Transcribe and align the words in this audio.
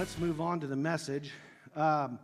let's 0.00 0.18
move 0.18 0.40
on 0.40 0.58
to 0.58 0.66
the 0.66 0.74
message. 0.74 1.30
Um, 1.76 2.18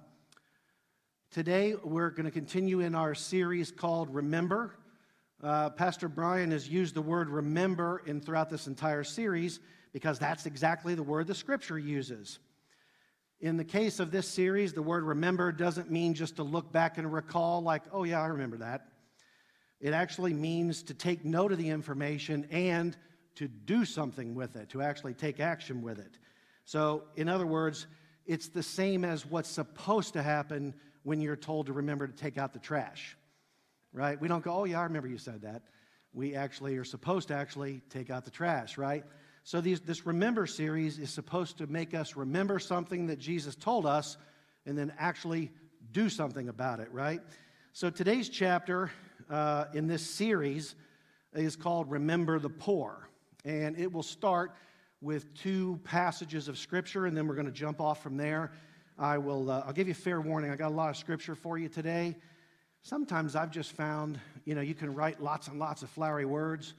today, 1.30 1.74
we're 1.84 2.08
going 2.08 2.24
to 2.24 2.30
continue 2.30 2.80
in 2.80 2.94
our 2.94 3.14
series 3.14 3.70
called 3.70 4.08
Remember. 4.14 4.78
Uh, 5.42 5.68
Pastor 5.68 6.08
Brian 6.08 6.52
has 6.52 6.66
used 6.66 6.94
the 6.94 7.02
word 7.02 7.28
remember 7.28 8.02
in 8.06 8.22
throughout 8.22 8.48
this 8.48 8.66
entire 8.66 9.04
series 9.04 9.60
because 9.92 10.18
that's 10.18 10.46
exactly 10.46 10.94
the 10.94 11.02
word 11.02 11.26
the 11.26 11.34
scripture 11.34 11.78
uses. 11.78 12.38
In 13.40 13.58
the 13.58 13.64
case 13.64 14.00
of 14.00 14.10
this 14.10 14.26
series, 14.26 14.72
the 14.72 14.80
word 14.80 15.04
remember 15.04 15.52
doesn't 15.52 15.90
mean 15.90 16.14
just 16.14 16.36
to 16.36 16.42
look 16.42 16.72
back 16.72 16.96
and 16.96 17.12
recall, 17.12 17.60
like, 17.60 17.82
oh, 17.92 18.04
yeah, 18.04 18.22
I 18.22 18.28
remember 18.28 18.56
that. 18.56 18.88
It 19.82 19.92
actually 19.92 20.32
means 20.32 20.82
to 20.84 20.94
take 20.94 21.26
note 21.26 21.52
of 21.52 21.58
the 21.58 21.68
information 21.68 22.48
and 22.50 22.96
to 23.34 23.46
do 23.46 23.84
something 23.84 24.34
with 24.34 24.56
it, 24.56 24.70
to 24.70 24.80
actually 24.80 25.12
take 25.12 25.40
action 25.40 25.82
with 25.82 25.98
it. 25.98 26.16
So, 26.66 27.04
in 27.14 27.28
other 27.28 27.46
words, 27.46 27.86
it's 28.26 28.48
the 28.48 28.62
same 28.62 29.04
as 29.04 29.24
what's 29.24 29.48
supposed 29.48 30.14
to 30.14 30.22
happen 30.22 30.74
when 31.04 31.20
you're 31.20 31.36
told 31.36 31.66
to 31.66 31.72
remember 31.72 32.08
to 32.08 32.12
take 32.12 32.38
out 32.38 32.52
the 32.52 32.58
trash, 32.58 33.16
right? 33.92 34.20
We 34.20 34.26
don't 34.26 34.42
go, 34.42 34.52
oh, 34.52 34.64
yeah, 34.64 34.80
I 34.80 34.82
remember 34.82 35.06
you 35.06 35.16
said 35.16 35.42
that. 35.42 35.62
We 36.12 36.34
actually 36.34 36.76
are 36.76 36.84
supposed 36.84 37.28
to 37.28 37.34
actually 37.34 37.82
take 37.88 38.10
out 38.10 38.24
the 38.24 38.32
trash, 38.32 38.78
right? 38.78 39.04
So, 39.44 39.60
these, 39.60 39.80
this 39.80 40.06
Remember 40.06 40.44
series 40.44 40.98
is 40.98 41.10
supposed 41.10 41.58
to 41.58 41.68
make 41.68 41.94
us 41.94 42.16
remember 42.16 42.58
something 42.58 43.06
that 43.06 43.20
Jesus 43.20 43.54
told 43.54 43.86
us 43.86 44.16
and 44.66 44.76
then 44.76 44.92
actually 44.98 45.52
do 45.92 46.08
something 46.08 46.48
about 46.48 46.80
it, 46.80 46.90
right? 46.90 47.20
So, 47.74 47.90
today's 47.90 48.28
chapter 48.28 48.90
uh, 49.30 49.66
in 49.72 49.86
this 49.86 50.02
series 50.04 50.74
is 51.32 51.54
called 51.54 51.92
Remember 51.92 52.40
the 52.40 52.50
Poor. 52.50 53.08
And 53.44 53.78
it 53.78 53.92
will 53.92 54.02
start 54.02 54.56
with 55.00 55.34
two 55.34 55.78
passages 55.84 56.48
of 56.48 56.58
Scripture, 56.58 57.06
and 57.06 57.16
then 57.16 57.26
we're 57.26 57.34
going 57.34 57.46
to 57.46 57.52
jump 57.52 57.80
off 57.80 58.02
from 58.02 58.16
there. 58.16 58.52
I 58.98 59.18
will, 59.18 59.50
uh, 59.50 59.64
I'll 59.66 59.72
give 59.72 59.88
you 59.88 59.92
a 59.92 59.94
fair 59.94 60.20
warning. 60.20 60.50
I 60.50 60.56
got 60.56 60.72
a 60.72 60.74
lot 60.74 60.90
of 60.90 60.96
Scripture 60.96 61.34
for 61.34 61.58
you 61.58 61.68
today. 61.68 62.16
Sometimes 62.82 63.36
I've 63.36 63.50
just 63.50 63.72
found, 63.72 64.18
you 64.44 64.54
know, 64.54 64.60
you 64.60 64.74
can 64.74 64.94
write 64.94 65.22
lots 65.22 65.48
and 65.48 65.58
lots 65.58 65.82
of 65.82 65.90
flowery 65.90 66.24
words, 66.24 66.74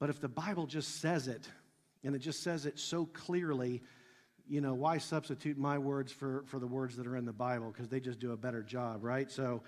but 0.00 0.10
if 0.10 0.20
the 0.20 0.28
Bible 0.28 0.66
just 0.66 1.00
says 1.00 1.28
it, 1.28 1.48
and 2.04 2.14
it 2.14 2.20
just 2.20 2.42
says 2.42 2.66
it 2.66 2.78
so 2.78 3.06
clearly, 3.06 3.82
you 4.48 4.60
know, 4.60 4.74
why 4.74 4.98
substitute 4.98 5.58
my 5.58 5.78
words 5.78 6.10
for, 6.10 6.44
for 6.46 6.58
the 6.58 6.66
words 6.66 6.96
that 6.96 7.06
are 7.06 7.16
in 7.16 7.24
the 7.24 7.32
Bible? 7.32 7.70
Because 7.70 7.88
they 7.88 8.00
just 8.00 8.18
do 8.18 8.32
a 8.32 8.36
better 8.36 8.62
job, 8.62 9.04
right? 9.04 9.30
So, 9.30 9.62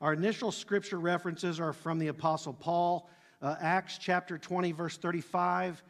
our 0.00 0.12
initial 0.12 0.50
scripture 0.50 0.98
references 0.98 1.60
are 1.60 1.72
from 1.72 1.98
the 1.98 2.08
Apostle 2.08 2.52
Paul 2.52 3.08
uh, 3.40 3.54
Acts 3.60 3.96
chapter 3.98 4.36
20, 4.36 4.72
verse 4.72 4.96
35, 4.96 5.82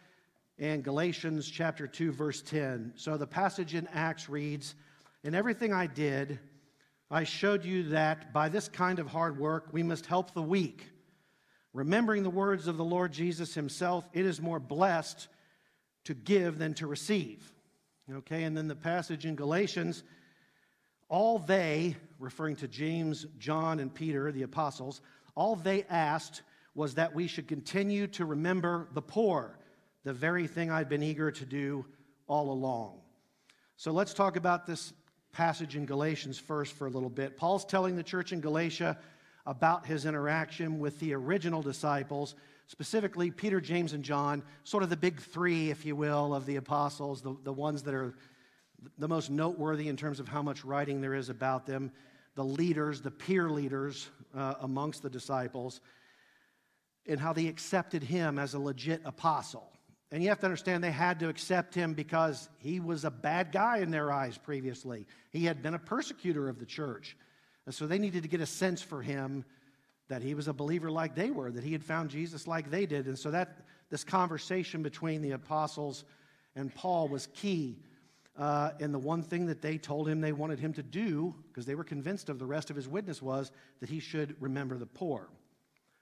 and 0.58 0.84
Galatians 0.84 1.48
chapter 1.48 1.86
2, 1.86 2.12
verse 2.12 2.40
10. 2.42 2.92
So 2.96 3.16
the 3.16 3.26
passage 3.26 3.74
in 3.74 3.88
Acts 3.88 4.28
reads 4.28 4.74
In 5.24 5.34
everything 5.34 5.72
I 5.72 5.86
did, 5.86 6.38
I 7.10 7.24
showed 7.24 7.64
you 7.64 7.84
that 7.90 8.32
by 8.32 8.48
this 8.48 8.68
kind 8.68 8.98
of 8.98 9.08
hard 9.08 9.38
work 9.38 9.68
we 9.72 9.82
must 9.82 10.06
help 10.06 10.32
the 10.32 10.42
weak. 10.42 10.90
Remembering 11.72 12.22
the 12.22 12.30
words 12.30 12.68
of 12.68 12.76
the 12.76 12.84
Lord 12.84 13.12
Jesus 13.12 13.54
himself, 13.54 14.08
it 14.12 14.24
is 14.24 14.40
more 14.40 14.60
blessed 14.60 15.26
to 16.04 16.14
give 16.14 16.58
than 16.58 16.74
to 16.74 16.86
receive. 16.86 17.52
Okay, 18.12 18.44
and 18.44 18.56
then 18.56 18.68
the 18.68 18.76
passage 18.76 19.26
in 19.26 19.34
Galatians, 19.34 20.04
all 21.08 21.38
they, 21.38 21.96
referring 22.20 22.54
to 22.56 22.68
James, 22.68 23.26
John, 23.38 23.80
and 23.80 23.92
Peter, 23.92 24.30
the 24.30 24.42
apostles, 24.42 25.00
all 25.34 25.56
they 25.56 25.82
asked 25.84 26.42
was 26.74 26.94
that 26.94 27.14
we 27.14 27.26
should 27.26 27.48
continue 27.48 28.06
to 28.08 28.24
remember 28.24 28.88
the 28.92 29.02
poor, 29.02 29.58
the 30.04 30.12
very 30.12 30.46
thing 30.46 30.70
I've 30.70 30.88
been 30.88 31.02
eager 31.02 31.30
to 31.30 31.44
do 31.44 31.84
all 32.26 32.52
along. 32.52 33.00
So 33.76 33.90
let's 33.90 34.14
talk 34.14 34.36
about 34.36 34.66
this 34.66 34.92
passage 35.32 35.76
in 35.76 35.84
Galatians 35.84 36.38
first 36.38 36.74
for 36.74 36.86
a 36.86 36.90
little 36.90 37.10
bit. 37.10 37.36
Paul's 37.36 37.64
telling 37.64 37.96
the 37.96 38.02
church 38.02 38.32
in 38.32 38.40
Galatia 38.40 38.98
about 39.46 39.84
his 39.84 40.06
interaction 40.06 40.78
with 40.78 40.98
the 41.00 41.12
original 41.14 41.60
disciples, 41.60 42.34
specifically 42.68 43.30
Peter, 43.30 43.60
James, 43.60 43.92
and 43.92 44.04
John, 44.04 44.42
sort 44.62 44.82
of 44.82 44.90
the 44.90 44.96
big 44.96 45.20
three, 45.20 45.70
if 45.70 45.84
you 45.84 45.96
will, 45.96 46.34
of 46.34 46.46
the 46.46 46.56
apostles, 46.56 47.20
the, 47.20 47.36
the 47.42 47.52
ones 47.52 47.82
that 47.82 47.94
are 47.94 48.14
the 48.98 49.08
most 49.08 49.30
noteworthy 49.30 49.88
in 49.88 49.96
terms 49.96 50.20
of 50.20 50.28
how 50.28 50.42
much 50.42 50.64
writing 50.64 51.00
there 51.00 51.14
is 51.14 51.30
about 51.30 51.66
them, 51.66 51.90
the 52.34 52.44
leaders, 52.44 53.00
the 53.00 53.10
peer 53.10 53.48
leaders 53.50 54.08
uh, 54.36 54.54
amongst 54.60 55.02
the 55.02 55.10
disciples 55.10 55.80
and 57.06 57.20
how 57.20 57.32
they 57.32 57.48
accepted 57.48 58.02
him 58.02 58.38
as 58.38 58.54
a 58.54 58.58
legit 58.58 59.00
apostle. 59.04 59.73
And 60.12 60.22
you 60.22 60.28
have 60.28 60.38
to 60.40 60.46
understand 60.46 60.84
they 60.84 60.90
had 60.90 61.18
to 61.20 61.28
accept 61.28 61.74
him 61.74 61.94
because 61.94 62.48
he 62.58 62.78
was 62.78 63.04
a 63.04 63.10
bad 63.10 63.50
guy 63.52 63.78
in 63.78 63.90
their 63.90 64.12
eyes 64.12 64.38
previously. 64.38 65.06
He 65.30 65.44
had 65.44 65.62
been 65.62 65.74
a 65.74 65.78
persecutor 65.78 66.48
of 66.48 66.58
the 66.58 66.66
church. 66.66 67.16
And 67.66 67.74
so 67.74 67.86
they 67.86 67.98
needed 67.98 68.22
to 68.22 68.28
get 68.28 68.40
a 68.40 68.46
sense 68.46 68.82
for 68.82 69.02
him 69.02 69.44
that 70.08 70.22
he 70.22 70.34
was 70.34 70.48
a 70.48 70.52
believer 70.52 70.90
like 70.90 71.14
they 71.14 71.30
were, 71.30 71.50
that 71.50 71.64
he 71.64 71.72
had 71.72 71.82
found 71.82 72.10
Jesus 72.10 72.46
like 72.46 72.70
they 72.70 72.86
did. 72.86 73.06
And 73.06 73.18
so 73.18 73.30
that 73.30 73.64
this 73.90 74.04
conversation 74.04 74.82
between 74.82 75.22
the 75.22 75.32
apostles 75.32 76.04
and 76.54 76.74
Paul 76.74 77.08
was 77.08 77.28
key. 77.34 77.78
Uh, 78.36 78.70
and 78.80 78.92
the 78.92 78.98
one 78.98 79.22
thing 79.22 79.46
that 79.46 79.62
they 79.62 79.78
told 79.78 80.08
him 80.08 80.20
they 80.20 80.32
wanted 80.32 80.58
him 80.58 80.72
to 80.74 80.82
do, 80.82 81.34
because 81.48 81.66
they 81.66 81.74
were 81.74 81.84
convinced 81.84 82.28
of 82.28 82.38
the 82.38 82.46
rest 82.46 82.68
of 82.68 82.76
his 82.76 82.88
witness, 82.88 83.22
was 83.22 83.52
that 83.80 83.88
he 83.88 84.00
should 84.00 84.36
remember 84.40 84.76
the 84.76 84.86
poor. 84.86 85.28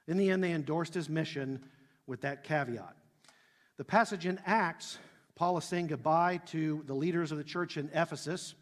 In 0.09 0.17
the 0.17 0.31
end, 0.31 0.43
they 0.43 0.53
endorsed 0.53 0.95
his 0.95 1.09
mission 1.09 1.62
with 2.07 2.23
that 2.23 2.45
caveat. 2.45 2.97
The 3.78 3.84
passage 3.84 4.27
in 4.27 4.38
Acts, 4.44 4.99
Paul 5.34 5.56
is 5.59 5.65
saying 5.65 5.88
goodbye 5.88 6.41
to 6.47 6.83
the 6.87 6.94
leaders 6.94 7.33
of 7.33 7.38
the 7.38 7.44
church 7.44 7.77
in 7.77 7.91
Ephesus. 7.94 8.55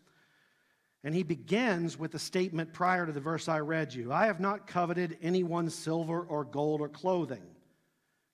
And 1.03 1.15
he 1.15 1.23
begins 1.23 1.99
with 1.99 2.13
the 2.13 2.19
statement 2.19 2.73
prior 2.73 3.07
to 3.07 3.13
the 3.13 3.21
verse 3.21 3.49
I 3.49 3.61
read 3.61 3.95
you 3.95 4.13
I 4.13 4.27
have 4.27 4.39
not 4.41 4.67
coveted 4.67 5.19
anyone's 5.23 5.75
silver 5.75 6.21
or 6.21 6.45
gold 6.45 6.81
or 6.81 6.89
clothing. 6.89 7.43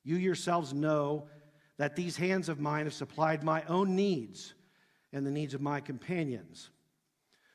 You 0.05 0.17
yourselves 0.17 0.75
know 0.75 1.29
that 1.79 1.97
these 1.97 2.17
hands 2.17 2.49
of 2.49 2.61
mine 2.61 2.85
have 2.85 2.95
supplied 2.95 3.43
my 3.43 3.63
own 3.65 3.97
needs 3.97 4.55
and 5.13 5.27
the 5.27 5.31
needs 5.31 5.55
of 5.55 5.61
my 5.61 5.81
companions. 5.81 6.71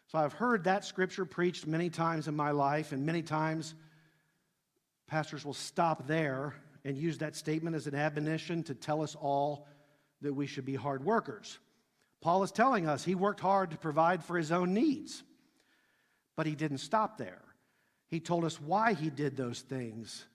So 0.08 0.18
I've 0.18 0.34
heard 0.34 0.64
that 0.64 0.84
scripture 0.84 1.26
preached 1.26 1.68
many 1.68 1.90
times 1.90 2.28
in 2.28 2.36
my 2.36 2.52
life, 2.52 2.92
and 2.92 3.06
many 3.06 3.22
times 3.22 3.76
pastors 5.08 5.46
will 5.46 5.54
stop 5.54 6.08
there 6.08 6.56
and 6.84 6.98
use 6.98 7.18
that 7.20 7.36
statement 7.36 7.76
as 7.76 7.88
an 7.88 7.96
admonition 7.96 8.64
to 8.64 8.76
tell 8.76 9.02
us 9.02 9.16
all 9.16 9.68
that 10.22 10.34
we 10.34 10.48
should 10.48 10.66
be 10.66 10.76
hard 10.76 11.04
workers. 11.04 11.60
Paul 12.22 12.44
is 12.44 12.52
telling 12.52 12.88
us 12.88 13.04
he 13.04 13.16
worked 13.16 13.40
hard 13.40 13.72
to 13.72 13.78
provide 13.78 14.24
for 14.24 14.38
his 14.38 14.52
own 14.52 14.74
needs, 14.74 15.24
but 16.36 16.46
he 16.46 16.56
didn't 16.56 16.78
stop 16.78 17.18
there. 17.18 17.42
He 18.08 18.20
told 18.20 18.46
us 18.46 18.60
why 18.60 18.94
he 18.94 19.10
did 19.10 19.36
those 19.36 19.62
things. 19.62 20.26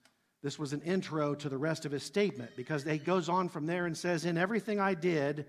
This 0.42 0.58
was 0.58 0.72
an 0.72 0.82
intro 0.82 1.34
to 1.34 1.48
the 1.48 1.58
rest 1.58 1.84
of 1.84 1.92
his 1.92 2.02
statement 2.02 2.50
because 2.56 2.84
he 2.84 2.98
goes 2.98 3.28
on 3.28 3.48
from 3.48 3.66
there 3.66 3.86
and 3.86 3.96
says, 3.96 4.24
In 4.24 4.38
everything 4.38 4.80
I 4.80 4.94
did, 4.94 5.46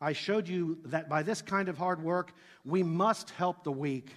I 0.00 0.12
showed 0.12 0.48
you 0.48 0.78
that 0.86 1.08
by 1.08 1.22
this 1.22 1.42
kind 1.42 1.68
of 1.68 1.76
hard 1.76 2.02
work, 2.02 2.32
we 2.64 2.82
must 2.82 3.30
help 3.30 3.64
the 3.64 3.72
weak 3.72 4.14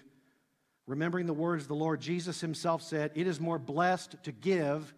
remembering 0.85 1.25
the 1.25 1.33
words 1.33 1.67
the 1.67 1.73
Lord 1.73 2.01
Jesus 2.01 2.41
himself 2.41 2.81
said, 2.81 3.11
It 3.15 3.27
is 3.27 3.39
more 3.39 3.59
blessed 3.59 4.15
to 4.23 4.31
give 4.31 4.93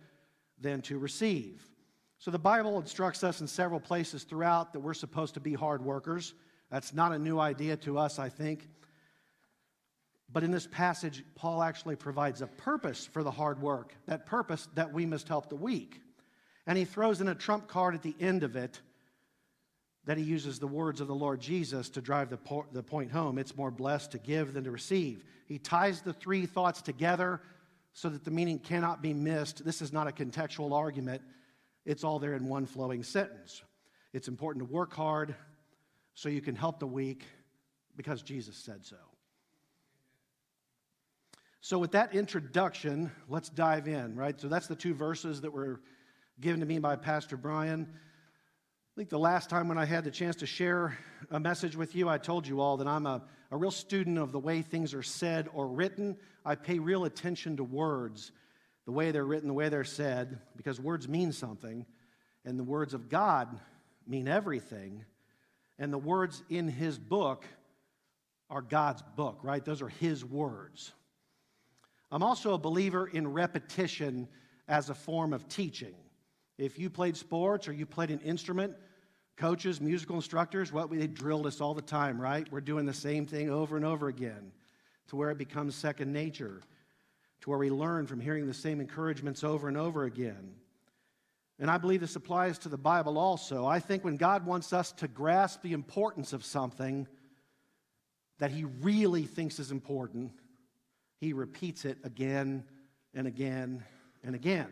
than 0.60 0.82
to 0.84 0.98
receive. 0.98 1.68
So 2.18 2.32
the 2.32 2.40
Bible 2.40 2.80
instructs 2.80 3.24
us 3.24 3.42
in 3.42 3.48
several 3.48 3.80
places 3.80 4.24
throughout 4.24 4.74
that 4.74 4.80
we're 4.80 4.94
supposed 4.94 5.34
to 5.36 5.40
be 5.40 5.54
hard 5.54 5.84
workers. 5.84 6.34
That's 6.72 6.94
not 6.94 7.12
a 7.12 7.20
new 7.20 7.40
idea 7.40 7.78
to 7.78 7.98
us, 7.98 8.20
I 8.20 8.30
think. 8.30 8.68
But 10.32 10.44
in 10.44 10.52
this 10.52 10.68
passage, 10.68 11.24
Paul 11.36 11.62
actually 11.62 11.96
provides 11.96 12.42
a 12.42 12.48
purpose 12.48 13.06
for 13.06 13.24
the 13.24 13.32
hard 13.32 13.62
work, 13.62 13.94
that 14.08 14.26
purpose 14.26 14.68
that 14.76 14.92
we 14.92 15.06
must 15.06 15.28
help 15.28 15.50
the 15.50 15.56
weak. 15.56 16.02
And 16.68 16.78
he 16.78 16.86
throws 16.86 17.22
in 17.22 17.28
a 17.28 17.36
trump 17.36 17.68
card 17.68 17.94
at 17.94 18.02
the 18.02 18.16
end 18.20 18.44
of 18.44 18.56
it 18.56 18.82
that 20.06 20.18
he 20.18 20.24
uses 20.24 20.60
the 20.60 20.68
words 20.68 21.02
of 21.02 21.08
the 21.08 21.16
Lord 21.16 21.42
Jesus 21.42 21.90
to 21.90 22.02
drive 22.02 22.30
the, 22.30 22.40
the 22.72 22.84
point 22.84 23.12
home. 23.12 23.38
It's 23.38 23.56
more 23.56 23.72
blessed 23.72 24.12
to 24.12 24.18
give 24.18 24.54
than 24.54 24.64
to 24.64 24.72
receive. 24.72 25.24
He 25.48 25.58
ties 25.58 26.02
the 26.02 26.14
three 26.14 26.46
thoughts 26.46 26.82
together 26.82 27.42
so 27.96 28.10
that 28.10 28.26
the 28.26 28.30
meaning 28.30 28.60
cannot 28.60 29.02
be 29.02 29.14
missed. 29.14 29.64
This 29.64 29.82
is 29.82 29.94
not 29.94 30.06
a 30.08 30.12
contextual 30.12 30.74
argument, 30.74 31.24
it's 31.86 32.04
all 32.04 32.20
there 32.20 32.36
in 32.36 32.48
one 32.48 32.66
flowing 32.66 33.04
sentence. 33.04 33.64
It's 34.12 34.28
important 34.28 34.68
to 34.68 34.74
work 34.74 34.94
hard 34.94 35.34
so 36.14 36.30
you 36.30 36.42
can 36.42 36.56
help 36.56 36.80
the 36.80 36.88
weak 36.88 37.24
because 37.96 38.22
Jesus 38.22 38.56
said 38.56 38.86
so. 38.86 38.98
So, 41.62 41.80
with 41.80 41.92
that 41.92 42.14
introduction, 42.14 43.12
let's 43.28 43.50
dive 43.50 43.88
in, 43.88 44.16
right? 44.16 44.40
So, 44.40 44.48
that's 44.48 44.68
the 44.68 44.76
two 44.76 44.94
verses 44.94 45.42
that 45.42 45.52
were 45.52 45.82
given 46.40 46.60
to 46.60 46.66
me 46.66 46.80
by 46.80 46.96
Pastor 46.96 47.38
Brian. 47.38 47.88
I 48.96 48.98
think 48.98 49.10
the 49.10 49.20
last 49.20 49.50
time 49.50 49.68
when 49.68 49.78
I 49.78 49.84
had 49.84 50.06
the 50.06 50.10
chance 50.10 50.38
to 50.38 50.46
share 50.46 50.98
a 51.30 51.38
message 51.38 51.76
with 51.76 51.96
you, 51.96 52.08
I 52.08 52.18
told 52.18 52.48
you 52.48 52.62
all 52.62 52.78
that 52.78 52.88
I'm 52.88 53.06
a, 53.06 53.24
a 53.52 53.58
real 53.58 53.70
student 53.70 54.18
of 54.18 54.32
the 54.32 54.40
way 54.40 54.62
things 54.62 54.94
are 54.94 55.04
said 55.04 55.50
or 55.54 55.68
written. 55.68 56.16
I 56.46 56.56
pay 56.56 56.80
real 56.80 57.04
attention 57.04 57.58
to 57.58 57.64
words, 57.66 58.32
the 58.86 58.94
way 58.94 59.12
they're 59.12 59.26
written, 59.26 59.50
the 59.50 59.54
way 59.54 59.68
they're 59.68 59.84
said, 59.84 60.40
because 60.56 60.80
words 60.80 61.10
mean 61.10 61.34
something, 61.34 61.86
and 62.46 62.58
the 62.58 62.64
words 62.64 62.94
of 62.94 63.10
God 63.10 63.60
mean 64.08 64.30
everything, 64.30 65.04
and 65.78 65.92
the 65.92 65.98
words 65.98 66.42
in 66.50 66.70
His 66.70 66.98
book 66.98 67.44
are 68.50 68.62
God's 68.62 69.04
book, 69.18 69.40
right? 69.44 69.66
Those 69.66 69.82
are 69.82 69.90
His 69.90 70.24
words. 70.24 70.94
I'm 72.14 72.24
also 72.24 72.54
a 72.54 72.58
believer 72.58 73.08
in 73.08 73.34
repetition 73.34 74.30
as 74.70 74.90
a 74.90 74.96
form 74.96 75.34
of 75.34 75.50
teaching. 75.50 75.96
If 76.58 76.80
you 76.80 76.90
played 76.90 77.18
sports 77.18 77.68
or 77.68 77.74
you 77.74 77.86
played 77.86 78.12
an 78.12 78.22
instrument, 78.22 78.76
coaches, 79.38 79.82
musical 79.82 80.16
instructors, 80.16 80.72
what 80.72 80.90
they 80.90 81.08
drilled 81.08 81.46
us 81.46 81.60
all 81.62 81.74
the 81.74 81.82
time, 81.82 82.20
right? 82.20 82.50
We're 82.52 82.62
doing 82.62 82.86
the 82.86 82.94
same 82.94 83.26
thing 83.26 83.50
over 83.50 83.76
and 83.76 83.86
over 83.86 84.08
again 84.08 84.52
to 85.08 85.16
where 85.16 85.30
it 85.30 85.38
becomes 85.38 85.76
second 85.76 86.12
nature, 86.12 86.62
to 87.42 87.50
where 87.50 87.60
we 87.60 87.70
learn 87.70 88.08
from 88.08 88.20
hearing 88.20 88.48
the 88.48 88.54
same 88.54 88.80
encouragements 88.80 89.44
over 89.44 89.68
and 89.68 89.78
over 89.78 90.06
again. 90.06 90.56
And 91.60 91.70
I 91.70 91.78
believe 91.78 92.02
this 92.02 92.16
applies 92.16 92.58
to 92.60 92.70
the 92.70 92.78
Bible 92.78 93.18
also. 93.18 93.66
I 93.66 93.80
think 93.80 94.04
when 94.04 94.18
God 94.18 94.46
wants 94.46 94.74
us 94.74 94.92
to 94.94 95.08
grasp 95.08 95.62
the 95.62 95.74
importance 95.74 96.34
of 96.34 96.44
something 96.44 97.08
that 98.40 98.52
He 98.52 98.66
really 98.82 99.24
thinks 99.24 99.60
is 99.60 99.72
important, 99.72 100.32
He 101.20 101.34
repeats 101.34 101.86
it 101.86 101.98
again 102.04 102.66
and 103.14 103.28
again 103.28 103.84
and 104.24 104.36
again. 104.36 104.68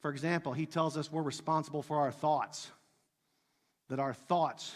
For 0.00 0.10
example, 0.10 0.52
He 0.52 0.66
tells 0.66 0.96
us 0.96 1.12
we're 1.12 1.22
responsible 1.22 1.82
for 1.82 1.98
our 1.98 2.10
thoughts, 2.10 2.70
that 3.88 3.98
our 3.98 4.14
thoughts 4.14 4.72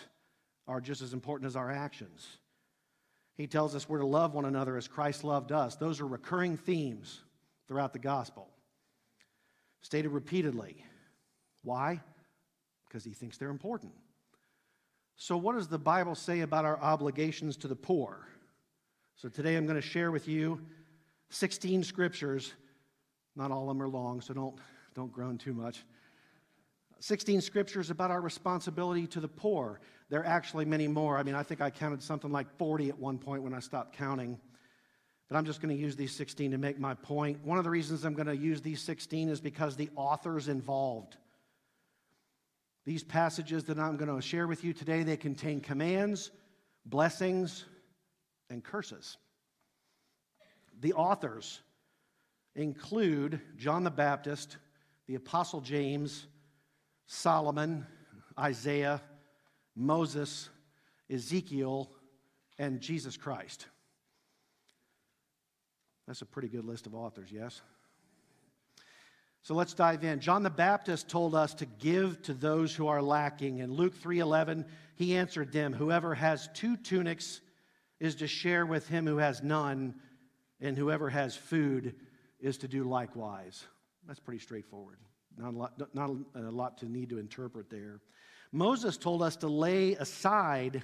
are 0.68 0.80
just 0.80 1.02
as 1.02 1.12
important 1.12 1.46
as 1.46 1.56
our 1.56 1.70
actions. 1.70 2.26
He 3.36 3.46
tells 3.46 3.74
us 3.74 3.88
we're 3.88 3.98
to 3.98 4.06
love 4.06 4.34
one 4.34 4.46
another 4.46 4.76
as 4.76 4.88
Christ 4.88 5.24
loved 5.24 5.52
us. 5.52 5.76
Those 5.76 6.00
are 6.00 6.06
recurring 6.06 6.56
themes 6.56 7.20
throughout 7.68 7.92
the 7.92 7.98
gospel 7.98 8.48
stated 9.86 10.08
repeatedly. 10.08 10.84
Why? 11.62 12.00
Because 12.88 13.04
he 13.04 13.12
thinks 13.12 13.38
they're 13.38 13.50
important. 13.50 13.92
So, 15.16 15.36
what 15.36 15.54
does 15.54 15.68
the 15.68 15.78
Bible 15.78 16.14
say 16.14 16.40
about 16.40 16.64
our 16.64 16.78
obligations 16.80 17.56
to 17.58 17.68
the 17.68 17.76
poor? 17.76 18.26
So, 19.14 19.28
today 19.28 19.54
I'm 19.54 19.64
going 19.64 19.80
to 19.80 19.86
share 19.86 20.10
with 20.10 20.28
you 20.28 20.60
16 21.30 21.84
scriptures. 21.84 22.52
Not 23.36 23.50
all 23.50 23.62
of 23.62 23.68
them 23.68 23.82
are 23.82 23.88
long, 23.88 24.20
so 24.20 24.34
don't, 24.34 24.56
don't 24.94 25.12
groan 25.12 25.38
too 25.38 25.54
much. 25.54 25.84
16 27.00 27.40
scriptures 27.40 27.90
about 27.90 28.10
our 28.10 28.20
responsibility 28.20 29.06
to 29.08 29.20
the 29.20 29.28
poor. 29.28 29.80
There 30.08 30.20
are 30.20 30.26
actually 30.26 30.64
many 30.64 30.88
more. 30.88 31.18
I 31.18 31.22
mean, 31.22 31.34
I 31.34 31.42
think 31.42 31.60
I 31.60 31.70
counted 31.70 32.02
something 32.02 32.32
like 32.32 32.50
40 32.58 32.88
at 32.88 32.98
one 32.98 33.18
point 33.18 33.42
when 33.42 33.54
I 33.54 33.60
stopped 33.60 33.96
counting. 33.96 34.38
But 35.28 35.36
I'm 35.36 35.44
just 35.44 35.60
going 35.60 35.74
to 35.74 35.80
use 35.80 35.96
these 35.96 36.14
16 36.14 36.52
to 36.52 36.58
make 36.58 36.78
my 36.78 36.94
point. 36.94 37.44
One 37.44 37.58
of 37.58 37.64
the 37.64 37.70
reasons 37.70 38.04
I'm 38.04 38.14
going 38.14 38.28
to 38.28 38.36
use 38.36 38.62
these 38.62 38.80
16 38.82 39.28
is 39.28 39.40
because 39.40 39.76
the 39.76 39.90
authors 39.96 40.48
involved. 40.48 41.16
These 42.84 43.02
passages 43.02 43.64
that 43.64 43.78
I'm 43.78 43.96
going 43.96 44.14
to 44.14 44.22
share 44.22 44.46
with 44.46 44.62
you 44.62 44.72
today, 44.72 45.02
they 45.02 45.16
contain 45.16 45.60
commands, 45.60 46.30
blessings, 46.84 47.64
and 48.48 48.62
curses. 48.62 49.16
The 50.80 50.92
authors 50.92 51.60
include 52.54 53.40
John 53.56 53.82
the 53.82 53.90
Baptist, 53.90 54.56
the 55.08 55.16
Apostle 55.16 55.60
James, 55.60 56.26
Solomon, 57.06 57.86
Isaiah, 58.38 59.00
Moses, 59.74 60.48
Ezekiel, 61.10 61.90
and 62.58 62.80
Jesus 62.80 63.16
Christ. 63.16 63.66
That's 66.06 66.22
a 66.22 66.26
pretty 66.26 66.48
good 66.48 66.64
list 66.64 66.86
of 66.86 66.94
authors, 66.94 67.30
yes? 67.30 67.60
So 69.42 69.54
let's 69.54 69.74
dive 69.74 70.02
in. 70.02 70.18
John 70.18 70.42
the 70.42 70.50
Baptist 70.50 71.08
told 71.08 71.34
us 71.34 71.54
to 71.54 71.66
give 71.66 72.20
to 72.22 72.34
those 72.34 72.74
who 72.74 72.88
are 72.88 73.02
lacking. 73.02 73.58
In 73.58 73.72
Luke 73.72 73.94
3:11, 73.94 74.66
he 74.96 75.16
answered 75.16 75.52
them, 75.52 75.72
"Whoever 75.72 76.16
has 76.16 76.48
two 76.52 76.76
tunics 76.76 77.40
is 78.00 78.16
to 78.16 78.26
share 78.26 78.66
with 78.66 78.88
him 78.88 79.06
who 79.06 79.18
has 79.18 79.42
none, 79.44 80.00
and 80.58 80.76
whoever 80.76 81.10
has 81.10 81.36
food 81.36 81.94
is 82.40 82.58
to 82.58 82.68
do 82.68 82.82
likewise." 82.82 83.64
That's 84.04 84.18
pretty 84.18 84.40
straightforward. 84.40 84.98
Not 85.38 85.54
a 85.54 85.56
lot, 85.56 85.94
not 85.94 86.10
a 86.34 86.40
lot 86.50 86.78
to 86.78 86.86
need 86.86 87.10
to 87.10 87.18
interpret 87.18 87.68
there. 87.70 88.00
Moses 88.52 88.96
told 88.96 89.22
us 89.22 89.36
to 89.36 89.48
lay 89.48 89.92
aside 89.94 90.82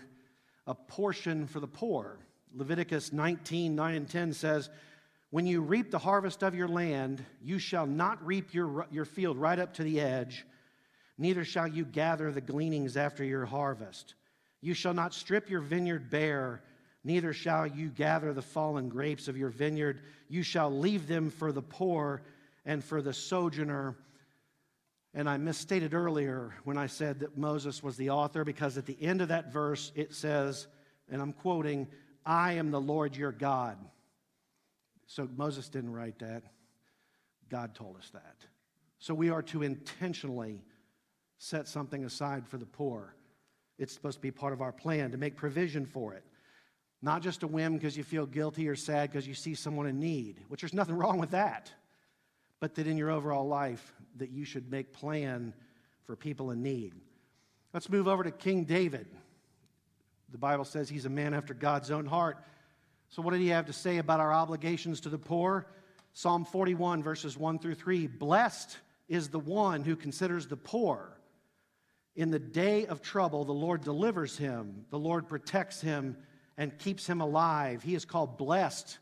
a 0.67 0.75
portion 0.75 1.47
for 1.47 1.61
the 1.61 1.67
poor. 1.67 2.19
Leviticus 2.55 3.13
19, 3.13 3.75
9 3.75 3.95
and 3.95 4.09
10 4.09 4.33
says, 4.35 4.69
when 5.33 5.47
you 5.47 5.63
reap 5.63 5.91
the 5.91 5.99
harvest 5.99 6.43
of 6.43 6.55
your 6.55 6.69
land, 6.69 7.25
you 7.43 7.59
shall 7.59 7.87
not 7.87 8.25
reap 8.25 8.53
your, 8.53 8.87
your 8.91 9.07
field 9.07 9.39
right 9.39 9.59
up 9.59 9.73
to 9.75 9.83
the 9.83 9.99
edge, 9.99 10.45
neither 11.17 11.43
shall 11.43 11.67
you 11.67 11.87
gather 11.87 12.31
the 12.31 12.43
gleanings 12.43 12.99
after 12.99 13.25
your 13.25 13.47
harvest. 13.47 14.15
You 14.61 14.75
shall 14.75 14.93
not 14.93 15.15
strip 15.15 15.49
your 15.49 15.63
vineyard 15.63 16.11
bare, 16.11 16.63
neither 17.03 17.33
shall 17.33 17.67
you 17.67 17.89
gather 17.89 18.35
the 18.35 18.43
fallen 18.43 18.91
grapes 18.91 19.27
of 19.27 19.39
your 19.39 19.49
vineyard. 19.49 20.03
You 20.29 20.43
shall 20.43 20.71
leave 20.71 21.07
them 21.07 21.31
for 21.31 21.51
the 21.51 21.63
poor 21.63 22.21
and 22.67 22.85
for 22.85 23.01
the 23.01 23.15
sojourner. 23.15 23.97
And 25.15 25.29
I 25.29 25.37
misstated 25.37 25.93
earlier 25.93 26.55
when 26.65 26.79
I 26.79 26.87
said 26.87 27.21
that 27.21 27.37
Moses 27.37 27.83
was 27.83 27.97
the 27.97 28.11
author, 28.11 28.45
because 28.45 28.79
at 28.79 28.87
the 28.87 28.97
end 29.01 29.21
of 29.21 29.29
that 29.29 29.53
verse 29.53 29.93
it 29.95 30.15
says, 30.15 30.67
and 31.11 31.21
I'm 31.21 31.33
quoting, 31.33 31.87
I 32.25 32.53
am 32.55 32.71
the 32.71 32.81
Lord 32.81 33.15
your 33.15 33.33
God. 33.33 33.77
So 35.07 35.29
Moses 35.37 35.69
didn't 35.69 35.93
write 35.93 36.19
that. 36.21 36.45
God 37.51 37.75
told 37.75 37.99
us 37.99 38.09
that. 38.15 38.37
So 38.99 39.13
we 39.13 39.29
are 39.29 39.43
to 39.43 39.63
intentionally 39.63 40.63
set 41.37 41.69
something 41.69 42.05
aside 42.05 42.47
for 42.47 42.57
the 42.57 42.65
poor. 42.65 43.15
It's 43.79 43.93
supposed 43.93 44.19
to 44.19 44.23
be 44.23 44.31
part 44.31 44.53
of 44.53 44.63
our 44.63 44.73
plan 44.73 45.11
to 45.11 45.19
make 45.19 45.37
provision 45.37 45.85
for 45.85 46.15
it. 46.15 46.25
Not 47.03 47.21
just 47.21 47.43
a 47.43 47.49
whim 47.49 47.75
because 47.75 47.97
you 47.97 48.05
feel 48.05 48.27
guilty 48.27 48.69
or 48.69 48.77
sad 48.77 49.11
because 49.11 49.27
you 49.27 49.35
see 49.35 49.55
someone 49.55 49.87
in 49.89 49.99
need, 49.99 50.41
which 50.49 50.63
there's 50.63 50.73
nothing 50.73 50.95
wrong 50.95 51.19
with 51.19 51.33
that. 51.33 51.71
But 52.63 52.77
that 52.77 52.87
in 52.87 52.97
your 52.97 53.11
overall 53.11 53.49
life 53.49 53.93
that 54.19 54.31
you 54.31 54.45
should 54.45 54.71
make 54.71 54.93
plan 54.93 55.53
for 56.05 56.15
people 56.15 56.53
in 56.53 56.63
need. 56.63 56.93
Let's 57.75 57.91
move 57.91 58.07
over 58.07 58.23
to 58.23 58.31
King 58.31 58.67
David. 58.67 59.09
The 60.31 60.39
Bible 60.39 60.65
says 60.65 60.89
he's 60.89 61.05
a 61.05 61.11
man 61.11 61.35
after 61.35 61.55
God's 61.55 61.91
own 61.91 62.07
heart. 62.07 62.39
So, 63.09 63.21
what 63.21 63.33
did 63.33 63.41
he 63.41 63.49
have 63.49 63.67
to 63.67 63.73
say 63.73 63.99
about 63.99 64.21
our 64.21 64.33
obligations 64.33 65.01
to 65.01 65.09
the 65.09 65.19
poor? 65.19 65.67
Psalm 66.13 66.45
41, 66.45 67.03
verses 67.03 67.37
1 67.37 67.59
through 67.59 67.75
3 67.75 68.07
Blessed 68.07 68.79
is 69.09 69.29
the 69.29 69.41
one 69.41 69.83
who 69.83 69.97
considers 69.97 70.47
the 70.47 70.57
poor. 70.57 71.19
In 72.15 72.31
the 72.31 72.39
day 72.39 72.87
of 72.87 73.03
trouble, 73.03 73.45
the 73.45 73.51
Lord 73.51 73.83
delivers 73.83 74.39
him, 74.39 74.85
the 74.91 75.01
Lord 75.01 75.29
protects 75.29 75.81
him 75.81 76.17
and 76.57 76.79
keeps 76.79 77.09
him 77.09 77.21
alive. 77.23 77.83
He 77.83 77.97
is 77.97 78.05
called 78.05 78.39
blessed 78.39 78.99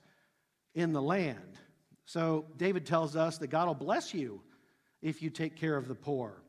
in 0.74 0.94
the 0.94 1.02
land. 1.02 1.58
So, 2.12 2.46
David 2.56 2.86
tells 2.86 3.14
us 3.14 3.38
that 3.38 3.50
God 3.50 3.68
will 3.68 3.74
bless 3.74 4.12
you 4.12 4.40
if 5.00 5.22
you 5.22 5.30
take 5.30 5.54
care 5.54 5.76
of 5.76 5.86
the 5.86 5.94
poor. 5.94 6.42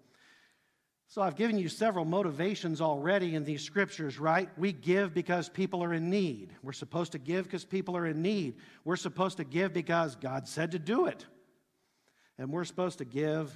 So 1.08 1.22
I've 1.22 1.36
given 1.36 1.60
you 1.60 1.70
several 1.70 2.04
motivations 2.04 2.82
already 2.82 3.36
in 3.36 3.44
these 3.44 3.62
scriptures, 3.62 4.18
right? 4.18 4.50
We 4.58 4.72
give 4.72 5.14
because 5.14 5.50
people 5.50 5.84
are 5.84 5.94
in 5.94 6.10
need. 6.10 6.56
We're 6.64 6.72
supposed 6.72 7.12
to 7.12 7.20
give 7.20 7.44
because 7.44 7.64
people 7.64 7.96
are 7.96 8.08
in 8.08 8.24
need. 8.24 8.56
We're 8.86 8.96
supposed 8.96 9.38
to 9.38 9.44
give 9.44 9.72
because 9.72 10.16
God 10.16 10.48
said 10.48 10.72
to 10.72 10.80
do 10.80 11.06
it. 11.06 11.28
And 12.40 12.50
we're 12.50 12.64
supposed 12.64 12.98
to 12.98 13.06
give 13.06 13.56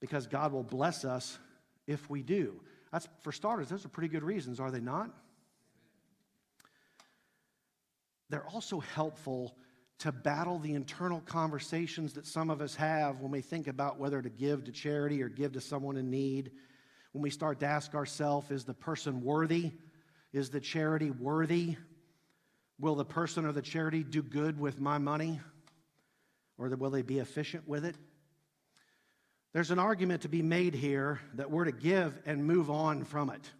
because 0.00 0.26
God 0.26 0.50
will 0.50 0.64
bless 0.64 1.04
us 1.04 1.38
if 1.86 2.10
we 2.10 2.22
do. 2.22 2.60
That's 2.90 3.08
for 3.20 3.30
starters, 3.30 3.68
those 3.68 3.84
are 3.84 3.88
pretty 3.88 4.08
good 4.08 4.24
reasons, 4.24 4.58
are 4.58 4.72
they 4.72 4.80
not? 4.80 5.10
They're 8.30 8.48
also 8.48 8.80
helpful 8.80 9.54
to 10.00 10.12
battle 10.12 10.58
the 10.58 10.74
internal 10.74 11.20
conversations 11.20 12.14
that 12.14 12.26
some 12.26 12.50
of 12.50 12.60
us 12.60 12.74
have 12.74 13.20
when 13.20 13.30
we 13.30 13.40
think 13.40 13.68
about 13.68 13.98
whether 13.98 14.20
to 14.20 14.30
give 14.30 14.64
to 14.64 14.72
charity 14.72 15.22
or 15.22 15.28
give 15.28 15.52
to 15.52 15.60
someone 15.60 15.96
in 15.96 16.10
need 16.10 16.50
when 17.12 17.22
we 17.22 17.30
start 17.30 17.60
to 17.60 17.66
ask 17.66 17.94
ourselves, 17.94 18.50
is 18.50 18.64
the 18.64 18.74
person 18.74 19.22
worthy? 19.22 19.72
Is 20.32 20.50
the 20.50 20.60
charity 20.60 21.10
worthy? 21.10 21.76
Will 22.78 22.94
the 22.94 23.04
person 23.04 23.44
or 23.44 23.52
the 23.52 23.62
charity 23.62 24.04
do 24.04 24.22
good 24.22 24.58
with 24.58 24.80
my 24.80 24.98
money? 24.98 25.40
Or 26.56 26.68
will 26.68 26.90
they 26.90 27.02
be 27.02 27.18
efficient 27.18 27.68
with 27.68 27.84
it? 27.84 27.96
There's 29.52 29.72
an 29.72 29.80
argument 29.80 30.22
to 30.22 30.28
be 30.28 30.42
made 30.42 30.74
here 30.74 31.20
that 31.34 31.50
we're 31.50 31.64
to 31.64 31.72
give 31.72 32.18
and 32.24 32.44
move 32.44 32.70
on 32.70 33.04
from 33.04 33.30
it. 33.30 33.50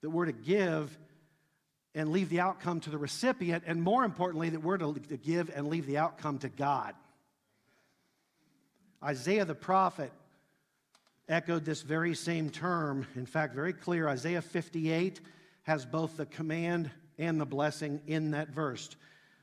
That 0.00 0.10
we're 0.10 0.26
to 0.26 0.32
give 0.32 0.96
and 1.94 2.10
leave 2.10 2.30
the 2.30 2.40
outcome 2.40 2.80
to 2.80 2.90
the 2.90 2.98
recipient, 2.98 3.64
and 3.66 3.82
more 3.82 4.04
importantly, 4.04 4.50
that 4.50 4.62
we're 4.62 4.78
to 4.78 4.92
give 5.22 5.50
and 5.54 5.68
leave 5.68 5.86
the 5.86 5.98
outcome 5.98 6.38
to 6.38 6.48
God. 6.48 6.94
Isaiah 9.02 9.44
the 9.44 9.54
prophet 9.54 10.12
echoed 11.28 11.64
this 11.64 11.82
very 11.82 12.14
same 12.14 12.50
term. 12.50 13.06
In 13.14 13.26
fact, 13.26 13.54
very 13.54 13.72
clear. 13.72 14.08
Isaiah 14.08 14.42
58 14.42 15.20
has 15.64 15.84
both 15.84 16.16
the 16.16 16.26
command 16.26 16.90
and 17.18 17.40
the 17.40 17.46
blessing 17.46 18.00
in 18.06 18.30
that 18.32 18.48
verse. 18.48 18.88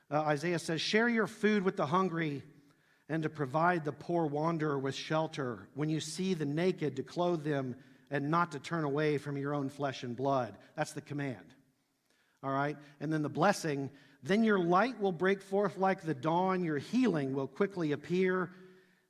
Uh, 0.10 0.22
Isaiah 0.22 0.60
says, 0.60 0.82
Share 0.82 1.10
your 1.10 1.28
food 1.28 1.64
with 1.64 1.78
the 1.78 1.86
hungry 1.86 2.42
and 3.10 3.24
to 3.24 3.30
provide 3.30 3.86
the 3.86 3.92
poor 3.92 4.26
wanderer 4.26 4.78
with 4.78 4.96
shelter. 4.96 5.68
When 5.74 5.90
you 5.90 6.00
see 6.00 6.34
the 6.34 6.46
naked, 6.46 6.96
to 6.96 7.04
clothe 7.04 7.44
them 7.44 7.76
and 8.12 8.30
not 8.30 8.52
to 8.54 8.60
turn 8.60 8.84
away 8.84 9.18
from 9.18 9.38
your 9.38 9.54
own 9.54 9.70
flesh 9.70 10.04
and 10.04 10.16
blood. 10.16 10.58
That's 10.76 10.94
the 10.94 11.02
command. 11.02 11.46
All 12.44 12.52
right? 12.52 12.78
And 13.00 13.12
then 13.12 13.22
the 13.22 13.30
blessing, 13.30 13.90
then 14.24 14.44
your 14.44 14.60
light 14.60 15.00
will 15.00 15.12
break 15.12 15.42
forth 15.42 15.78
like 15.78 16.02
the 16.02 16.14
dawn, 16.14 16.64
your 16.64 16.78
healing 16.78 17.34
will 17.34 17.48
quickly 17.48 17.92
appear. 17.92 18.52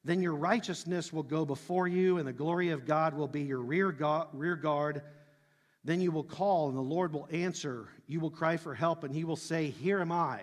Then 0.03 0.21
your 0.21 0.35
righteousness 0.35 1.11
will 1.11 1.23
go 1.23 1.45
before 1.45 1.87
you, 1.87 2.17
and 2.17 2.27
the 2.27 2.33
glory 2.33 2.69
of 2.69 2.85
God 2.85 3.13
will 3.13 3.27
be 3.27 3.41
your 3.41 3.59
rear, 3.59 3.95
rear 4.33 4.55
guard. 4.55 5.01
Then 5.83 6.01
you 6.01 6.11
will 6.11 6.23
call, 6.23 6.69
and 6.69 6.77
the 6.77 6.81
Lord 6.81 7.13
will 7.13 7.27
answer. 7.31 7.89
You 8.07 8.19
will 8.19 8.29
cry 8.29 8.57
for 8.57 8.73
help, 8.73 9.03
and 9.03 9.13
he 9.13 9.23
will 9.23 9.35
say, 9.35 9.69
Here 9.69 9.99
am 9.99 10.11
I. 10.11 10.41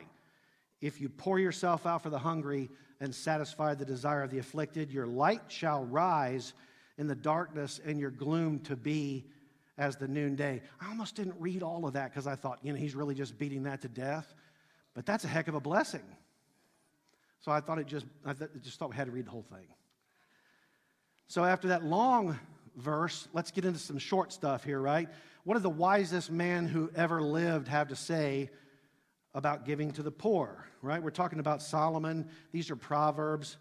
If 0.80 1.00
you 1.00 1.08
pour 1.08 1.38
yourself 1.38 1.86
out 1.86 2.02
for 2.02 2.10
the 2.10 2.18
hungry 2.18 2.68
and 3.00 3.14
satisfy 3.14 3.74
the 3.74 3.84
desire 3.84 4.22
of 4.22 4.30
the 4.30 4.38
afflicted, 4.38 4.92
your 4.92 5.06
light 5.06 5.42
shall 5.48 5.84
rise 5.84 6.52
in 6.98 7.06
the 7.06 7.14
darkness, 7.14 7.80
and 7.84 7.98
your 7.98 8.10
gloom 8.10 8.60
to 8.60 8.76
be 8.76 9.24
as 9.78 9.96
the 9.96 10.08
noonday. 10.08 10.62
I 10.80 10.88
almost 10.88 11.14
didn't 11.14 11.36
read 11.38 11.62
all 11.62 11.86
of 11.86 11.94
that 11.94 12.10
because 12.10 12.26
I 12.26 12.34
thought, 12.34 12.58
you 12.62 12.72
know, 12.72 12.78
he's 12.78 12.94
really 12.94 13.14
just 13.14 13.38
beating 13.38 13.64
that 13.64 13.82
to 13.82 13.88
death. 13.88 14.34
But 14.94 15.04
that's 15.04 15.24
a 15.24 15.28
heck 15.28 15.48
of 15.48 15.54
a 15.54 15.60
blessing. 15.60 16.04
So 17.40 17.52
I 17.52 17.60
thought 17.60 17.78
it 17.78 17.86
just, 17.86 18.06
I 18.24 18.34
just 18.62 18.78
thought 18.78 18.90
we 18.90 18.96
had 18.96 19.06
to 19.06 19.12
read 19.12 19.26
the 19.26 19.30
whole 19.30 19.46
thing. 19.50 19.66
So 21.28 21.44
after 21.44 21.68
that 21.68 21.84
long 21.84 22.38
verse, 22.76 23.28
let's 23.32 23.50
get 23.50 23.64
into 23.64 23.78
some 23.78 23.98
short 23.98 24.32
stuff 24.32 24.64
here, 24.64 24.80
right? 24.80 25.08
What 25.44 25.54
did 25.54 25.62
the 25.62 25.70
wisest 25.70 26.30
man 26.30 26.66
who 26.66 26.90
ever 26.94 27.20
lived 27.22 27.68
have 27.68 27.88
to 27.88 27.96
say 27.96 28.50
about 29.34 29.66
giving 29.66 29.90
to 29.92 30.02
the 30.02 30.10
poor, 30.10 30.64
right? 30.80 31.02
We're 31.02 31.10
talking 31.10 31.40
about 31.40 31.62
Solomon. 31.62 32.28
These 32.52 32.70
are 32.70 32.76
Proverbs. 32.76 33.58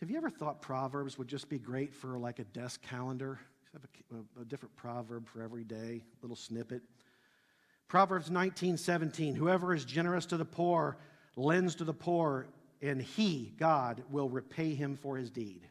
Have 0.00 0.10
you 0.10 0.16
ever 0.16 0.30
thought 0.30 0.60
Proverbs 0.60 1.16
would 1.18 1.28
just 1.28 1.48
be 1.48 1.58
great 1.58 1.94
for 1.94 2.18
like 2.18 2.40
a 2.40 2.44
desk 2.44 2.82
calendar? 2.82 3.38
Have 3.72 3.82
a, 4.12 4.40
a, 4.40 4.44
different 4.44 4.74
proverb 4.74 5.28
for 5.28 5.42
every 5.42 5.62
day, 5.62 6.02
little 6.22 6.36
snippet. 6.36 6.82
Proverbs 7.86 8.28
19, 8.28 8.76
17. 8.76 9.34
Whoever 9.36 9.72
is 9.72 9.84
generous 9.84 10.26
to 10.26 10.36
the 10.36 10.44
poor 10.44 10.96
lends 11.36 11.76
to 11.76 11.84
the 11.84 11.94
poor, 11.94 12.48
and 12.82 13.00
he, 13.00 13.52
God, 13.58 14.02
will 14.10 14.28
repay 14.28 14.74
him 14.74 14.96
for 14.96 15.16
his 15.16 15.30
deed. 15.30 15.68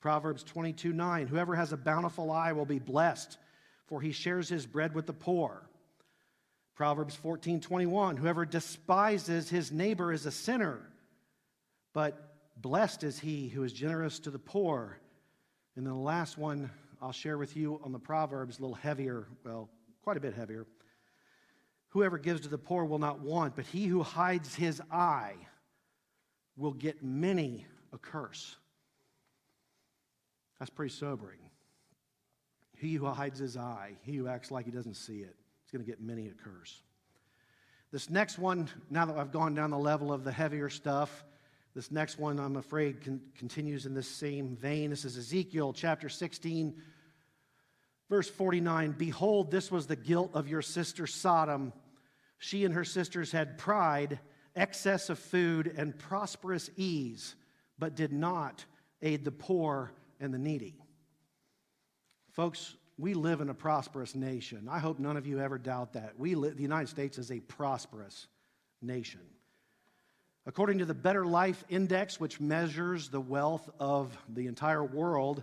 Proverbs 0.00 0.44
22, 0.44 0.92
9. 0.92 1.26
Whoever 1.26 1.56
has 1.56 1.72
a 1.72 1.76
bountiful 1.76 2.30
eye 2.30 2.52
will 2.52 2.64
be 2.64 2.78
blessed, 2.78 3.36
for 3.88 4.00
he 4.00 4.12
shares 4.12 4.48
his 4.48 4.64
bread 4.64 4.94
with 4.94 5.06
the 5.06 5.12
poor. 5.12 5.68
Proverbs 6.76 7.16
14, 7.16 7.60
21. 7.60 8.16
Whoever 8.16 8.44
despises 8.44 9.48
his 9.48 9.72
neighbor 9.72 10.12
is 10.12 10.24
a 10.26 10.30
sinner, 10.30 10.80
but 11.92 12.36
blessed 12.56 13.02
is 13.02 13.18
he 13.18 13.48
who 13.48 13.64
is 13.64 13.72
generous 13.72 14.20
to 14.20 14.30
the 14.30 14.38
poor. 14.38 15.00
And 15.76 15.86
then 15.86 15.92
the 15.92 16.00
last 16.00 16.38
one 16.38 16.70
I'll 17.02 17.12
share 17.12 17.36
with 17.36 17.56
you 17.56 17.80
on 17.84 17.92
the 17.92 17.98
Proverbs, 17.98 18.58
a 18.58 18.62
little 18.62 18.74
heavier, 18.74 19.26
well, 19.44 19.68
quite 20.02 20.16
a 20.16 20.20
bit 20.20 20.34
heavier. 20.34 20.66
Whoever 21.90 22.18
gives 22.18 22.40
to 22.42 22.48
the 22.48 22.58
poor 22.58 22.84
will 22.84 22.98
not 22.98 23.20
want, 23.20 23.54
but 23.54 23.66
he 23.66 23.86
who 23.86 24.02
hides 24.02 24.54
his 24.54 24.80
eye 24.90 25.34
will 26.56 26.72
get 26.72 27.04
many 27.04 27.66
a 27.92 27.98
curse. 27.98 28.56
That's 30.58 30.70
pretty 30.70 30.94
sobering. 30.94 31.38
He 32.78 32.94
who 32.94 33.06
hides 33.06 33.38
his 33.38 33.56
eye, 33.56 33.92
he 34.02 34.16
who 34.16 34.28
acts 34.28 34.50
like 34.50 34.64
he 34.64 34.70
doesn't 34.70 34.94
see 34.94 35.18
it, 35.18 35.36
is 35.64 35.70
going 35.72 35.84
to 35.84 35.90
get 35.90 36.00
many 36.00 36.28
a 36.28 36.32
curse. 36.32 36.82
This 37.92 38.10
next 38.10 38.38
one, 38.38 38.68
now 38.90 39.04
that 39.04 39.16
I've 39.16 39.32
gone 39.32 39.54
down 39.54 39.70
the 39.70 39.78
level 39.78 40.12
of 40.12 40.24
the 40.24 40.32
heavier 40.32 40.68
stuff, 40.68 41.24
this 41.76 41.92
next 41.92 42.18
one, 42.18 42.40
I'm 42.40 42.56
afraid, 42.56 43.04
con- 43.04 43.20
continues 43.38 43.86
in 43.86 43.94
this 43.94 44.08
same 44.08 44.56
vein. 44.56 44.90
This 44.90 45.04
is 45.04 45.16
Ezekiel 45.16 45.72
chapter 45.72 46.08
16, 46.08 46.74
verse 48.10 48.28
49. 48.28 48.96
Behold, 48.98 49.52
this 49.52 49.70
was 49.70 49.86
the 49.86 49.94
guilt 49.94 50.32
of 50.34 50.48
your 50.48 50.62
sister 50.62 51.06
Sodom 51.06 51.72
she 52.38 52.64
and 52.64 52.74
her 52.74 52.84
sisters 52.84 53.32
had 53.32 53.58
pride, 53.58 54.18
excess 54.54 55.10
of 55.10 55.18
food, 55.18 55.72
and 55.76 55.98
prosperous 55.98 56.70
ease, 56.76 57.34
but 57.78 57.94
did 57.94 58.12
not 58.12 58.64
aid 59.02 59.24
the 59.24 59.32
poor 59.32 59.92
and 60.20 60.32
the 60.32 60.38
needy. 60.38 60.74
Folks, 62.32 62.76
we 62.98 63.14
live 63.14 63.40
in 63.40 63.48
a 63.48 63.54
prosperous 63.54 64.14
nation. 64.14 64.68
I 64.70 64.78
hope 64.78 64.98
none 64.98 65.16
of 65.16 65.26
you 65.26 65.40
ever 65.40 65.58
doubt 65.58 65.94
that. 65.94 66.18
We 66.18 66.34
li- 66.34 66.50
the 66.50 66.62
United 66.62 66.88
States 66.88 67.18
is 67.18 67.30
a 67.30 67.40
prosperous 67.40 68.26
nation. 68.82 69.20
According 70.46 70.78
to 70.78 70.84
the 70.84 70.94
Better 70.94 71.26
Life 71.26 71.64
Index, 71.68 72.20
which 72.20 72.40
measures 72.40 73.08
the 73.08 73.20
wealth 73.20 73.68
of 73.80 74.16
the 74.28 74.46
entire 74.46 74.84
world, 74.84 75.42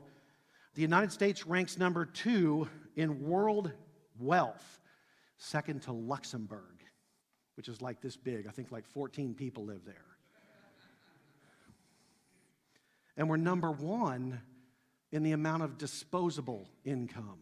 the 0.76 0.82
United 0.82 1.12
States 1.12 1.46
ranks 1.46 1.78
number 1.78 2.06
two 2.06 2.68
in 2.96 3.28
world 3.28 3.72
wealth, 4.18 4.82
second 5.38 5.82
to 5.84 5.92
Luxembourg 5.92 6.74
which 7.56 7.68
is 7.68 7.82
like 7.82 8.02
this 8.02 8.16
big. 8.16 8.48
I 8.48 8.52
think 8.52 8.72
like 8.72 8.86
14 8.88 9.34
people 9.36 9.66
live 9.66 9.86
there. 9.86 9.96
And 13.16 13.30
we're 13.30 13.38
number 13.38 13.72
one 13.72 14.42
in 15.12 15.22
the 15.22 15.34
amount 15.34 15.62
of 15.62 15.78
disposable 15.78 16.68
income. 16.84 17.40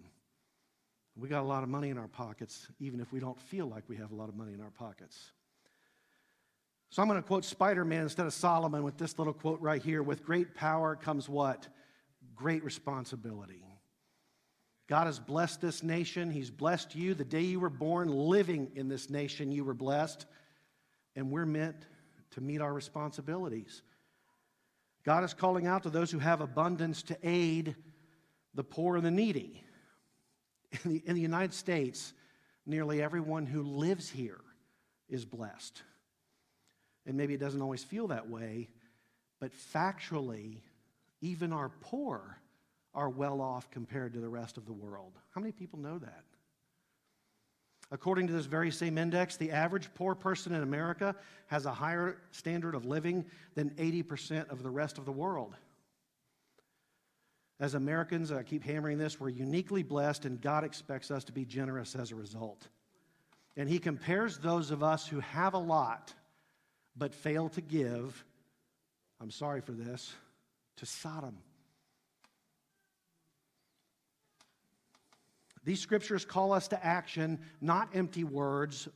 We 1.15 1.29
got 1.29 1.41
a 1.41 1.47
lot 1.47 1.63
of 1.63 1.69
money 1.69 1.89
in 1.89 1.97
our 1.97 2.09
pockets, 2.09 2.67
even 2.79 2.99
if 2.99 3.13
we 3.13 3.19
don't 3.19 3.39
feel 3.39 3.67
like 3.67 3.83
we 3.87 3.95
have 3.97 4.11
a 4.11 4.15
lot 4.15 4.27
of 4.27 4.35
money 4.35 4.53
in 4.53 4.61
our 4.61 4.71
pockets. 4.71 5.31
So 6.91 7.01
I'm 7.01 7.07
going 7.07 7.21
to 7.21 7.25
quote 7.25 7.45
Spider 7.45 7.85
Man 7.85 8.03
instead 8.03 8.25
of 8.25 8.33
Solomon 8.33 8.83
with 8.83 8.97
this 8.97 9.17
little 9.17 9.33
quote 9.33 9.61
right 9.61 9.81
here 9.81 10.03
With 10.03 10.25
great 10.25 10.53
power 10.53 10.95
comes 10.95 11.27
what? 11.27 11.67
Great 12.35 12.63
responsibility. 12.63 13.63
God 14.87 15.05
has 15.05 15.17
blessed 15.17 15.61
this 15.61 15.83
nation. 15.83 16.31
He's 16.31 16.51
blessed 16.51 16.95
you. 16.95 17.13
The 17.13 17.23
day 17.23 17.41
you 17.41 17.61
were 17.61 17.69
born, 17.69 18.09
living 18.09 18.71
in 18.75 18.89
this 18.89 19.09
nation, 19.09 19.51
you 19.53 19.63
were 19.63 19.73
blessed. 19.73 20.25
And 21.15 21.31
we're 21.31 21.45
meant 21.45 21.77
to 22.31 22.41
meet 22.41 22.59
our 22.59 22.73
responsibilities. 22.73 23.83
God 25.05 25.23
is 25.23 25.33
calling 25.33 25.67
out 25.67 25.83
to 25.83 25.89
those 25.89 26.11
who 26.11 26.19
have 26.19 26.41
abundance 26.41 27.03
to 27.03 27.17
aid 27.23 27.75
the 28.53 28.65
poor 28.65 28.97
and 28.97 29.05
the 29.05 29.11
needy. 29.11 29.63
In 30.83 30.91
the, 30.91 31.03
in 31.05 31.15
the 31.15 31.21
United 31.21 31.53
States, 31.53 32.13
nearly 32.65 33.01
everyone 33.01 33.45
who 33.45 33.61
lives 33.61 34.09
here 34.09 34.41
is 35.09 35.25
blessed. 35.25 35.83
And 37.05 37.17
maybe 37.17 37.33
it 37.33 37.39
doesn't 37.39 37.61
always 37.61 37.83
feel 37.83 38.07
that 38.07 38.29
way, 38.29 38.69
but 39.39 39.51
factually, 39.73 40.57
even 41.21 41.51
our 41.51 41.69
poor 41.81 42.37
are 42.93 43.09
well 43.09 43.41
off 43.41 43.69
compared 43.71 44.13
to 44.13 44.19
the 44.19 44.29
rest 44.29 44.57
of 44.57 44.65
the 44.65 44.73
world. 44.73 45.13
How 45.33 45.41
many 45.41 45.51
people 45.51 45.79
know 45.79 45.97
that? 45.97 46.23
According 47.91 48.27
to 48.27 48.33
this 48.33 48.45
very 48.45 48.71
same 48.71 48.97
index, 48.97 49.35
the 49.35 49.51
average 49.51 49.93
poor 49.95 50.15
person 50.15 50.53
in 50.53 50.63
America 50.63 51.15
has 51.47 51.65
a 51.65 51.73
higher 51.73 52.17
standard 52.31 52.73
of 52.73 52.85
living 52.85 53.25
than 53.55 53.71
80% 53.71 54.49
of 54.49 54.63
the 54.63 54.69
rest 54.69 54.97
of 54.97 55.05
the 55.05 55.11
world. 55.11 55.55
As 57.59 57.75
Americans, 57.75 58.31
I 58.31 58.43
keep 58.43 58.63
hammering 58.63 58.97
this, 58.97 59.19
we're 59.19 59.29
uniquely 59.29 59.83
blessed, 59.83 60.25
and 60.25 60.41
God 60.41 60.63
expects 60.63 61.11
us 61.11 61.25
to 61.25 61.33
be 61.33 61.45
generous 61.45 61.95
as 61.95 62.11
a 62.11 62.15
result. 62.15 62.67
And 63.57 63.67
He 63.67 63.77
compares 63.77 64.37
those 64.37 64.71
of 64.71 64.83
us 64.83 65.05
who 65.05 65.19
have 65.19 65.53
a 65.53 65.59
lot 65.59 66.13
but 66.95 67.13
fail 67.13 67.49
to 67.49 67.61
give, 67.61 68.23
I'm 69.19 69.31
sorry 69.31 69.61
for 69.61 69.71
this, 69.71 70.13
to 70.77 70.85
Sodom. 70.85 71.37
These 75.63 75.79
scriptures 75.79 76.25
call 76.25 76.53
us 76.53 76.67
to 76.69 76.85
action, 76.85 77.39
not 77.61 77.89
empty 77.93 78.23
words, 78.23 78.87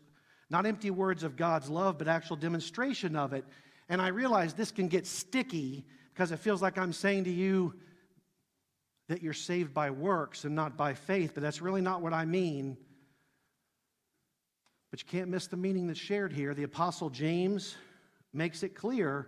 not 0.50 0.66
empty 0.66 0.90
words 0.90 1.24
of 1.24 1.36
God's 1.36 1.70
love, 1.70 1.98
but 1.98 2.08
actual 2.08 2.36
demonstration 2.36 3.16
of 3.16 3.34
it. 3.34 3.46
And 3.88 4.02
I 4.02 4.08
realize 4.08 4.54
this 4.54 4.72
can 4.72 4.88
get 4.88 5.06
sticky 5.06 5.86
because 6.14 6.32
it 6.32 6.40
feels 6.40 6.62
like 6.62 6.78
I'm 6.78 6.94
saying 6.94 7.26
to 7.26 7.32
you 7.32 7.76
that 9.10 9.22
you're 9.22 9.34
saved 9.34 9.74
by 9.74 9.92
works 9.92 10.46
and 10.46 10.56
not 10.56 10.76
by 10.76 10.96
faith, 10.96 11.32
but 11.36 11.44
that's 11.44 11.62
really 11.62 11.82
not 11.82 12.02
what 12.02 12.14
I 12.14 12.26
mean. 12.26 12.78
But 14.96 15.02
you 15.02 15.10
can't 15.20 15.30
miss 15.30 15.48
the 15.48 15.58
meaning 15.58 15.88
that's 15.88 16.00
shared 16.00 16.32
here. 16.32 16.54
The 16.54 16.64
Apostle 16.64 17.10
James 17.10 17.76
makes 18.32 18.64
it 18.64 18.76
clear 18.76 19.28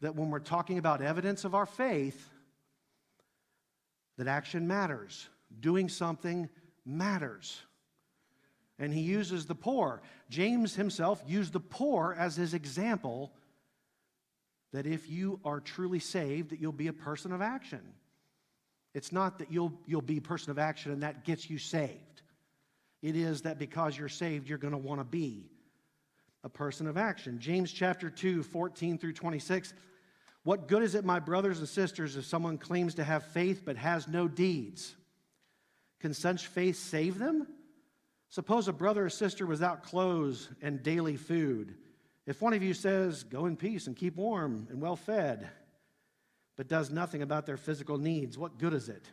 that 0.00 0.16
when 0.16 0.30
we're 0.30 0.38
talking 0.38 0.78
about 0.78 1.02
evidence 1.02 1.44
of 1.44 1.54
our 1.54 1.66
faith, 1.66 2.30
that 4.16 4.26
action 4.26 4.66
matters. 4.66 5.28
Doing 5.60 5.90
something 5.90 6.48
matters. 6.86 7.60
And 8.78 8.94
he 8.94 9.02
uses 9.02 9.44
the 9.44 9.54
poor. 9.54 10.00
James 10.30 10.74
himself 10.74 11.22
used 11.26 11.52
the 11.52 11.60
poor 11.60 12.16
as 12.18 12.36
his 12.36 12.54
example 12.54 13.30
that 14.72 14.86
if 14.86 15.10
you 15.10 15.38
are 15.44 15.60
truly 15.60 15.98
saved, 15.98 16.48
that 16.48 16.60
you'll 16.60 16.72
be 16.72 16.88
a 16.88 16.94
person 16.94 17.30
of 17.30 17.42
action. 17.42 17.82
It's 18.94 19.12
not 19.12 19.38
that 19.40 19.52
you'll, 19.52 19.74
you'll 19.84 20.00
be 20.00 20.16
a 20.16 20.22
person 20.22 20.50
of 20.50 20.58
action 20.58 20.92
and 20.92 21.02
that 21.02 21.26
gets 21.26 21.50
you 21.50 21.58
saved. 21.58 22.13
It 23.04 23.16
is 23.16 23.42
that 23.42 23.58
because 23.58 23.98
you're 23.98 24.08
saved, 24.08 24.48
you're 24.48 24.56
going 24.56 24.72
to 24.72 24.78
want 24.78 24.98
to 24.98 25.04
be 25.04 25.50
a 26.42 26.48
person 26.48 26.86
of 26.86 26.96
action. 26.96 27.38
James 27.38 27.70
chapter 27.70 28.08
2, 28.08 28.42
14 28.42 28.96
through 28.96 29.12
26. 29.12 29.74
What 30.42 30.68
good 30.68 30.82
is 30.82 30.94
it, 30.94 31.04
my 31.04 31.20
brothers 31.20 31.58
and 31.58 31.68
sisters, 31.68 32.16
if 32.16 32.24
someone 32.24 32.56
claims 32.56 32.94
to 32.94 33.04
have 33.04 33.26
faith 33.26 33.60
but 33.66 33.76
has 33.76 34.08
no 34.08 34.26
deeds? 34.26 34.96
Can 36.00 36.14
such 36.14 36.46
faith 36.46 36.76
save 36.76 37.18
them? 37.18 37.46
Suppose 38.30 38.68
a 38.68 38.72
brother 38.72 39.04
or 39.04 39.10
sister 39.10 39.44
without 39.44 39.82
clothes 39.82 40.48
and 40.62 40.82
daily 40.82 41.16
food. 41.16 41.74
If 42.26 42.40
one 42.40 42.54
of 42.54 42.62
you 42.62 42.72
says, 42.72 43.22
Go 43.22 43.44
in 43.44 43.58
peace 43.58 43.86
and 43.86 43.94
keep 43.94 44.16
warm 44.16 44.66
and 44.70 44.80
well 44.80 44.96
fed, 44.96 45.50
but 46.56 46.68
does 46.68 46.88
nothing 46.88 47.20
about 47.20 47.44
their 47.44 47.58
physical 47.58 47.98
needs, 47.98 48.38
what 48.38 48.56
good 48.56 48.72
is 48.72 48.88
it? 48.88 49.04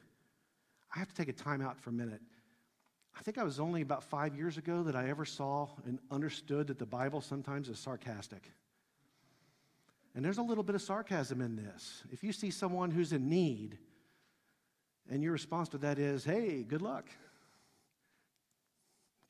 I 0.95 0.99
have 0.99 1.09
to 1.09 1.15
take 1.15 1.27
a 1.27 1.33
time 1.33 1.61
out 1.61 1.77
for 1.77 1.89
a 1.89 1.93
minute. 1.93 2.21
I 3.17 3.23
think 3.23 3.37
I 3.37 3.43
was 3.43 3.59
only 3.59 3.81
about 3.81 4.03
five 4.03 4.35
years 4.35 4.57
ago 4.57 4.83
that 4.83 4.95
I 4.95 5.09
ever 5.09 5.25
saw 5.25 5.67
and 5.85 5.99
understood 6.09 6.67
that 6.67 6.79
the 6.79 6.85
Bible 6.85 7.21
sometimes 7.21 7.69
is 7.69 7.77
sarcastic. 7.79 8.51
And 10.15 10.25
there's 10.25 10.37
a 10.37 10.43
little 10.43 10.63
bit 10.63 10.75
of 10.75 10.81
sarcasm 10.81 11.41
in 11.41 11.55
this. 11.55 12.03
If 12.11 12.23
you 12.23 12.33
see 12.33 12.51
someone 12.51 12.91
who's 12.91 13.13
in 13.13 13.29
need, 13.29 13.77
and 15.09 15.23
your 15.23 15.31
response 15.33 15.69
to 15.69 15.77
that 15.79 15.99
is, 15.99 16.23
hey, 16.23 16.63
good 16.63 16.81
luck, 16.81 17.07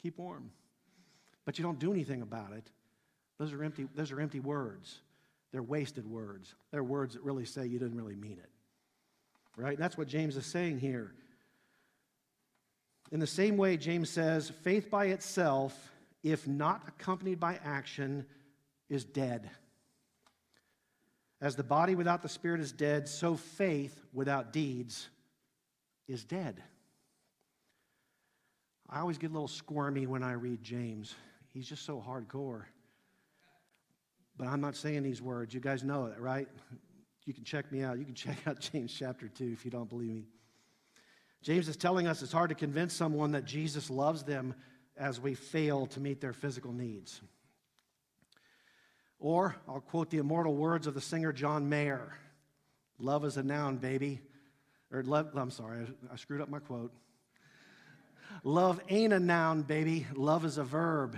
keep 0.01 0.17
warm, 0.17 0.51
but 1.45 1.57
you 1.57 1.63
don't 1.63 1.79
do 1.79 1.91
anything 1.91 2.21
about 2.21 2.53
it, 2.53 2.69
those 3.37 3.53
are 3.53 3.63
empty, 3.63 3.87
those 3.95 4.11
are 4.11 4.19
empty 4.19 4.39
words. 4.39 4.99
They're 5.51 5.63
wasted 5.63 6.09
words. 6.09 6.55
They're 6.71 6.83
words 6.83 7.13
that 7.13 7.23
really 7.23 7.45
say 7.45 7.65
you 7.65 7.77
didn't 7.77 7.97
really 7.97 8.15
mean 8.15 8.37
it. 8.41 8.49
Right? 9.57 9.77
That's 9.77 9.97
what 9.97 10.07
James 10.07 10.37
is 10.37 10.45
saying 10.45 10.79
here. 10.79 11.13
In 13.11 13.19
the 13.19 13.27
same 13.27 13.57
way, 13.57 13.77
James 13.77 14.09
says, 14.09 14.49
faith 14.63 14.89
by 14.89 15.05
itself, 15.07 15.91
if 16.23 16.47
not 16.47 16.83
accompanied 16.87 17.39
by 17.39 17.59
action, 17.63 18.25
is 18.89 19.03
dead. 19.03 19.49
As 21.41 21.55
the 21.55 21.63
body 21.63 21.95
without 21.95 22.21
the 22.21 22.29
spirit 22.29 22.61
is 22.61 22.71
dead, 22.71 23.09
so 23.09 23.35
faith 23.35 24.05
without 24.13 24.53
deeds 24.53 25.09
is 26.07 26.23
dead. 26.23 26.61
I 28.89 28.99
always 28.99 29.17
get 29.17 29.31
a 29.31 29.33
little 29.33 29.47
squirmy 29.47 30.05
when 30.05 30.21
I 30.21 30.33
read 30.33 30.61
James. 30.61 31.15
He's 31.53 31.67
just 31.67 31.85
so 31.85 32.03
hardcore. 32.05 32.63
But 34.37 34.47
I'm 34.47 34.61
not 34.61 34.75
saying 34.75 35.03
these 35.03 35.21
words. 35.21 35.53
You 35.53 35.59
guys 35.59 35.83
know 35.83 36.05
it, 36.07 36.19
right? 36.19 36.47
You 37.25 37.33
can 37.33 37.43
check 37.43 37.71
me 37.71 37.83
out. 37.83 37.97
You 37.97 38.05
can 38.05 38.15
check 38.15 38.37
out 38.45 38.59
James 38.59 38.93
chapter 38.93 39.27
2 39.27 39.51
if 39.53 39.65
you 39.65 39.71
don't 39.71 39.89
believe 39.89 40.13
me. 40.13 40.25
James 41.41 41.67
is 41.67 41.77
telling 41.77 42.07
us 42.07 42.21
it's 42.21 42.31
hard 42.31 42.49
to 42.49 42.55
convince 42.55 42.93
someone 42.93 43.31
that 43.31 43.45
Jesus 43.45 43.89
loves 43.89 44.23
them 44.23 44.53
as 44.95 45.19
we 45.19 45.33
fail 45.33 45.87
to 45.87 45.99
meet 45.99 46.21
their 46.21 46.33
physical 46.33 46.71
needs. 46.71 47.21
Or 49.19 49.55
I'll 49.67 49.81
quote 49.81 50.09
the 50.09 50.17
immortal 50.17 50.55
words 50.55 50.87
of 50.87 50.93
the 50.93 51.01
singer 51.01 51.31
John 51.31 51.69
Mayer 51.69 52.13
Love 52.99 53.25
is 53.25 53.37
a 53.37 53.43
noun, 53.43 53.77
baby. 53.77 54.21
Or 54.91 55.01
love, 55.01 55.31
I'm 55.35 55.49
sorry, 55.49 55.87
I, 56.09 56.13
I 56.13 56.15
screwed 56.17 56.41
up 56.41 56.49
my 56.49 56.59
quote. 56.59 56.93
Love 58.43 58.79
ain't 58.89 59.11
a 59.11 59.19
noun, 59.19 59.63
baby. 59.63 60.05
Love 60.13 60.45
is 60.45 60.59
a 60.59 60.63
verb. 60.63 61.17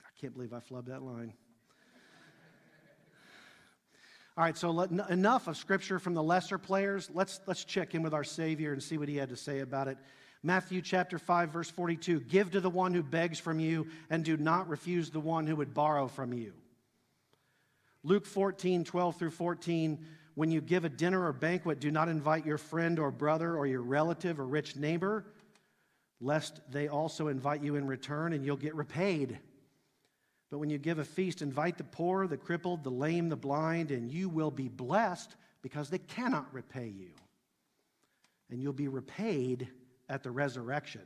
I 0.00 0.20
can't 0.20 0.34
believe 0.34 0.52
I 0.52 0.58
flubbed 0.58 0.86
that 0.86 1.02
line. 1.02 1.34
All 4.36 4.42
right, 4.42 4.56
so 4.56 4.72
let, 4.72 4.90
enough 5.10 5.46
of 5.46 5.56
scripture 5.56 6.00
from 6.00 6.14
the 6.14 6.22
lesser 6.22 6.58
players. 6.58 7.08
Let's, 7.14 7.40
let's 7.46 7.64
check 7.64 7.94
in 7.94 8.02
with 8.02 8.12
our 8.12 8.24
Savior 8.24 8.72
and 8.72 8.82
see 8.82 8.98
what 8.98 9.08
he 9.08 9.16
had 9.16 9.28
to 9.28 9.36
say 9.36 9.60
about 9.60 9.86
it. 9.86 9.96
Matthew 10.42 10.82
chapter 10.82 11.20
5, 11.20 11.50
verse 11.50 11.70
42 11.70 12.20
Give 12.20 12.50
to 12.50 12.60
the 12.60 12.68
one 12.68 12.92
who 12.92 13.02
begs 13.02 13.38
from 13.38 13.60
you, 13.60 13.86
and 14.10 14.24
do 14.24 14.36
not 14.36 14.68
refuse 14.68 15.10
the 15.10 15.20
one 15.20 15.46
who 15.46 15.54
would 15.56 15.72
borrow 15.72 16.08
from 16.08 16.32
you. 16.32 16.52
Luke 18.02 18.26
14, 18.26 18.82
12 18.82 19.16
through 19.16 19.30
14 19.30 20.04
When 20.34 20.50
you 20.50 20.60
give 20.60 20.84
a 20.84 20.88
dinner 20.88 21.24
or 21.24 21.32
banquet, 21.32 21.78
do 21.78 21.92
not 21.92 22.08
invite 22.08 22.44
your 22.44 22.58
friend 22.58 22.98
or 22.98 23.12
brother 23.12 23.56
or 23.56 23.68
your 23.68 23.82
relative 23.82 24.40
or 24.40 24.46
rich 24.46 24.74
neighbor, 24.74 25.24
lest 26.20 26.60
they 26.72 26.88
also 26.88 27.28
invite 27.28 27.62
you 27.62 27.76
in 27.76 27.86
return 27.86 28.32
and 28.32 28.44
you'll 28.44 28.56
get 28.56 28.74
repaid. 28.74 29.38
But 30.50 30.58
when 30.58 30.70
you 30.70 30.78
give 30.78 30.98
a 30.98 31.04
feast, 31.04 31.42
invite 31.42 31.78
the 31.78 31.84
poor, 31.84 32.26
the 32.26 32.36
crippled, 32.36 32.84
the 32.84 32.90
lame, 32.90 33.28
the 33.28 33.36
blind, 33.36 33.90
and 33.90 34.10
you 34.10 34.28
will 34.28 34.50
be 34.50 34.68
blessed 34.68 35.34
because 35.62 35.90
they 35.90 35.98
cannot 35.98 36.52
repay 36.52 36.88
you. 36.88 37.10
And 38.50 38.62
you'll 38.62 38.72
be 38.72 38.88
repaid 38.88 39.68
at 40.08 40.22
the 40.22 40.30
resurrection. 40.30 41.02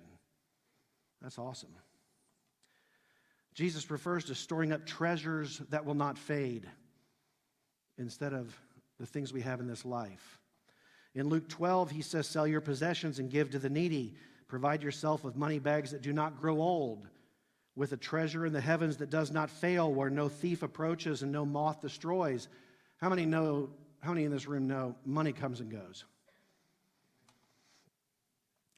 That's 1.22 1.38
awesome. 1.38 1.74
Jesus 3.54 3.90
refers 3.90 4.24
to 4.26 4.34
storing 4.34 4.72
up 4.72 4.86
treasures 4.86 5.58
that 5.70 5.84
will 5.84 5.94
not 5.94 6.18
fade 6.18 6.68
instead 7.96 8.32
of 8.32 8.56
the 9.00 9.06
things 9.06 9.32
we 9.32 9.40
have 9.40 9.60
in 9.60 9.66
this 9.66 9.84
life. 9.84 10.38
In 11.14 11.28
Luke 11.28 11.48
12, 11.48 11.90
he 11.90 12.02
says, 12.02 12.28
Sell 12.28 12.46
your 12.46 12.60
possessions 12.60 13.18
and 13.18 13.30
give 13.30 13.50
to 13.50 13.58
the 13.58 13.70
needy. 13.70 14.14
Provide 14.46 14.82
yourself 14.82 15.24
with 15.24 15.36
money 15.36 15.58
bags 15.58 15.90
that 15.90 16.02
do 16.02 16.12
not 16.12 16.40
grow 16.40 16.60
old 16.60 17.08
with 17.78 17.92
a 17.92 17.96
treasure 17.96 18.44
in 18.44 18.52
the 18.52 18.60
heavens 18.60 18.96
that 18.96 19.08
does 19.08 19.30
not 19.30 19.48
fail, 19.48 19.94
where 19.94 20.10
no 20.10 20.28
thief 20.28 20.64
approaches 20.64 21.22
and 21.22 21.30
no 21.30 21.46
moth 21.46 21.80
destroys. 21.80 22.48
How 23.00 23.08
many 23.08 23.24
know, 23.24 23.70
how 24.00 24.10
many 24.10 24.24
in 24.24 24.32
this 24.32 24.48
room 24.48 24.66
know 24.66 24.96
money 25.06 25.32
comes 25.32 25.60
and 25.60 25.70
goes? 25.70 26.04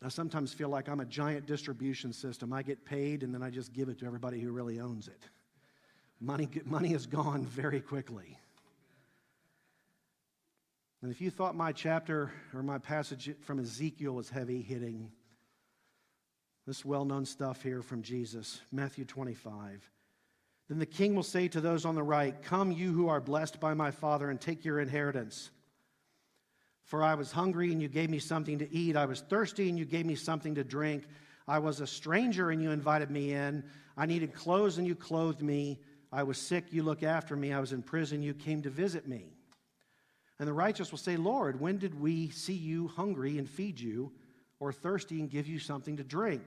I 0.04 0.10
sometimes 0.10 0.52
feel 0.52 0.68
like 0.68 0.86
I'm 0.86 1.00
a 1.00 1.06
giant 1.06 1.46
distribution 1.46 2.12
system. 2.12 2.52
I 2.52 2.62
get 2.62 2.84
paid 2.84 3.22
and 3.22 3.34
then 3.34 3.42
I 3.42 3.48
just 3.48 3.72
give 3.72 3.88
it 3.88 3.98
to 4.00 4.06
everybody 4.06 4.38
who 4.38 4.52
really 4.52 4.80
owns 4.80 5.08
it. 5.08 5.22
Money, 6.20 6.50
money 6.66 6.92
is 6.92 7.06
gone 7.06 7.46
very 7.46 7.80
quickly. 7.80 8.36
And 11.00 11.10
if 11.10 11.22
you 11.22 11.30
thought 11.30 11.56
my 11.56 11.72
chapter 11.72 12.30
or 12.52 12.62
my 12.62 12.76
passage 12.76 13.34
from 13.40 13.60
Ezekiel 13.60 14.12
was 14.12 14.28
heavy 14.28 14.60
hitting, 14.60 15.10
this 16.66 16.84
well 16.84 17.04
known 17.04 17.24
stuff 17.24 17.62
here 17.62 17.82
from 17.82 18.02
Jesus, 18.02 18.60
Matthew 18.70 19.04
25. 19.04 19.90
Then 20.68 20.78
the 20.78 20.86
king 20.86 21.16
will 21.16 21.24
say 21.24 21.48
to 21.48 21.60
those 21.60 21.84
on 21.84 21.96
the 21.96 22.02
right, 22.02 22.40
Come, 22.42 22.70
you 22.70 22.92
who 22.92 23.08
are 23.08 23.20
blessed 23.20 23.58
by 23.58 23.74
my 23.74 23.90
Father, 23.90 24.30
and 24.30 24.40
take 24.40 24.64
your 24.64 24.78
inheritance. 24.78 25.50
For 26.84 27.02
I 27.02 27.14
was 27.14 27.32
hungry, 27.32 27.72
and 27.72 27.82
you 27.82 27.88
gave 27.88 28.10
me 28.10 28.18
something 28.18 28.58
to 28.58 28.72
eat. 28.72 28.96
I 28.96 29.06
was 29.06 29.20
thirsty, 29.20 29.68
and 29.68 29.78
you 29.78 29.84
gave 29.84 30.06
me 30.06 30.14
something 30.14 30.54
to 30.54 30.64
drink. 30.64 31.04
I 31.48 31.58
was 31.58 31.80
a 31.80 31.86
stranger, 31.86 32.50
and 32.50 32.62
you 32.62 32.70
invited 32.70 33.10
me 33.10 33.32
in. 33.32 33.64
I 33.96 34.06
needed 34.06 34.32
clothes, 34.32 34.78
and 34.78 34.86
you 34.86 34.94
clothed 34.94 35.42
me. 35.42 35.80
I 36.12 36.22
was 36.22 36.38
sick, 36.38 36.66
you 36.72 36.82
looked 36.82 37.04
after 37.04 37.36
me. 37.36 37.52
I 37.52 37.60
was 37.60 37.72
in 37.72 37.82
prison, 37.82 38.22
you 38.22 38.34
came 38.34 38.62
to 38.62 38.70
visit 38.70 39.08
me. 39.08 39.32
And 40.38 40.48
the 40.48 40.52
righteous 40.52 40.90
will 40.90 40.98
say, 40.98 41.16
Lord, 41.16 41.60
when 41.60 41.78
did 41.78 42.00
we 42.00 42.30
see 42.30 42.54
you 42.54 42.88
hungry 42.88 43.38
and 43.38 43.48
feed 43.48 43.78
you? 43.78 44.12
Or 44.60 44.72
thirsty 44.72 45.18
and 45.20 45.30
give 45.30 45.48
you 45.48 45.58
something 45.58 45.96
to 45.96 46.04
drink. 46.04 46.42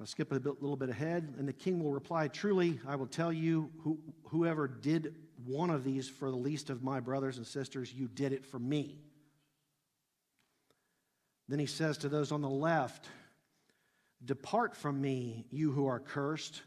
I'll 0.00 0.06
skip 0.06 0.32
a 0.32 0.40
bit, 0.40 0.62
little 0.62 0.76
bit 0.76 0.88
ahead, 0.88 1.34
and 1.38 1.46
the 1.46 1.52
king 1.52 1.84
will 1.84 1.92
reply, 1.92 2.26
Truly, 2.28 2.80
I 2.88 2.96
will 2.96 3.06
tell 3.06 3.30
you, 3.30 3.70
who, 3.82 3.98
whoever 4.24 4.66
did 4.66 5.14
one 5.44 5.68
of 5.68 5.84
these 5.84 6.08
for 6.08 6.30
the 6.30 6.36
least 6.36 6.70
of 6.70 6.82
my 6.82 7.00
brothers 7.00 7.36
and 7.36 7.46
sisters, 7.46 7.92
you 7.92 8.08
did 8.08 8.32
it 8.32 8.46
for 8.46 8.58
me. 8.58 8.98
Then 11.48 11.58
he 11.58 11.66
says 11.66 11.98
to 11.98 12.08
those 12.08 12.32
on 12.32 12.40
the 12.40 12.48
left, 12.48 13.08
Depart 14.24 14.74
from 14.74 15.00
me, 15.00 15.44
you 15.50 15.70
who 15.70 15.86
are 15.86 16.00
cursed, 16.00 16.62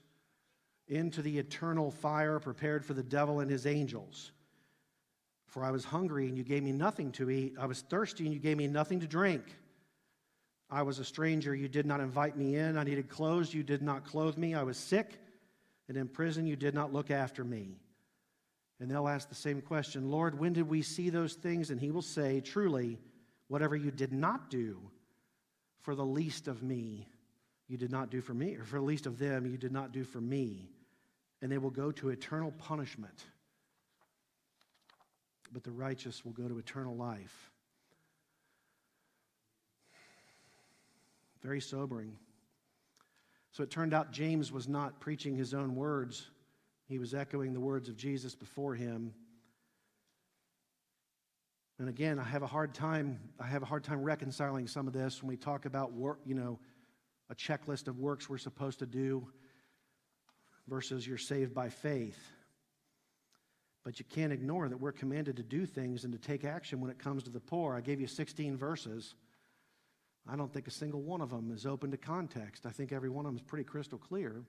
into 0.88 1.24
the 1.24 1.40
eternal 1.40 1.90
fire 1.90 2.40
prepared 2.40 2.86
for 2.86 2.94
the 2.94 3.02
devil 3.02 3.40
and 3.40 3.50
his 3.50 3.66
angels. 3.66 4.32
For 5.48 5.64
I 5.64 5.72
was 5.72 5.86
hungry, 5.86 6.28
and 6.28 6.38
you 6.38 6.44
gave 6.44 6.62
me 6.62 6.72
nothing 6.72 7.12
to 7.14 7.32
eat. 7.32 7.56
I 7.60 7.66
was 7.66 7.82
thirsty, 7.82 8.26
and 8.26 8.34
you 8.34 8.40
gave 8.40 8.58
me 8.58 8.68
nothing 8.68 9.00
to 9.00 9.08
drink. 9.08 9.44
I 10.74 10.82
was 10.82 10.98
a 10.98 11.06
stranger, 11.06 11.54
you 11.54 11.68
did 11.68 11.86
not 11.86 12.00
invite 12.00 12.36
me 12.36 12.56
in. 12.56 12.80
I 12.80 12.84
needed 12.84 13.08
clothes, 13.08 13.54
you 13.54 13.62
did 13.62 13.84
not 13.84 14.06
clothe 14.06 14.38
me. 14.38 14.56
I 14.56 14.64
was 14.64 14.76
sick, 14.76 15.20
and 15.88 15.96
in 15.96 16.08
prison, 16.08 16.48
you 16.48 16.56
did 16.56 16.74
not 16.74 16.92
look 16.92 17.12
after 17.12 17.44
me. 17.44 17.78
And 18.80 18.90
they'll 18.90 19.08
ask 19.08 19.30
the 19.30 19.36
same 19.36 19.62
question 19.62 20.10
Lord, 20.10 20.40
when 20.40 20.54
did 20.54 20.68
we 20.68 20.82
see 20.82 21.12
those 21.12 21.36
things? 21.36 21.70
And 21.70 21.80
he 21.80 21.92
will 21.92 22.02
say, 22.02 22.42
Truly, 22.42 22.98
whatever 23.50 23.76
you 23.76 23.92
did 23.92 24.12
not 24.12 24.50
do 24.50 24.80
for 25.82 25.94
the 25.94 26.06
least 26.06 26.48
of 26.48 26.64
me, 26.64 27.08
you 27.68 27.78
did 27.78 27.92
not 27.92 28.10
do 28.10 28.20
for 28.20 28.34
me, 28.34 28.56
or 28.56 28.64
for 28.64 28.78
the 28.78 28.86
least 28.86 29.06
of 29.06 29.20
them, 29.20 29.46
you 29.46 29.58
did 29.58 29.72
not 29.72 29.92
do 29.92 30.04
for 30.04 30.20
me. 30.20 30.72
And 31.44 31.52
they 31.52 31.60
will 31.60 31.70
go 31.70 31.92
to 31.92 32.10
eternal 32.10 32.52
punishment. 32.52 33.26
But 35.52 35.64
the 35.64 35.72
righteous 35.72 36.26
will 36.26 36.32
go 36.32 36.48
to 36.48 36.58
eternal 36.58 36.96
life. 36.96 37.53
Very 41.44 41.62
sobering. 41.62 42.18
So 43.52 43.64
it 43.64 43.70
turned 43.70 43.94
out 43.94 44.12
James 44.12 44.52
was 44.52 44.68
not 44.68 45.00
preaching 45.00 45.36
his 45.36 45.54
own 45.54 45.76
words, 45.76 46.30
he 46.86 47.00
was 47.00 47.14
echoing 47.14 47.54
the 47.54 47.60
words 47.60 47.90
of 47.90 47.96
Jesus 47.96 48.36
before 48.36 48.76
him. 48.76 49.14
And 51.80 51.90
again, 51.90 52.20
I 52.20 52.24
have 52.24 52.44
a 52.44 52.48
hard 52.48 52.74
time 52.74 53.20
I 53.40 53.48
have 53.48 53.64
a 53.64 53.66
hard 53.66 53.84
time 53.84 54.02
reconciling 54.04 54.68
some 54.68 54.88
of 54.88 54.94
this 54.94 55.22
when 55.22 55.28
we 55.28 55.38
talk 55.38 55.66
about 55.66 55.94
work, 55.94 56.20
you 56.26 56.36
know, 56.36 56.60
a 57.30 57.36
checklist 57.36 57.88
of 57.88 58.00
works 58.00 58.30
we're 58.30 58.38
supposed 58.38 58.80
to 58.80 58.86
do 58.86 59.28
versus 60.68 61.06
you're 61.08 61.18
saved 61.18 61.54
by 61.54 61.70
faith. 61.70 62.18
But 63.84 64.00
you 64.00 64.06
can't 64.06 64.32
ignore 64.32 64.70
that 64.70 64.80
we're 64.80 64.94
commanded 64.94 65.38
to 65.38 65.44
do 65.44 65.66
things 65.66 66.06
and 66.06 66.14
to 66.14 66.20
take 66.20 66.46
action 66.46 66.80
when 66.80 66.90
it 66.90 67.00
comes 67.00 67.24
to 67.24 67.30
the 67.30 67.40
poor. 67.40 67.76
I 67.76 67.82
gave 67.82 68.00
you 68.00 68.08
16 68.08 68.56
verses 68.56 69.16
I 70.30 70.36
don't 70.36 70.52
think 70.52 70.68
a 70.68 70.72
single 70.72 71.02
one 71.02 71.22
of 71.22 71.30
them 71.30 71.52
is 71.54 71.66
open 71.66 71.92
to 71.92 71.98
context. 71.98 72.66
I 72.66 72.70
think 72.70 72.92
every 72.92 73.10
one 73.10 73.26
of 73.26 73.32
them 73.32 73.38
is 73.38 73.42
pretty 73.42 73.66
crystal 73.66 73.98
clear. 73.98 74.44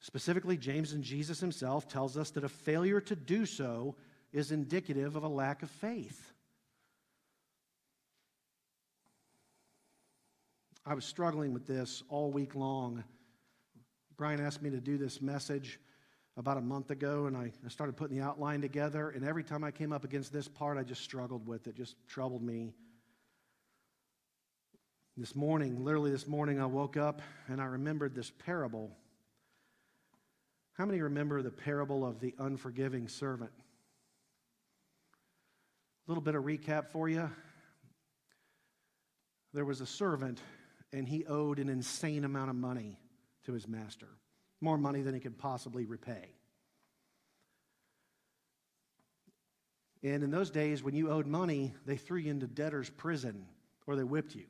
Specifically, 0.00 0.56
James 0.56 0.92
and 0.92 1.02
Jesus 1.02 1.40
himself 1.40 1.88
tells 1.88 2.16
us 2.16 2.30
that 2.30 2.44
a 2.44 2.48
failure 2.48 3.00
to 3.00 3.16
do 3.16 3.46
so 3.46 3.96
is 4.32 4.52
indicative 4.52 5.16
of 5.16 5.22
a 5.22 5.28
lack 5.28 5.62
of 5.62 5.70
faith. 5.70 6.32
I 10.84 10.94
was 10.94 11.04
struggling 11.04 11.52
with 11.52 11.66
this 11.66 12.02
all 12.08 12.30
week 12.30 12.54
long. 12.54 13.02
Brian 14.16 14.40
asked 14.40 14.62
me 14.62 14.70
to 14.70 14.80
do 14.80 14.96
this 14.96 15.20
message 15.20 15.80
about 16.36 16.58
a 16.58 16.60
month 16.60 16.90
ago, 16.90 17.26
and 17.26 17.36
I, 17.36 17.50
started 17.68 17.96
putting 17.96 18.16
the 18.16 18.22
outline 18.22 18.60
together. 18.60 19.10
And 19.10 19.24
every 19.24 19.42
time 19.42 19.64
I 19.64 19.70
came 19.70 19.92
up 19.92 20.04
against 20.04 20.32
this 20.32 20.46
part, 20.46 20.78
I 20.78 20.82
just 20.82 21.02
struggled 21.02 21.46
with 21.46 21.66
it, 21.66 21.74
just 21.74 21.96
troubled 22.06 22.42
me. 22.42 22.72
This 25.18 25.34
morning, 25.34 25.82
literally 25.82 26.10
this 26.10 26.26
morning, 26.26 26.60
I 26.60 26.66
woke 26.66 26.98
up 26.98 27.22
and 27.48 27.58
I 27.58 27.64
remembered 27.64 28.14
this 28.14 28.30
parable. 28.30 28.90
How 30.74 30.84
many 30.84 31.00
remember 31.00 31.40
the 31.40 31.50
parable 31.50 32.04
of 32.04 32.20
the 32.20 32.34
unforgiving 32.38 33.08
servant? 33.08 33.52
A 36.06 36.10
little 36.10 36.22
bit 36.22 36.34
of 36.34 36.44
recap 36.44 36.90
for 36.90 37.08
you. 37.08 37.30
There 39.54 39.64
was 39.64 39.80
a 39.80 39.86
servant, 39.86 40.38
and 40.92 41.08
he 41.08 41.24
owed 41.24 41.60
an 41.60 41.70
insane 41.70 42.24
amount 42.24 42.50
of 42.50 42.56
money 42.56 42.98
to 43.46 43.54
his 43.54 43.66
master, 43.66 44.08
more 44.60 44.76
money 44.76 45.00
than 45.00 45.14
he 45.14 45.20
could 45.20 45.38
possibly 45.38 45.86
repay. 45.86 46.34
And 50.02 50.22
in 50.22 50.30
those 50.30 50.50
days, 50.50 50.82
when 50.82 50.94
you 50.94 51.10
owed 51.10 51.26
money, 51.26 51.72
they 51.86 51.96
threw 51.96 52.18
you 52.18 52.30
into 52.30 52.46
debtor's 52.46 52.90
prison 52.90 53.46
or 53.86 53.96
they 53.96 54.04
whipped 54.04 54.34
you 54.34 54.44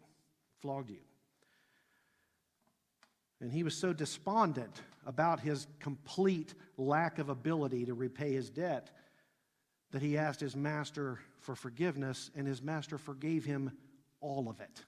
flogged 0.61 0.91
you. 0.91 1.01
And 3.41 3.53
he 3.53 3.63
was 3.63 3.77
so 3.77 3.93
despondent 3.93 4.83
about 5.07 5.41
his 5.41 5.67
complete 5.79 6.55
lack 6.77 7.19
of 7.19 7.29
ability 7.29 7.87
to 7.87 7.95
repay 7.95 8.33
his 8.33 8.51
debt 8.51 8.91
that 9.93 10.03
he 10.03 10.19
asked 10.19 10.41
his 10.41 10.57
master 10.57 11.21
for 11.41 11.55
forgiveness, 11.55 12.31
and 12.35 12.47
his 12.47 12.61
master 12.61 12.99
forgave 12.99 13.45
him 13.45 13.73
all 14.21 14.49
of 14.49 14.61
it 14.61 14.85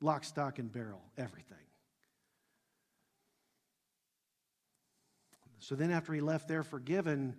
lock, 0.00 0.24
stock, 0.24 0.58
and 0.58 0.72
barrel, 0.72 1.00
everything. 1.16 1.56
So 5.60 5.76
then, 5.76 5.92
after 5.92 6.12
he 6.12 6.20
left 6.20 6.48
there 6.48 6.64
forgiven, 6.64 7.36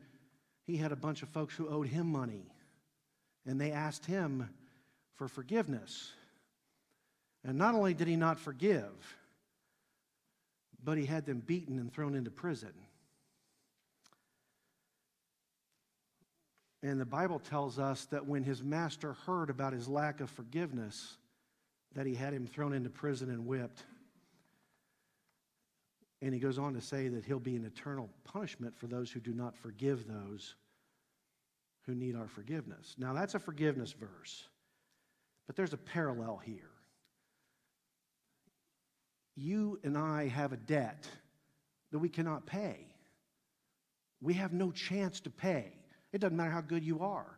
he 0.65 0.78
had 0.78 0.93
a 0.93 0.96
bunch 0.96 1.24
of 1.24 1.30
folks 1.30 1.56
who 1.56 1.67
owed 1.67 1.88
him 1.88 2.08
money, 2.08 2.54
and 3.46 3.60
they 3.60 3.72
asked 3.72 4.06
him 4.06 4.50
for 5.15 5.28
forgiveness. 5.28 6.13
And 7.46 7.58
not 7.58 7.76
only 7.76 7.94
did 7.94 8.08
he 8.08 8.16
not 8.16 8.40
forgive, 8.40 8.92
but 10.84 10.98
he 10.98 11.06
had 11.06 11.26
them 11.26 11.42
beaten 11.46 11.80
and 11.80 11.92
thrown 11.92 12.16
into 12.16 12.32
prison. 12.32 12.74
And 16.82 17.00
the 17.00 17.06
Bible 17.06 17.40
tells 17.40 17.80
us 17.80 18.06
that 18.06 18.26
when 18.26 18.44
his 18.44 18.62
master 18.62 19.14
heard 19.26 19.50
about 19.50 19.72
his 19.72 19.88
lack 19.88 20.20
of 20.20 20.30
forgiveness, 20.30 21.18
that 21.96 22.06
he 22.06 22.14
had 22.14 22.34
him 22.34 22.46
thrown 22.46 22.74
into 22.74 22.90
prison 22.90 23.30
and 23.30 23.46
whipped. 23.46 23.84
And 26.22 26.34
he 26.34 26.40
goes 26.40 26.58
on 26.58 26.74
to 26.74 26.82
say 26.82 27.08
that 27.08 27.24
he'll 27.24 27.40
be 27.40 27.56
an 27.56 27.66
eternal 27.66 28.10
punishment 28.26 28.76
for 28.76 28.88
those 28.88 29.12
who 29.12 29.22
do 29.22 29.34
not 29.34 29.56
forgive 29.56 30.08
those 30.08 30.56
who 31.86 31.96
need 31.96 32.16
our 32.16 32.28
forgiveness. 32.28 32.96
Now, 32.98 33.14
that's 33.14 33.36
a 33.36 33.40
forgiveness 33.40 33.94
verse, 33.94 34.48
but 35.48 35.56
there's 35.56 35.74
a 35.74 35.78
parallel 35.78 36.42
here 36.44 36.73
you 39.36 39.80
and 39.84 39.98
I 39.98 40.28
have 40.28 40.54
a 40.54 40.58
debt 40.58 41.08
that 41.91 42.00
we 42.00 42.10
cannot 42.10 42.46
pay. 42.46 42.88
We 44.22 44.34
have 44.36 44.54
no 44.54 44.72
chance 44.72 45.19
to 45.22 45.30
pay. 45.30 45.74
It 46.12 46.19
doesn't 46.22 46.38
matter 46.38 46.52
how 46.52 46.62
good 46.62 46.84
you 46.84 47.00
are. 47.02 47.38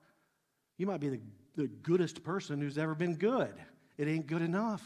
You 0.77 0.88
might 0.88 0.99
be 0.99 1.10
the, 1.10 1.19
the 1.55 1.67
goodest 1.67 2.23
person 2.23 2.60
who's 2.60 2.77
ever 2.77 2.95
been 2.95 3.15
good, 3.15 3.53
it 3.97 4.08
ain't 4.08 4.27
good 4.27 4.41
enough. 4.41 4.84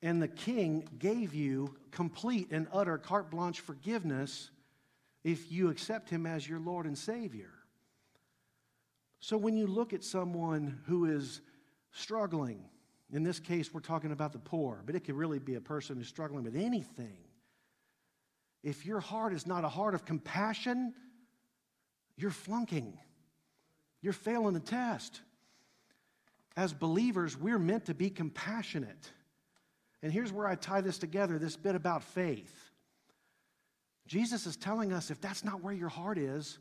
And 0.00 0.22
the 0.22 0.28
king 0.28 0.88
gave 0.98 1.34
you 1.34 1.74
complete 1.90 2.48
and 2.52 2.68
utter 2.72 2.98
carte 2.98 3.30
blanche 3.30 3.58
forgiveness 3.58 4.50
if 5.24 5.50
you 5.50 5.70
accept 5.70 6.08
him 6.08 6.24
as 6.24 6.48
your 6.48 6.60
Lord 6.60 6.86
and 6.86 6.96
Savior. 6.96 7.50
So 9.20 9.36
when 9.36 9.56
you 9.56 9.66
look 9.66 9.92
at 9.92 10.04
someone 10.04 10.78
who 10.86 11.06
is 11.06 11.40
struggling, 11.90 12.62
in 13.12 13.22
this 13.22 13.40
case, 13.40 13.72
we're 13.72 13.80
talking 13.80 14.12
about 14.12 14.32
the 14.32 14.38
poor, 14.38 14.82
but 14.84 14.94
it 14.94 15.00
could 15.00 15.14
really 15.14 15.38
be 15.38 15.54
a 15.54 15.60
person 15.60 15.96
who's 15.96 16.08
struggling 16.08 16.44
with 16.44 16.56
anything. 16.56 17.18
If 18.62 18.84
your 18.84 19.00
heart 19.00 19.32
is 19.32 19.46
not 19.46 19.64
a 19.64 19.68
heart 19.68 19.94
of 19.94 20.04
compassion, 20.04 20.92
you're 22.16 22.30
flunking. 22.30 22.98
You're 24.02 24.12
failing 24.12 24.52
the 24.52 24.60
test. 24.60 25.22
As 26.56 26.74
believers, 26.74 27.36
we're 27.36 27.58
meant 27.58 27.86
to 27.86 27.94
be 27.94 28.10
compassionate. 28.10 29.10
And 30.02 30.12
here's 30.12 30.32
where 30.32 30.46
I 30.46 30.54
tie 30.54 30.80
this 30.80 30.98
together 30.98 31.38
this 31.38 31.56
bit 31.56 31.74
about 31.74 32.02
faith. 32.02 32.54
Jesus 34.06 34.46
is 34.46 34.56
telling 34.56 34.92
us 34.92 35.10
if 35.10 35.20
that's 35.20 35.44
not 35.44 35.62
where 35.62 35.72
your 35.72 35.88
heart 35.88 36.18
is, 36.18 36.58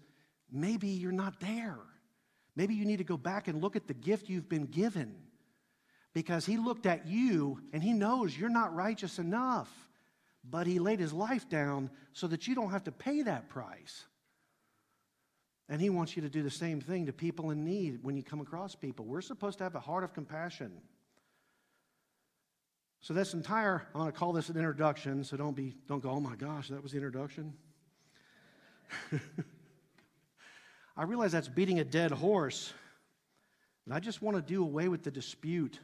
maybe 0.52 0.88
you're 0.88 1.12
not 1.12 1.40
there. 1.40 1.78
Maybe 2.56 2.74
you 2.74 2.86
need 2.86 2.98
to 2.98 3.04
go 3.04 3.18
back 3.18 3.48
and 3.48 3.62
look 3.62 3.76
at 3.76 3.88
the 3.88 3.94
gift 3.94 4.30
you've 4.30 4.50
been 4.50 4.66
given 4.66 5.16
because 6.14 6.46
he 6.46 6.58
looked 6.58 6.86
at 6.86 7.08
you 7.08 7.62
and 7.74 7.84
he 7.84 7.94
knows 7.94 8.38
you're 8.38 8.50
not 8.50 8.76
righteous 8.76 9.20
enough. 9.20 9.72
But 10.50 10.66
he 10.66 10.80
laid 10.80 11.00
his 11.00 11.14
life 11.14 11.50
down 11.50 11.90
so 12.14 12.28
that 12.28 12.48
you 12.48 12.56
don't 12.56 12.72
have 12.72 12.86
to 12.86 12.92
pay 12.92 13.22
that 13.24 13.50
price. 13.50 14.06
And 15.70 15.82
he 15.82 15.90
wants 15.90 16.16
you 16.16 16.22
to 16.22 16.30
do 16.30 16.42
the 16.42 16.50
same 16.50 16.80
thing 16.80 17.08
to 17.08 17.14
people 17.14 17.52
in 17.52 17.66
need 17.66 18.00
when 18.02 18.16
you 18.16 18.24
come 18.24 18.40
across 18.40 18.74
people. 18.74 19.06
We're 19.06 19.20
supposed 19.22 19.58
to 19.58 19.66
have 19.66 19.76
a 19.76 19.80
heart 19.80 20.06
of 20.06 20.14
compassion. 20.14 20.72
So 23.02 23.14
this 23.14 23.34
entire, 23.34 23.86
I'm 23.94 24.02
going 24.02 24.12
to 24.12 24.18
call 24.18 24.32
this 24.32 24.50
an 24.50 24.56
introduction, 24.56 25.24
so 25.24 25.38
don't 25.38 25.56
be 25.56 25.76
don't 25.88 26.02
go, 26.02 26.10
oh 26.10 26.20
my 26.20 26.36
gosh, 26.36 26.70
that 26.70 26.82
was 26.82 26.94
the 26.94 26.98
introduction. 26.98 27.54
I 30.98 31.04
realize 31.04 31.34
that's 31.34 31.50
beating 31.50 31.80
a 31.80 31.84
dead 31.84 32.12
horse. 32.12 32.74
And 33.86 33.94
I 33.94 34.00
just 34.00 34.22
want 34.22 34.36
to 34.36 34.42
do 34.42 34.64
away 34.64 34.88
with 34.88 35.04
the 35.04 35.12
dispute 35.12 35.80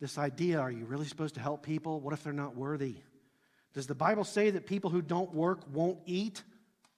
this 0.00 0.18
idea 0.18 0.60
are 0.60 0.70
you 0.70 0.84
really 0.84 1.06
supposed 1.06 1.34
to 1.34 1.40
help 1.40 1.62
people? 1.62 2.00
What 2.00 2.12
if 2.14 2.22
they're 2.22 2.32
not 2.32 2.56
worthy? 2.56 2.96
Does 3.74 3.86
the 3.86 3.94
Bible 3.94 4.24
say 4.24 4.50
that 4.50 4.66
people 4.66 4.90
who 4.90 5.02
don't 5.02 5.32
work 5.34 5.60
won't 5.72 5.98
eat? 6.06 6.42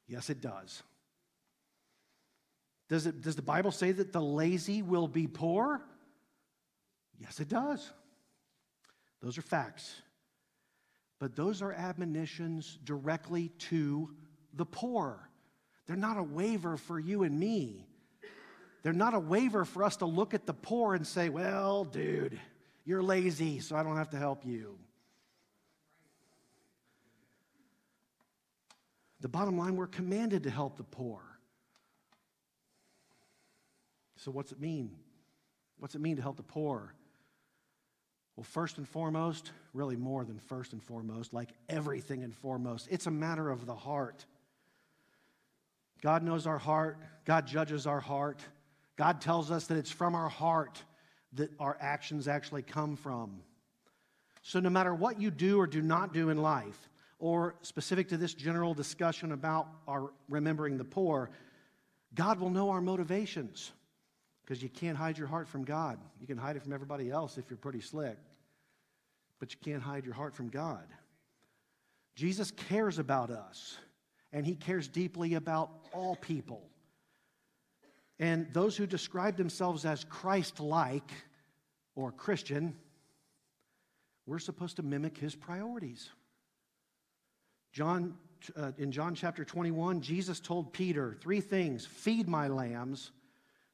Yes, 0.06 0.30
it 0.30 0.40
does. 0.40 0.82
Does, 2.88 3.06
it, 3.06 3.20
does 3.20 3.36
the 3.36 3.42
Bible 3.42 3.70
say 3.70 3.92
that 3.92 4.12
the 4.12 4.20
lazy 4.20 4.82
will 4.82 5.08
be 5.08 5.26
poor? 5.26 5.80
Yes, 7.18 7.38
it 7.38 7.48
does. 7.48 7.88
Those 9.22 9.38
are 9.38 9.42
facts. 9.42 9.94
But 11.18 11.36
those 11.36 11.62
are 11.62 11.72
admonitions 11.72 12.78
directly 12.82 13.50
to 13.70 14.10
the 14.54 14.64
poor. 14.64 15.28
They're 15.86 15.96
not 15.96 16.16
a 16.16 16.22
waiver 16.22 16.76
for 16.76 16.98
you 16.98 17.22
and 17.22 17.38
me. 17.38 17.86
They're 18.82 18.92
not 18.92 19.14
a 19.14 19.20
waiver 19.20 19.64
for 19.64 19.84
us 19.84 19.98
to 19.98 20.06
look 20.06 20.32
at 20.32 20.46
the 20.46 20.54
poor 20.54 20.94
and 20.94 21.06
say, 21.06 21.28
well, 21.28 21.84
dude, 21.84 22.40
you're 22.84 23.02
lazy, 23.02 23.60
so 23.60 23.76
I 23.76 23.82
don't 23.82 23.96
have 23.96 24.10
to 24.10 24.16
help 24.16 24.44
you. 24.44 24.78
The 29.20 29.28
bottom 29.28 29.58
line, 29.58 29.76
we're 29.76 29.86
commanded 29.86 30.44
to 30.44 30.50
help 30.50 30.76
the 30.76 30.84
poor. 30.84 31.20
So, 34.16 34.30
what's 34.30 34.52
it 34.52 34.60
mean? 34.60 34.96
What's 35.78 35.94
it 35.94 36.00
mean 36.00 36.16
to 36.16 36.22
help 36.22 36.36
the 36.36 36.42
poor? 36.42 36.94
Well, 38.36 38.44
first 38.44 38.78
and 38.78 38.88
foremost, 38.88 39.52
really 39.74 39.96
more 39.96 40.24
than 40.24 40.38
first 40.38 40.72
and 40.72 40.82
foremost, 40.82 41.34
like 41.34 41.50
everything 41.68 42.22
and 42.24 42.34
foremost, 42.34 42.88
it's 42.90 43.06
a 43.06 43.10
matter 43.10 43.50
of 43.50 43.66
the 43.66 43.74
heart. 43.74 44.24
God 46.00 46.22
knows 46.22 46.46
our 46.46 46.58
heart, 46.58 46.98
God 47.24 47.46
judges 47.46 47.86
our 47.86 48.00
heart. 48.00 48.40
God 48.96 49.22
tells 49.22 49.50
us 49.50 49.66
that 49.68 49.78
it's 49.78 49.90
from 49.90 50.14
our 50.14 50.28
heart 50.28 50.82
that 51.34 51.50
our 51.58 51.76
actions 51.80 52.28
actually 52.28 52.62
come 52.62 52.96
from. 52.96 53.40
So, 54.42 54.60
no 54.60 54.70
matter 54.70 54.94
what 54.94 55.20
you 55.20 55.30
do 55.30 55.58
or 55.60 55.66
do 55.66 55.82
not 55.82 56.12
do 56.12 56.30
in 56.30 56.38
life, 56.38 56.88
or 57.20 57.54
specific 57.60 58.08
to 58.08 58.16
this 58.16 58.32
general 58.32 58.72
discussion 58.74 59.32
about 59.32 59.68
our 59.86 60.10
remembering 60.28 60.78
the 60.78 60.84
poor, 60.84 61.30
God 62.14 62.40
will 62.40 62.50
know 62.50 62.70
our 62.70 62.80
motivations 62.80 63.72
because 64.42 64.62
you 64.62 64.70
can't 64.70 64.96
hide 64.96 65.18
your 65.18 65.28
heart 65.28 65.46
from 65.46 65.64
God. 65.64 65.98
You 66.18 66.26
can 66.26 66.38
hide 66.38 66.56
it 66.56 66.62
from 66.62 66.72
everybody 66.72 67.10
else 67.10 67.38
if 67.38 67.44
you're 67.48 67.58
pretty 67.58 67.82
slick, 67.82 68.16
but 69.38 69.52
you 69.52 69.58
can't 69.62 69.82
hide 69.82 70.04
your 70.04 70.14
heart 70.14 70.34
from 70.34 70.48
God. 70.48 70.86
Jesus 72.16 72.50
cares 72.50 72.98
about 72.98 73.30
us, 73.30 73.76
and 74.32 74.44
he 74.44 74.54
cares 74.54 74.88
deeply 74.88 75.34
about 75.34 75.70
all 75.92 76.16
people. 76.16 76.62
And 78.20 78.52
those 78.52 78.76
who 78.76 78.86
describe 78.86 79.38
themselves 79.38 79.86
as 79.86 80.04
Christ 80.04 80.60
like 80.60 81.10
or 81.96 82.12
Christian, 82.12 82.76
we're 84.26 84.38
supposed 84.38 84.76
to 84.76 84.82
mimic 84.82 85.16
his 85.16 85.34
priorities. 85.34 86.10
John, 87.72 88.14
uh, 88.54 88.72
in 88.76 88.92
John 88.92 89.14
chapter 89.14 89.42
21, 89.42 90.02
Jesus 90.02 90.38
told 90.38 90.74
Peter 90.74 91.16
three 91.22 91.40
things 91.40 91.86
feed 91.86 92.28
my 92.28 92.48
lambs, 92.48 93.10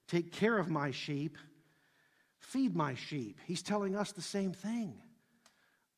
take 0.06 0.30
care 0.30 0.56
of 0.56 0.70
my 0.70 0.92
sheep, 0.92 1.36
feed 2.38 2.76
my 2.76 2.94
sheep. 2.94 3.40
He's 3.46 3.62
telling 3.62 3.96
us 3.96 4.12
the 4.12 4.22
same 4.22 4.52
thing. 4.52 4.94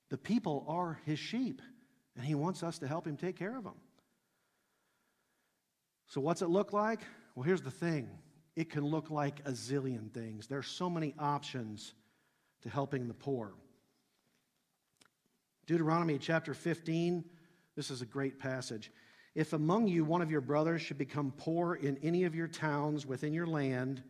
The 0.09 0.17
people 0.17 0.65
are 0.67 0.99
his 1.05 1.19
sheep, 1.19 1.61
and 2.17 2.25
he 2.25 2.35
wants 2.35 2.63
us 2.63 2.79
to 2.79 2.89
help 2.89 3.07
him 3.07 3.19
take 3.19 3.39
care 3.39 3.59
of 3.59 3.65
them. 3.65 3.77
So, 6.07 6.23
what's 6.23 6.41
it 6.41 6.49
look 6.49 6.73
like? 6.73 7.01
Well, 7.35 7.43
here's 7.43 7.61
the 7.61 7.71
thing 7.71 8.09
it 8.59 8.71
can 8.71 8.85
look 8.85 9.09
like 9.09 9.39
a 9.45 9.53
zillion 9.53 10.13
things. 10.13 10.49
There's 10.49 10.67
so 10.67 10.91
many 10.91 11.15
options 11.17 11.95
to 12.63 12.69
helping 12.69 13.07
the 13.07 13.15
poor. 13.15 13.53
Deuteronomy 15.67 16.19
chapter 16.19 16.55
15, 16.55 17.25
this 17.77 17.89
is 17.89 18.03
a 18.03 18.05
great 18.05 18.41
passage. 18.41 18.91
If 19.37 19.53
among 19.53 19.87
you 19.87 20.05
one 20.05 20.23
of 20.23 20.33
your 20.33 20.41
brothers 20.41 20.83
should 20.83 20.99
become 20.99 21.33
poor 21.37 21.77
in 21.77 21.99
any 21.99 22.25
of 22.25 22.35
your 22.35 22.49
towns 22.49 23.07
within 23.07 23.33
your 23.33 23.47
land, 23.47 24.03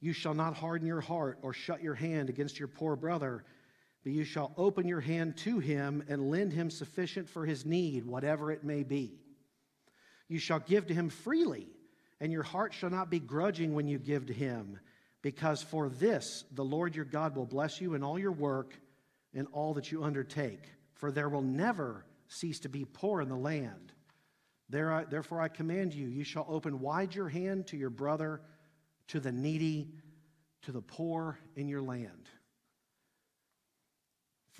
you 0.00 0.12
shall 0.12 0.34
not 0.34 0.56
harden 0.56 0.88
your 0.88 1.00
heart 1.00 1.38
or 1.42 1.52
shut 1.52 1.80
your 1.80 1.94
hand 1.94 2.28
against 2.28 2.58
your 2.58 2.66
poor 2.66 2.96
brother, 2.96 3.44
but 4.02 4.12
you 4.12 4.24
shall 4.24 4.52
open 4.56 4.88
your 4.88 5.00
hand 5.00 5.36
to 5.36 5.60
him 5.60 6.02
and 6.08 6.28
lend 6.28 6.52
him 6.52 6.70
sufficient 6.70 7.28
for 7.28 7.46
his 7.46 7.64
need, 7.64 8.04
whatever 8.04 8.50
it 8.50 8.64
may 8.64 8.82
be. 8.82 9.20
You 10.26 10.40
shall 10.40 10.58
give 10.58 10.88
to 10.88 10.94
him 10.94 11.08
freely, 11.08 11.68
and 12.24 12.32
your 12.32 12.42
heart 12.42 12.72
shall 12.72 12.88
not 12.88 13.10
be 13.10 13.20
grudging 13.20 13.74
when 13.74 13.86
you 13.86 13.98
give 13.98 14.24
to 14.24 14.32
him, 14.32 14.80
because 15.20 15.62
for 15.62 15.90
this 15.90 16.44
the 16.52 16.64
Lord 16.64 16.96
your 16.96 17.04
God 17.04 17.36
will 17.36 17.44
bless 17.44 17.82
you 17.82 17.92
in 17.92 18.02
all 18.02 18.18
your 18.18 18.32
work 18.32 18.72
and 19.34 19.46
all 19.52 19.74
that 19.74 19.92
you 19.92 20.02
undertake. 20.02 20.62
For 20.94 21.12
there 21.12 21.28
will 21.28 21.42
never 21.42 22.06
cease 22.28 22.60
to 22.60 22.70
be 22.70 22.86
poor 22.86 23.20
in 23.20 23.28
the 23.28 23.36
land. 23.36 23.92
Therefore, 24.70 25.42
I 25.42 25.48
command 25.48 25.92
you, 25.92 26.06
you 26.06 26.24
shall 26.24 26.46
open 26.48 26.80
wide 26.80 27.14
your 27.14 27.28
hand 27.28 27.66
to 27.66 27.76
your 27.76 27.90
brother, 27.90 28.40
to 29.08 29.20
the 29.20 29.30
needy, 29.30 29.92
to 30.62 30.72
the 30.72 30.80
poor 30.80 31.38
in 31.56 31.68
your 31.68 31.82
land. 31.82 32.30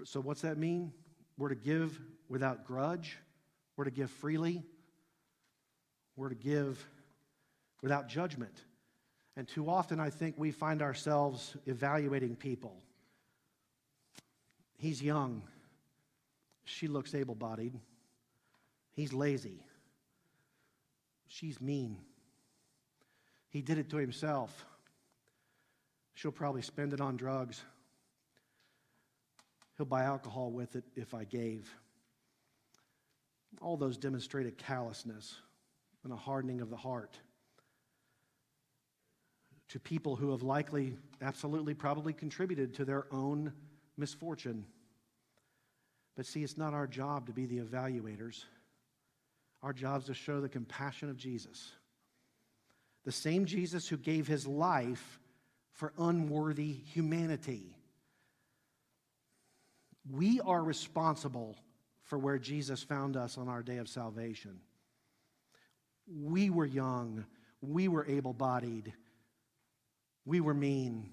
So, 0.04 0.20
what's 0.20 0.42
that 0.42 0.58
mean? 0.58 0.92
We're 1.38 1.48
to 1.48 1.54
give 1.54 1.98
without 2.28 2.66
grudge, 2.66 3.16
we're 3.78 3.84
to 3.84 3.90
give 3.90 4.10
freely, 4.10 4.62
we're 6.14 6.28
to 6.28 6.34
give 6.34 6.86
without 7.84 8.08
judgment. 8.08 8.62
And 9.36 9.46
too 9.46 9.68
often, 9.68 10.00
I 10.00 10.08
think 10.08 10.36
we 10.38 10.52
find 10.52 10.80
ourselves 10.80 11.54
evaluating 11.66 12.34
people. 12.34 12.82
He's 14.78 15.02
young. 15.02 15.42
She 16.64 16.88
looks 16.88 17.14
able 17.14 17.34
bodied. 17.34 17.78
He's 18.94 19.12
lazy. 19.12 19.62
She's 21.26 21.60
mean. 21.60 21.98
He 23.50 23.60
did 23.60 23.76
it 23.76 23.90
to 23.90 23.98
himself. 23.98 24.64
She'll 26.14 26.32
probably 26.32 26.62
spend 26.62 26.94
it 26.94 27.02
on 27.02 27.18
drugs. 27.18 27.62
He'll 29.76 29.84
buy 29.84 30.04
alcohol 30.04 30.52
with 30.52 30.74
it 30.74 30.84
if 30.96 31.12
I 31.12 31.24
gave. 31.24 31.70
All 33.60 33.76
those 33.76 33.98
demonstrated 33.98 34.56
callousness 34.56 35.36
and 36.02 36.14
a 36.14 36.16
hardening 36.16 36.62
of 36.62 36.70
the 36.70 36.76
heart 36.76 37.18
to 39.68 39.80
people 39.80 40.16
who 40.16 40.30
have 40.32 40.42
likely, 40.42 40.96
absolutely, 41.22 41.74
probably 41.74 42.12
contributed 42.12 42.74
to 42.74 42.84
their 42.84 43.06
own 43.10 43.52
misfortune. 43.96 44.66
But 46.16 46.26
see, 46.26 46.44
it's 46.44 46.56
not 46.56 46.74
our 46.74 46.86
job 46.86 47.26
to 47.26 47.32
be 47.32 47.46
the 47.46 47.58
evaluators. 47.58 48.44
Our 49.62 49.72
job 49.72 50.02
is 50.02 50.06
to 50.06 50.14
show 50.14 50.40
the 50.40 50.48
compassion 50.48 51.08
of 51.08 51.16
Jesus. 51.16 51.72
The 53.04 53.12
same 53.12 53.46
Jesus 53.46 53.88
who 53.88 53.96
gave 53.96 54.26
his 54.26 54.46
life 54.46 55.18
for 55.72 55.92
unworthy 55.98 56.72
humanity. 56.72 57.76
We 60.10 60.40
are 60.40 60.62
responsible 60.62 61.56
for 62.02 62.18
where 62.18 62.38
Jesus 62.38 62.82
found 62.82 63.16
us 63.16 63.38
on 63.38 63.48
our 63.48 63.62
day 63.62 63.78
of 63.78 63.88
salvation. 63.88 64.60
We 66.06 66.50
were 66.50 66.66
young. 66.66 67.24
We 67.62 67.88
were 67.88 68.06
able 68.06 68.34
bodied. 68.34 68.92
We 70.24 70.40
were 70.40 70.54
mean. 70.54 71.12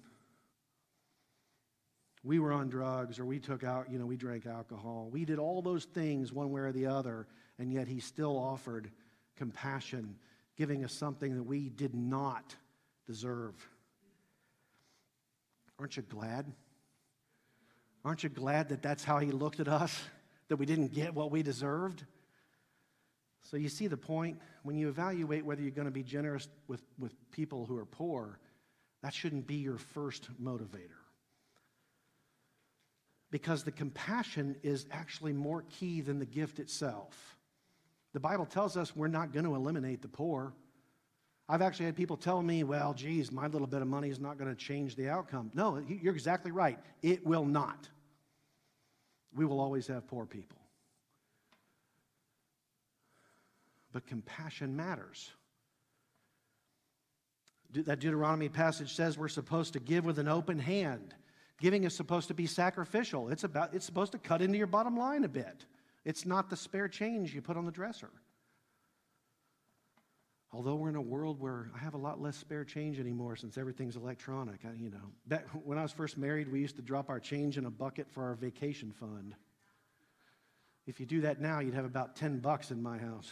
We 2.24 2.40
were 2.40 2.52
on 2.52 2.70
drugs 2.70 3.20
or 3.20 3.26
we 3.26 3.40
took 3.40 3.64
out, 3.64 3.92
you 3.92 3.98
know, 3.98 4.06
we 4.06 4.16
drank 4.16 4.46
alcohol. 4.46 5.10
We 5.12 5.26
did 5.26 5.40
all 5.40 5.62
those 5.62 5.86
things 5.86 6.32
one 6.32 6.52
way 6.52 6.62
or 6.62 6.72
the 6.72 6.86
other, 6.86 7.28
and 7.58 7.74
yet 7.74 7.88
he 7.88 8.00
still 8.00 8.38
offered 8.38 8.92
compassion, 9.36 10.16
giving 10.56 10.84
us 10.84 10.94
something 10.94 11.36
that 11.36 11.44
we 11.44 11.70
did 11.70 11.96
not 11.96 12.56
deserve. 13.08 13.56
Aren't 15.80 15.98
you 15.98 16.04
glad? 16.04 16.46
Aren't 18.06 18.24
you 18.24 18.30
glad 18.30 18.70
that 18.70 18.84
that's 18.84 19.04
how 19.04 19.18
he 19.18 19.32
looked 19.32 19.60
at 19.60 19.68
us, 19.68 20.00
that 20.48 20.58
we 20.58 20.66
didn't 20.68 20.94
get 20.94 21.14
what 21.16 21.32
we 21.32 21.42
deserved? 21.42 22.06
So 23.44 23.58
you 23.58 23.70
see 23.70 23.88
the 23.88 23.98
point? 23.98 24.40
When 24.62 24.76
you 24.76 24.90
evaluate 24.90 25.44
whether 25.44 25.62
you're 25.64 25.72
going 25.72 25.86
to 25.86 25.92
be 25.92 26.04
generous 26.04 26.48
with, 26.68 26.84
with 27.00 27.14
people 27.32 27.66
who 27.66 27.78
are 27.78 27.86
poor, 27.86 28.38
that 29.02 29.14
shouldn't 29.14 29.48
be 29.48 29.56
your 29.56 29.78
first 29.78 30.30
motivator. 30.42 31.00
Because 33.32 33.64
the 33.64 33.72
compassion 33.72 34.56
is 34.62 34.86
actually 34.92 35.34
more 35.34 35.64
key 35.70 36.02
than 36.02 36.20
the 36.20 36.26
gift 36.26 36.60
itself. 36.60 37.38
The 38.14 38.20
Bible 38.20 38.46
tells 38.46 38.76
us 38.76 38.96
we're 38.96 39.08
not 39.08 39.32
going 39.32 39.46
to 39.46 39.56
eliminate 39.56 40.02
the 40.02 40.10
poor. 40.10 40.54
I've 41.48 41.62
actually 41.62 41.86
had 41.86 41.96
people 41.96 42.18
tell 42.18 42.42
me, 42.42 42.64
well, 42.64 42.94
geez, 42.94 43.32
my 43.32 43.48
little 43.48 43.68
bit 43.68 43.82
of 43.82 43.88
money 43.88 44.10
is 44.10 44.20
not 44.20 44.38
going 44.38 44.50
to 44.50 44.56
change 44.56 44.96
the 44.96 45.10
outcome. 45.10 45.52
No, 45.54 45.82
you're 45.88 46.14
exactly 46.14 46.52
right. 46.52 46.78
It 47.02 47.26
will 47.26 47.46
not. 47.46 47.90
We 49.34 49.46
will 49.46 49.60
always 49.60 49.88
have 49.88 50.08
poor 50.08 50.26
people. 50.26 50.58
But 53.94 54.06
compassion 54.06 54.76
matters 54.76 55.32
that 57.74 58.00
Deuteronomy 58.00 58.50
passage 58.50 58.96
says 58.96 59.18
we're 59.18 59.28
supposed 59.28 59.74
to 59.74 59.80
give 59.80 60.06
with 60.06 60.20
an 60.20 60.28
open 60.28 60.60
hand. 60.60 61.14
Giving 61.60 61.84
is 61.84 61.96
supposed 61.96 62.28
to 62.30 62.34
be 62.34 62.48
sacrificial. 62.48 63.30
It's, 63.30 63.44
about, 63.44 63.74
it's 63.74 63.86
supposed 63.86 64.12
to 64.14 64.18
cut 64.18 64.42
into 64.42 64.58
your 64.58 64.68
bottom 64.68 64.98
line 64.98 65.24
a 65.24 65.30
bit. 65.30 65.66
It's 66.04 66.26
not 66.26 66.50
the 66.50 66.58
spare 66.58 66.88
change 66.88 67.34
you 67.34 67.42
put 67.42 67.58
on 67.58 67.66
the 67.66 67.72
dresser. 67.72 68.10
Although 70.54 70.76
we're 70.76 70.90
in 70.90 70.96
a 70.96 71.02
world 71.02 71.40
where 71.40 71.70
I 71.74 71.78
have 71.78 71.94
a 71.94 71.98
lot 71.98 72.22
less 72.22 72.36
spare 72.36 72.66
change 72.66 73.00
anymore 73.00 73.38
since 73.38 73.58
everything's 73.58 73.96
electronic, 73.96 74.60
I, 74.66 74.74
you 74.76 74.90
know. 74.90 75.12
Back 75.28 75.48
when 75.64 75.78
I 75.78 75.84
was 75.84 75.94
first 75.94 76.18
married, 76.18 76.52
we 76.52 76.60
used 76.60 76.76
to 76.76 76.82
drop 76.82 77.10
our 77.10 77.20
change 77.20 77.58
in 77.58 77.66
a 77.66 77.72
bucket 77.72 78.08
for 78.12 78.24
our 78.24 78.36
vacation 78.36 78.92
fund. 78.92 79.34
If 80.88 81.00
you 81.00 81.06
do 81.06 81.22
that 81.22 81.40
now, 81.40 81.60
you'd 81.60 81.76
have 81.76 81.86
about 81.86 82.16
10 82.18 82.40
bucks 82.40 82.72
in 82.72 82.82
my 82.82 82.98
house. 82.98 83.32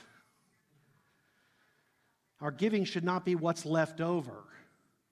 Our 2.42 2.52
giving 2.52 2.86
should 2.86 3.04
not 3.04 3.26
be 3.26 3.36
what's 3.36 3.66
left 3.66 4.02
over. 4.02 4.44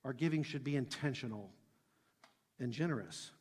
Our 0.04 0.14
giving 0.14 0.44
should 0.44 0.64
be 0.64 0.76
intentional 0.76 1.50
and 2.60 2.72
generous. 2.72 3.32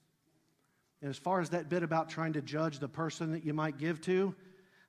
And 1.00 1.10
as 1.10 1.18
far 1.18 1.40
as 1.40 1.50
that 1.50 1.68
bit 1.68 1.82
about 1.82 2.08
trying 2.08 2.32
to 2.32 2.42
judge 2.42 2.78
the 2.78 2.88
person 2.88 3.32
that 3.32 3.44
you 3.44 3.54
might 3.54 3.78
give 3.78 4.00
to, 4.02 4.34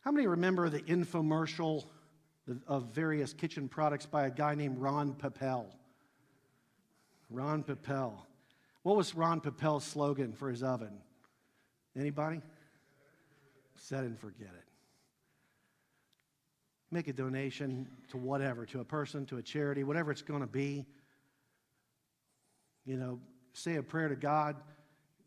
how 0.01 0.11
many 0.11 0.25
remember 0.25 0.69
the 0.69 0.81
infomercial 0.81 1.85
of 2.65 2.85
various 2.93 3.33
kitchen 3.33 3.67
products 3.67 4.05
by 4.05 4.25
a 4.25 4.31
guy 4.31 4.55
named 4.55 4.79
Ron 4.79 5.13
Popeil? 5.13 5.65
Ron 7.29 7.63
Popeil. 7.63 8.13
What 8.83 8.95
was 8.95 9.13
Ron 9.13 9.41
Popeil's 9.41 9.83
slogan 9.83 10.31
for 10.31 10.49
his 10.49 10.63
oven? 10.63 10.97
Anybody? 11.95 12.41
Set 13.75 14.05
and 14.05 14.17
forget 14.17 14.49
it 14.57 14.66
make 16.91 17.07
a 17.07 17.13
donation 17.13 17.87
to 18.09 18.17
whatever, 18.17 18.65
to 18.67 18.79
a 18.79 18.85
person, 18.85 19.25
to 19.27 19.37
a 19.37 19.41
charity, 19.41 19.83
whatever 19.83 20.11
it's 20.11 20.21
going 20.21 20.41
to 20.41 20.47
be. 20.47 20.85
You 22.85 22.97
know, 22.97 23.19
say 23.53 23.75
a 23.75 23.83
prayer 23.83 24.07
to 24.07 24.15
God. 24.15 24.55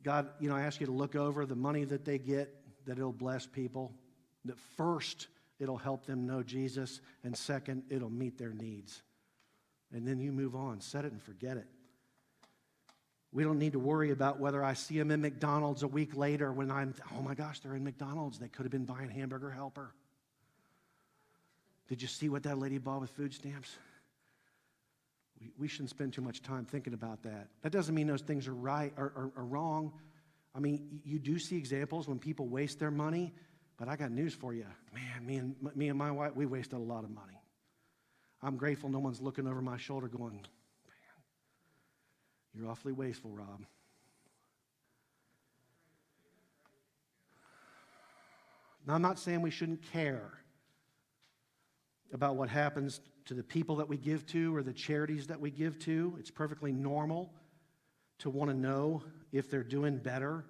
God, 0.02 0.28
you 0.40 0.48
know, 0.48 0.56
I 0.56 0.62
ask 0.62 0.80
you 0.80 0.86
to 0.86 0.92
look 0.92 1.14
over 1.14 1.44
the 1.44 1.56
money 1.56 1.84
that 1.84 2.04
they 2.04 2.18
get, 2.18 2.54
that 2.86 2.96
it'll 2.96 3.12
bless 3.12 3.46
people. 3.46 3.92
That 4.46 4.58
first, 4.76 5.26
it'll 5.58 5.76
help 5.76 6.06
them 6.06 6.26
know 6.26 6.42
Jesus, 6.42 7.00
and 7.22 7.36
second, 7.36 7.82
it'll 7.90 8.08
meet 8.08 8.38
their 8.38 8.54
needs. 8.54 9.02
And 9.92 10.06
then 10.06 10.20
you 10.20 10.32
move 10.32 10.56
on, 10.56 10.80
set 10.80 11.04
it 11.04 11.12
and 11.12 11.22
forget 11.22 11.58
it. 11.58 11.66
We 13.32 13.44
don't 13.44 13.58
need 13.58 13.72
to 13.72 13.78
worry 13.78 14.10
about 14.10 14.40
whether 14.40 14.64
I 14.64 14.74
see 14.74 14.98
them 14.98 15.10
in 15.10 15.20
McDonald's 15.20 15.82
a 15.82 15.88
week 15.88 16.16
later 16.16 16.52
when 16.52 16.70
I'm, 16.70 16.94
oh 17.16 17.22
my 17.22 17.34
gosh, 17.34 17.60
they're 17.60 17.76
in 17.76 17.84
McDonald's. 17.84 18.38
They 18.38 18.48
could 18.48 18.64
have 18.64 18.72
been 18.72 18.86
buying 18.86 19.08
hamburger 19.08 19.50
helper. 19.50 19.94
Did 21.90 22.00
you 22.00 22.06
see 22.06 22.28
what 22.28 22.44
that 22.44 22.56
lady 22.56 22.78
bought 22.78 23.00
with 23.00 23.10
food 23.10 23.34
stamps? 23.34 23.76
We, 25.40 25.50
we 25.58 25.66
shouldn't 25.66 25.90
spend 25.90 26.12
too 26.12 26.22
much 26.22 26.40
time 26.40 26.64
thinking 26.64 26.94
about 26.94 27.24
that. 27.24 27.48
That 27.62 27.72
doesn't 27.72 27.92
mean 27.92 28.06
those 28.06 28.22
things 28.22 28.46
are 28.46 28.54
right 28.54 28.92
or, 28.96 29.12
or, 29.16 29.32
or 29.36 29.44
wrong. 29.44 29.92
I 30.54 30.60
mean, 30.60 31.00
you 31.04 31.18
do 31.18 31.36
see 31.40 31.56
examples 31.56 32.06
when 32.06 32.20
people 32.20 32.46
waste 32.46 32.78
their 32.78 32.92
money, 32.92 33.32
but 33.76 33.88
I 33.88 33.96
got 33.96 34.12
news 34.12 34.34
for 34.34 34.54
you. 34.54 34.66
Man, 34.94 35.26
me 35.26 35.36
and, 35.38 35.56
me 35.74 35.88
and 35.88 35.98
my 35.98 36.12
wife, 36.12 36.36
we 36.36 36.46
wasted 36.46 36.78
a 36.78 36.82
lot 36.82 37.02
of 37.02 37.10
money. 37.10 37.42
I'm 38.40 38.56
grateful 38.56 38.88
no 38.88 39.00
one's 39.00 39.20
looking 39.20 39.48
over 39.48 39.60
my 39.60 39.76
shoulder 39.76 40.06
going, 40.06 40.34
man, 40.34 40.44
you're 42.54 42.70
awfully 42.70 42.92
wasteful, 42.92 43.32
Rob. 43.32 43.64
Now, 48.86 48.94
I'm 48.94 49.02
not 49.02 49.18
saying 49.18 49.42
we 49.42 49.50
shouldn't 49.50 49.82
care 49.90 50.39
about 52.12 52.36
what 52.36 52.48
happens 52.48 53.00
to 53.26 53.34
the 53.34 53.42
people 53.42 53.76
that 53.76 53.88
we 53.88 53.96
give 53.96 54.26
to 54.26 54.54
or 54.54 54.62
the 54.62 54.72
charities 54.72 55.26
that 55.28 55.40
we 55.40 55.50
give 55.50 55.78
to. 55.80 56.16
It's 56.18 56.30
perfectly 56.30 56.72
normal 56.72 57.32
to 58.18 58.30
want 58.30 58.50
to 58.50 58.56
know 58.56 59.02
if 59.32 59.50
they're 59.50 59.62
doing 59.62 59.98
better 59.98 60.44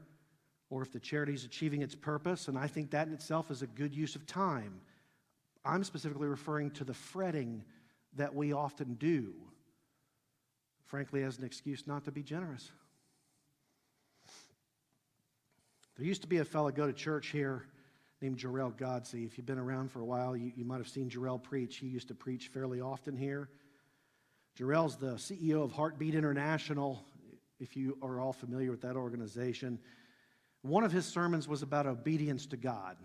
or 0.70 0.82
if 0.82 0.92
the 0.92 1.00
charity 1.00 1.34
is 1.34 1.44
achieving 1.44 1.82
its 1.82 1.94
purpose. 1.94 2.48
And 2.48 2.56
I 2.56 2.66
think 2.66 2.90
that 2.90 3.08
in 3.08 3.12
itself 3.12 3.50
is 3.50 3.62
a 3.62 3.66
good 3.66 3.94
use 3.94 4.14
of 4.16 4.26
time. 4.26 4.80
I'm 5.64 5.84
specifically 5.84 6.28
referring 6.28 6.70
to 6.72 6.84
the 6.84 6.94
fretting 6.94 7.64
that 8.16 8.34
we 8.34 8.52
often 8.52 8.94
do, 8.94 9.34
frankly, 10.86 11.22
as 11.22 11.38
an 11.38 11.44
excuse 11.44 11.86
not 11.86 12.04
to 12.04 12.12
be 12.12 12.22
generous. 12.22 12.70
There 15.96 16.06
used 16.06 16.22
to 16.22 16.28
be 16.28 16.38
a 16.38 16.44
fellow 16.44 16.70
go 16.70 16.86
to 16.86 16.92
church 16.92 17.28
here 17.28 17.66
named 18.20 18.36
Jor-El 18.36 18.72
Godsey. 18.72 19.24
If 19.24 19.38
you've 19.38 19.46
been 19.46 19.58
around 19.58 19.90
for 19.90 20.00
a 20.00 20.04
while, 20.04 20.36
you, 20.36 20.52
you 20.54 20.64
might 20.64 20.78
have 20.78 20.88
seen 20.88 21.08
Jor-El 21.08 21.38
preach. 21.38 21.76
He 21.76 21.86
used 21.86 22.08
to 22.08 22.14
preach 22.14 22.48
fairly 22.48 22.80
often 22.80 23.16
here. 23.16 23.48
Jor-El's 24.56 24.96
the 24.96 25.14
CEO 25.14 25.62
of 25.62 25.72
Heartbeat 25.72 26.14
International, 26.14 27.04
if 27.58 27.76
you 27.76 27.96
are 28.02 28.20
all 28.20 28.32
familiar 28.32 28.70
with 28.70 28.82
that 28.82 28.96
organization. 28.96 29.78
One 30.62 30.84
of 30.84 30.92
his 30.92 31.06
sermons 31.06 31.48
was 31.48 31.62
about 31.62 31.86
obedience 31.86 32.46
to 32.46 32.56
God. 32.56 32.96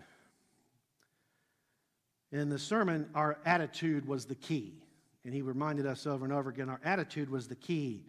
In 2.32 2.50
the 2.50 2.58
sermon, 2.58 3.08
our 3.14 3.38
attitude 3.46 4.06
was 4.06 4.26
the 4.26 4.34
key. 4.34 4.82
And 5.24 5.32
he 5.32 5.42
reminded 5.42 5.86
us 5.86 6.06
over 6.06 6.24
and 6.24 6.32
over 6.32 6.50
again 6.50 6.68
our 6.68 6.80
attitude 6.84 7.30
was 7.30 7.48
the 7.48 7.56
key. 7.56 8.04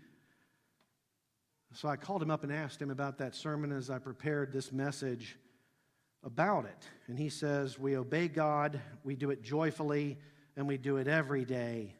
So 1.74 1.88
I 1.88 1.96
called 1.96 2.22
him 2.22 2.32
up 2.32 2.43
and 2.43 2.52
asked 2.52 2.82
him 2.82 2.91
about 2.91 3.17
that 3.20 3.36
sermon 3.36 3.72
as 3.72 3.89
I 3.89 4.00
prepared 4.00 4.52
this 4.52 4.72
message 4.72 5.38
about 6.23 6.65
it. 6.65 6.88
And 7.08 7.17
he 7.17 7.30
says, 7.30 7.80
We 7.80 7.97
obey 7.97 8.27
God, 8.27 8.80
we 9.03 9.15
do 9.15 9.32
it 9.32 9.41
joyfully, 9.41 10.17
and 10.56 10.67
we 10.67 10.77
do 10.77 10.97
it 10.97 11.08
every 11.08 11.45
day. 11.45 11.93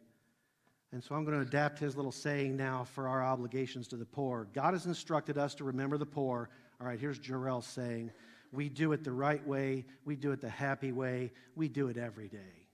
And 0.92 1.04
so 1.04 1.16
I'm 1.16 1.26
going 1.26 1.38
to 1.38 1.46
adapt 1.46 1.80
his 1.80 1.96
little 1.96 2.12
saying 2.12 2.56
now 2.56 2.86
for 2.86 3.08
our 3.08 3.22
obligations 3.22 3.88
to 3.90 3.98
the 3.98 4.06
poor. 4.06 4.48
God 4.54 4.74
has 4.74 4.86
instructed 4.86 5.38
us 5.38 5.54
to 5.56 5.64
remember 5.64 5.98
the 5.98 6.06
poor. 6.06 6.50
All 6.80 6.88
right, 6.88 7.00
here's 7.00 7.20
Jor-El 7.20 7.62
saying, 7.62 8.12
We 8.52 8.70
do 8.70 8.94
it 8.94 9.04
the 9.04 9.12
right 9.12 9.46
way, 9.46 9.86
we 10.06 10.16
do 10.16 10.32
it 10.32 10.42
the 10.42 10.50
happy 10.50 10.92
way, 10.92 11.32
we 11.56 11.68
do 11.68 11.90
it 11.90 11.98
every 11.98 12.30
day. 12.30 12.68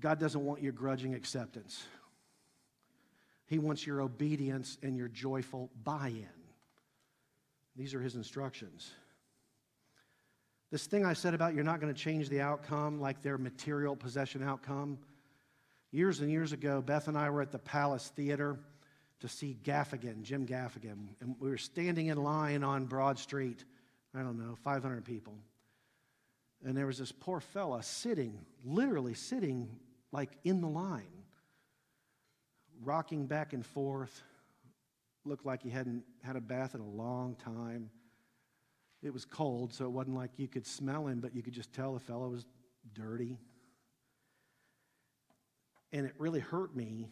God 0.00 0.18
doesn't 0.18 0.44
want 0.44 0.62
your 0.62 0.72
grudging 0.72 1.14
acceptance. 1.14 1.84
He 3.46 3.58
wants 3.58 3.86
your 3.86 4.00
obedience 4.00 4.78
and 4.82 4.96
your 4.96 5.08
joyful 5.08 5.70
buy 5.82 6.08
in. 6.08 6.28
These 7.76 7.94
are 7.94 8.00
his 8.00 8.14
instructions. 8.14 8.92
This 10.70 10.86
thing 10.86 11.04
I 11.04 11.14
said 11.14 11.34
about 11.34 11.54
you're 11.54 11.64
not 11.64 11.80
going 11.80 11.92
to 11.92 12.00
change 12.00 12.28
the 12.28 12.40
outcome 12.40 13.00
like 13.00 13.22
their 13.22 13.38
material 13.38 13.96
possession 13.96 14.42
outcome. 14.42 14.98
Years 15.90 16.20
and 16.20 16.30
years 16.30 16.52
ago, 16.52 16.80
Beth 16.80 17.08
and 17.08 17.18
I 17.18 17.30
were 17.30 17.42
at 17.42 17.50
the 17.50 17.58
Palace 17.58 18.12
Theater 18.14 18.56
to 19.18 19.28
see 19.28 19.56
Gaffigan, 19.64 20.22
Jim 20.22 20.46
Gaffigan, 20.46 21.08
and 21.20 21.34
we 21.40 21.50
were 21.50 21.58
standing 21.58 22.06
in 22.06 22.22
line 22.22 22.62
on 22.62 22.86
Broad 22.86 23.18
Street. 23.18 23.64
I 24.14 24.20
don't 24.20 24.38
know, 24.38 24.56
500 24.62 25.04
people. 25.04 25.34
And 26.64 26.76
there 26.76 26.86
was 26.86 26.98
this 26.98 27.12
poor 27.12 27.40
fella 27.40 27.82
sitting, 27.82 28.38
literally 28.64 29.14
sitting 29.14 29.68
like 30.12 30.30
in 30.44 30.60
the 30.60 30.68
line, 30.68 31.24
rocking 32.82 33.26
back 33.26 33.52
and 33.52 33.64
forth. 33.64 34.22
Looked 35.24 35.44
like 35.44 35.62
he 35.62 35.70
hadn't 35.70 36.04
had 36.22 36.36
a 36.36 36.40
bath 36.40 36.74
in 36.74 36.80
a 36.80 36.88
long 36.88 37.36
time. 37.36 37.90
It 39.02 39.12
was 39.12 39.24
cold, 39.24 39.72
so 39.72 39.84
it 39.86 39.90
wasn't 39.90 40.16
like 40.16 40.30
you 40.36 40.48
could 40.48 40.66
smell 40.66 41.06
him, 41.06 41.20
but 41.20 41.34
you 41.34 41.42
could 41.42 41.54
just 41.54 41.72
tell 41.72 41.94
the 41.94 42.00
fellow 42.00 42.28
was 42.28 42.44
dirty. 42.92 43.38
And 45.92 46.06
it 46.06 46.14
really 46.18 46.40
hurt 46.40 46.76
me 46.76 47.08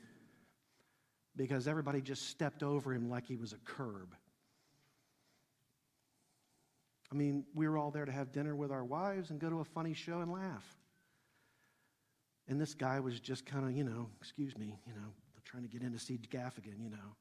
because 1.35 1.67
everybody 1.67 2.01
just 2.03 2.29
stepped 2.29 2.63
over 2.63 2.93
him 2.93 3.09
like 3.09 3.27
he 3.27 3.37
was 3.37 3.53
a 3.53 3.59
curb. 3.65 4.15
I 7.11 7.15
mean, 7.15 7.45
we 7.55 7.67
were 7.67 7.79
all 7.79 7.91
there 7.91 8.05
to 8.05 8.13
have 8.13 8.33
dinner 8.33 8.55
with 8.55 8.71
our 8.71 8.85
wives 8.85 9.31
and 9.31 9.41
go 9.41 9.49
to 9.49 9.61
a 9.61 9.65
funny 9.65 9.95
show 9.95 10.21
and 10.21 10.31
laugh. 10.31 10.77
And 12.49 12.61
this 12.61 12.75
guy 12.75 13.01
was 13.01 13.19
just 13.19 13.47
kind 13.47 13.65
of, 13.65 13.73
you 13.73 13.85
know, 13.85 14.09
excuse 14.21 14.57
me, 14.59 14.79
you 14.87 14.93
know, 14.93 15.13
trying 15.49 15.63
to 15.63 15.69
get 15.69 15.83
in 15.83 15.93
to 15.93 15.99
see 15.99 16.19
Gaffigan, 16.19 16.83
you 16.83 16.91
know. 16.91 17.17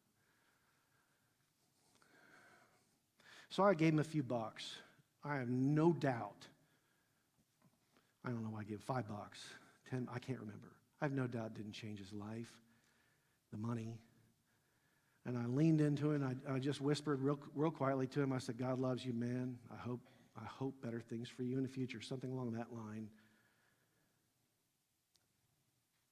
So 3.50 3.64
I 3.64 3.74
gave 3.74 3.94
him 3.94 4.00
a 4.00 4.04
few 4.04 4.24
bucks. 4.24 4.76
I 5.24 5.36
have 5.38 5.50
no 5.50 5.94
doubt. 5.94 6.48
I 8.26 8.30
don't 8.30 8.44
know 8.44 8.50
why 8.50 8.62
I 8.62 8.64
gave 8.64 8.82
five 8.82 9.08
bucks, 9.08 9.40
ten, 9.90 10.08
I 10.14 10.20
can't 10.20 10.40
remember. 10.40 10.74
I 11.02 11.06
have 11.06 11.14
no 11.14 11.28
doubt 11.28 11.54
didn't 11.54 11.74
change 11.74 12.00
his 12.00 12.12
life, 12.12 12.52
the 13.52 13.58
money. 13.58 14.00
And 15.26 15.38
I 15.38 15.46
leaned 15.46 15.82
into 15.82 16.12
it 16.12 16.22
and 16.22 16.26
I, 16.26 16.56
I 16.56 16.60
just 16.60 16.82
whispered 16.82 17.22
real, 17.22 17.40
real 17.56 17.72
quietly 17.72 18.08
to 18.08 18.22
him. 18.22 18.34
I 18.34 18.40
said, 18.40 18.58
God 18.58 18.80
loves 18.80 19.06
you, 19.06 19.14
man. 19.14 19.58
I 19.72 19.78
hope, 19.78 20.00
I 20.40 20.46
hope 20.46 20.74
better 20.82 21.00
things 21.00 21.30
for 21.30 21.44
you 21.44 21.58
in 21.58 21.64
the 21.64 21.70
future, 21.70 22.02
something 22.02 22.32
along 22.32 22.54
that 22.54 22.74
line. 22.74 23.10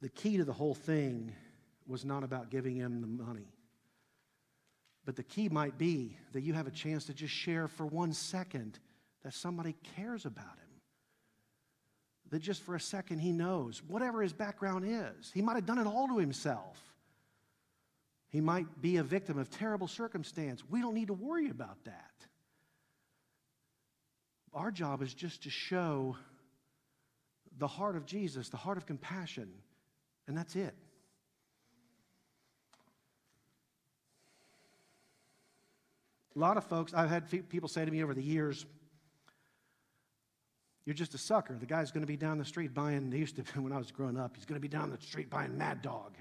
The 0.02 0.10
key 0.10 0.38
to 0.38 0.46
the 0.46 0.54
whole 0.54 0.76
thing 0.76 1.34
was 1.88 2.06
not 2.06 2.24
about 2.24 2.50
giving 2.50 2.76
him 2.76 3.02
the 3.02 3.08
money. 3.08 3.55
But 5.06 5.16
the 5.16 5.24
key 5.24 5.50
might 5.50 5.78
be 5.78 6.18
that 6.34 6.42
you 6.42 6.54
have 6.54 6.68
a 6.68 6.72
chance 6.72 7.06
to 7.06 7.14
just 7.14 7.34
share 7.34 7.68
for 7.68 7.86
one 7.86 8.12
second 8.12 8.80
that 9.24 9.34
somebody 9.34 9.76
cares 9.96 10.26
about 10.26 10.44
him. 10.46 10.82
That 12.32 12.40
just 12.40 12.64
for 12.64 12.76
a 12.76 12.80
second 12.80 13.20
he 13.20 13.32
knows, 13.32 13.84
whatever 13.88 14.24
his 14.24 14.34
background 14.34 14.86
is, 14.88 15.32
he 15.32 15.44
might 15.44 15.56
have 15.56 15.68
done 15.68 15.78
it 15.78 15.86
all 15.86 16.08
to 16.08 16.18
himself. 16.18 16.82
He 18.30 18.42
might 18.42 18.82
be 18.82 18.98
a 18.98 19.04
victim 19.04 19.38
of 19.38 19.50
terrible 19.50 19.88
circumstance. 19.88 20.64
We 20.70 20.82
don't 20.82 20.96
need 20.96 21.08
to 21.08 21.14
worry 21.14 21.50
about 21.50 21.84
that. 21.86 22.12
Our 24.54 24.72
job 24.72 25.04
is 25.04 25.14
just 25.14 25.44
to 25.44 25.50
show 25.50 26.18
the 27.58 27.68
heart 27.68 27.96
of 27.96 28.06
Jesus, 28.06 28.50
the 28.50 28.58
heart 28.58 28.78
of 28.78 28.86
compassion, 28.86 29.50
and 30.28 30.36
that's 30.36 30.56
it. 30.56 30.76
A 36.36 36.40
lot 36.40 36.58
of 36.58 36.66
folks, 36.66 36.94
I've 36.94 37.10
had 37.10 37.30
people 37.50 37.70
say 37.70 37.86
to 37.86 37.92
me 37.92 38.04
over 38.04 38.14
the 38.14 38.24
years, 38.24 38.66
you're 40.86 40.94
just 40.94 41.14
a 41.14 41.18
sucker. 41.18 41.58
The 41.58 41.66
guy's 41.66 41.92
going 41.92 42.04
to 42.04 42.08
be 42.08 42.18
down 42.18 42.38
the 42.38 42.46
street 42.46 42.74
buying, 42.74 43.10
they 43.10 43.18
used 43.18 43.38
to, 43.38 43.44
be 43.44 43.50
when 43.60 43.72
I 43.72 43.78
was 43.78 43.92
growing 43.92 44.18
up, 44.18 44.36
he's 44.36 44.46
going 44.46 44.60
to 44.60 44.62
be 44.62 44.68
down 44.68 44.92
the 44.92 45.02
street 45.02 45.30
buying 45.30 45.58
Mad 45.58 45.82
Dog. 45.82 46.14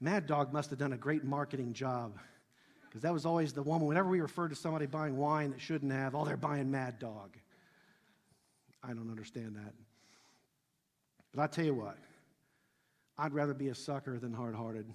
Mad 0.00 0.26
Dog 0.26 0.52
must 0.52 0.70
have 0.70 0.78
done 0.78 0.92
a 0.92 0.96
great 0.96 1.24
marketing 1.24 1.72
job 1.72 2.18
because 2.88 3.02
that 3.02 3.12
was 3.12 3.24
always 3.24 3.52
the 3.52 3.62
one. 3.62 3.86
Whenever 3.86 4.08
we 4.08 4.20
referred 4.20 4.48
to 4.48 4.56
somebody 4.56 4.84
buying 4.86 5.16
wine 5.16 5.52
that 5.52 5.60
shouldn't 5.60 5.92
have, 5.92 6.14
oh, 6.14 6.24
they're 6.24 6.36
buying 6.36 6.70
Mad 6.70 6.98
Dog. 6.98 7.36
I 8.82 8.88
don't 8.88 9.08
understand 9.08 9.56
that. 9.56 9.72
But 11.32 11.42
I 11.42 11.46
tell 11.46 11.64
you 11.64 11.74
what, 11.74 11.96
I'd 13.16 13.32
rather 13.32 13.54
be 13.54 13.68
a 13.68 13.74
sucker 13.74 14.18
than 14.18 14.32
hard 14.32 14.54
hearted. 14.54 14.92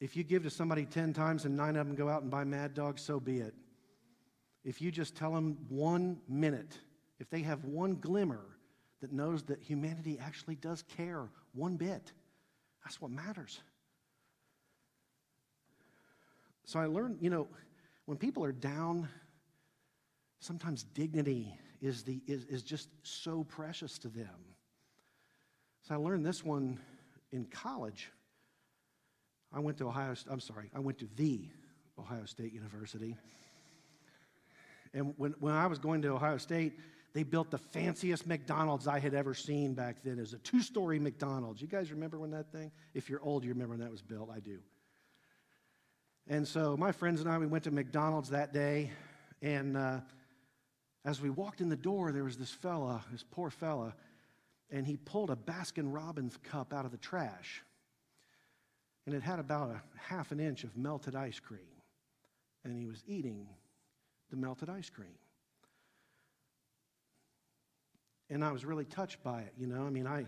If 0.00 0.16
you 0.16 0.24
give 0.24 0.42
to 0.44 0.50
somebody 0.50 0.86
10 0.86 1.12
times 1.12 1.44
and 1.44 1.56
nine 1.56 1.76
of 1.76 1.86
them 1.86 1.94
go 1.94 2.08
out 2.08 2.22
and 2.22 2.30
buy 2.30 2.44
Mad 2.44 2.74
Dog, 2.74 2.98
so 2.98 3.20
be 3.20 3.38
it. 3.38 3.54
If 4.64 4.80
you 4.80 4.90
just 4.90 5.14
tell 5.14 5.32
them 5.32 5.58
one 5.68 6.20
minute, 6.28 6.78
if 7.18 7.28
they 7.28 7.42
have 7.42 7.64
one 7.64 7.96
glimmer 7.96 8.44
that 9.00 9.12
knows 9.12 9.42
that 9.44 9.62
humanity 9.62 10.18
actually 10.20 10.56
does 10.56 10.82
care 10.82 11.28
one 11.52 11.76
bit, 11.76 12.12
that's 12.82 13.00
what 13.00 13.10
matters. 13.10 13.60
So 16.64 16.78
I 16.78 16.86
learned, 16.86 17.18
you 17.20 17.30
know, 17.30 17.48
when 18.06 18.16
people 18.16 18.44
are 18.44 18.52
down, 18.52 19.08
sometimes 20.40 20.82
dignity 20.82 21.54
is, 21.82 22.02
the, 22.02 22.22
is, 22.26 22.44
is 22.46 22.62
just 22.62 22.88
so 23.02 23.44
precious 23.44 23.98
to 23.98 24.08
them. 24.08 24.28
So 25.82 25.94
I 25.94 25.98
learned 25.98 26.24
this 26.24 26.44
one 26.44 26.78
in 27.32 27.44
college. 27.46 28.10
I 29.52 29.60
went 29.60 29.78
to 29.78 29.88
Ohio, 29.88 30.14
I'm 30.30 30.40
sorry, 30.40 30.70
I 30.74 30.78
went 30.78 30.98
to 30.98 31.08
the 31.16 31.48
Ohio 31.98 32.24
State 32.24 32.52
University. 32.52 33.16
And 34.92 35.14
when, 35.16 35.34
when 35.40 35.54
I 35.54 35.66
was 35.66 35.78
going 35.78 36.02
to 36.02 36.08
Ohio 36.08 36.36
State, 36.36 36.72
they 37.12 37.22
built 37.22 37.50
the 37.50 37.58
fanciest 37.58 38.26
McDonald's 38.26 38.86
I 38.86 39.00
had 39.00 39.14
ever 39.14 39.34
seen 39.34 39.74
back 39.74 40.02
then. 40.04 40.18
It 40.18 40.20
was 40.20 40.32
a 40.32 40.38
two 40.38 40.62
story 40.62 40.98
McDonald's. 40.98 41.60
You 41.60 41.68
guys 41.68 41.90
remember 41.90 42.18
when 42.18 42.30
that 42.30 42.52
thing? 42.52 42.70
If 42.94 43.08
you're 43.08 43.22
old, 43.22 43.44
you 43.44 43.50
remember 43.50 43.72
when 43.72 43.80
that 43.80 43.90
was 43.90 44.02
built. 44.02 44.30
I 44.34 44.40
do. 44.40 44.58
And 46.28 46.46
so 46.46 46.76
my 46.76 46.92
friends 46.92 47.20
and 47.20 47.28
I, 47.28 47.38
we 47.38 47.46
went 47.46 47.64
to 47.64 47.72
McDonald's 47.72 48.30
that 48.30 48.52
day. 48.52 48.92
And 49.42 49.76
uh, 49.76 50.00
as 51.04 51.20
we 51.20 51.30
walked 51.30 51.60
in 51.60 51.68
the 51.68 51.76
door, 51.76 52.12
there 52.12 52.24
was 52.24 52.36
this 52.36 52.50
fella, 52.50 53.04
this 53.10 53.24
poor 53.28 53.50
fella, 53.50 53.94
and 54.70 54.86
he 54.86 54.96
pulled 54.96 55.30
a 55.30 55.36
Baskin 55.36 55.92
Robbins 55.92 56.38
cup 56.44 56.72
out 56.72 56.84
of 56.84 56.92
the 56.92 56.98
trash. 56.98 57.62
And 59.10 59.20
it 59.20 59.24
had 59.24 59.40
about 59.40 59.70
a 59.70 59.82
half 59.98 60.30
an 60.30 60.38
inch 60.38 60.62
of 60.62 60.76
melted 60.76 61.16
ice 61.16 61.40
cream. 61.40 61.66
And 62.62 62.78
he 62.78 62.86
was 62.86 63.02
eating 63.08 63.48
the 64.30 64.36
melted 64.36 64.70
ice 64.70 64.88
cream. 64.88 65.16
And 68.28 68.44
I 68.44 68.52
was 68.52 68.64
really 68.64 68.84
touched 68.84 69.20
by 69.24 69.40
it, 69.40 69.52
you 69.58 69.66
know. 69.66 69.82
I 69.82 69.90
mean, 69.90 70.06
I, 70.06 70.26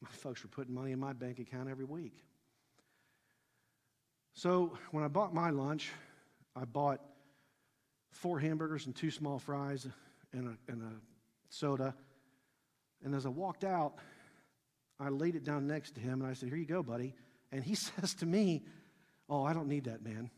my 0.00 0.08
folks 0.10 0.42
were 0.42 0.48
putting 0.48 0.74
money 0.74 0.90
in 0.90 0.98
my 0.98 1.12
bank 1.12 1.38
account 1.38 1.68
every 1.70 1.84
week. 1.84 2.24
So 4.32 4.76
when 4.90 5.04
I 5.04 5.08
bought 5.08 5.32
my 5.32 5.50
lunch, 5.50 5.92
I 6.56 6.64
bought 6.64 7.00
four 8.10 8.40
hamburgers 8.40 8.86
and 8.86 8.96
two 8.96 9.12
small 9.12 9.38
fries 9.38 9.86
and 10.32 10.48
a, 10.48 10.72
and 10.72 10.82
a 10.82 10.90
soda. 11.50 11.94
And 13.04 13.14
as 13.14 13.26
I 13.26 13.28
walked 13.28 13.62
out, 13.62 13.94
I 14.98 15.10
laid 15.10 15.36
it 15.36 15.44
down 15.44 15.68
next 15.68 15.94
to 15.94 16.00
him 16.00 16.20
and 16.20 16.28
I 16.28 16.34
said, 16.34 16.48
Here 16.48 16.58
you 16.58 16.66
go, 16.66 16.82
buddy. 16.82 17.14
And 17.52 17.62
he 17.64 17.74
says 17.74 18.14
to 18.14 18.26
me, 18.26 18.62
Oh, 19.28 19.42
I 19.42 19.54
don't 19.54 19.68
need 19.68 19.84
that, 19.84 20.04
man. 20.04 20.30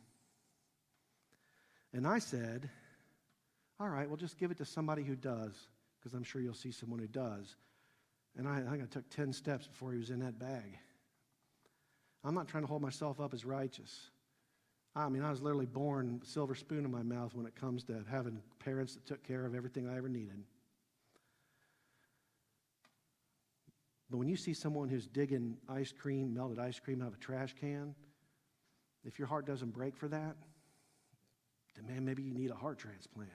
And 1.93 2.07
I 2.07 2.19
said, 2.19 2.69
All 3.81 3.89
right, 3.89 4.09
well, 4.09 4.17
just 4.17 4.39
give 4.39 4.51
it 4.51 4.59
to 4.59 4.65
somebody 4.65 5.03
who 5.03 5.17
does 5.17 5.69
because 5.99 6.15
I'm 6.15 6.25
sure 6.25 6.41
you'll 6.41 6.55
see 6.55 6.71
someone 6.71 7.01
who 7.01 7.09
does. 7.09 7.57
And 8.37 8.47
I, 8.47 8.59
I 8.59 8.71
think 8.71 8.83
I 8.83 8.87
took 8.87 9.09
10 9.11 9.33
steps 9.33 9.67
before 9.67 9.93
he 9.93 9.99
was 9.99 10.11
in 10.11 10.21
that 10.21 10.39
bag. 10.39 10.79
I'm 12.23 12.35
not 12.35 12.49
trying 12.49 12.65
to 12.65 12.69
hold 12.69 12.83
myself 12.83 13.21
up 13.21 13.35
as 13.35 13.45
righteous. 13.45 14.11
I 14.95 15.09
mean, 15.09 15.23
I 15.23 15.31
was 15.31 15.43
literally 15.43 15.67
born 15.67 16.21
silver 16.25 16.55
spoon 16.55 16.85
in 16.85 16.91
my 16.91 17.03
mouth 17.03 17.35
when 17.35 17.47
it 17.47 17.55
comes 17.55 17.85
to 17.85 18.03
having 18.11 18.41
parents 18.59 18.95
that 18.95 19.07
took 19.07 19.23
care 19.23 19.45
of 19.45 19.55
everything 19.55 19.89
I 19.89 19.97
ever 19.97 20.09
needed. 20.09 20.43
But 24.11 24.19
when 24.19 24.29
you 24.29 24.37
see 24.37 24.55
someone 24.55 24.89
who's 24.89 25.07
digging 25.07 25.57
ice 25.69 25.93
cream, 25.93 26.33
melted 26.33 26.59
ice 26.59 26.79
cream 26.79 27.03
out 27.03 27.09
of 27.09 27.15
a 27.15 27.19
trash 27.19 27.55
can, 27.59 27.95
if 29.05 29.19
your 29.19 29.27
heart 29.29 29.47
doesn't 29.47 29.71
break 29.71 29.97
for 29.97 30.09
that, 30.09 30.37
then 31.75 31.87
man, 31.87 32.05
maybe 32.05 32.23
you 32.23 32.35
need 32.35 32.51
a 32.51 32.55
heart 32.55 32.79
transplant. 32.79 33.31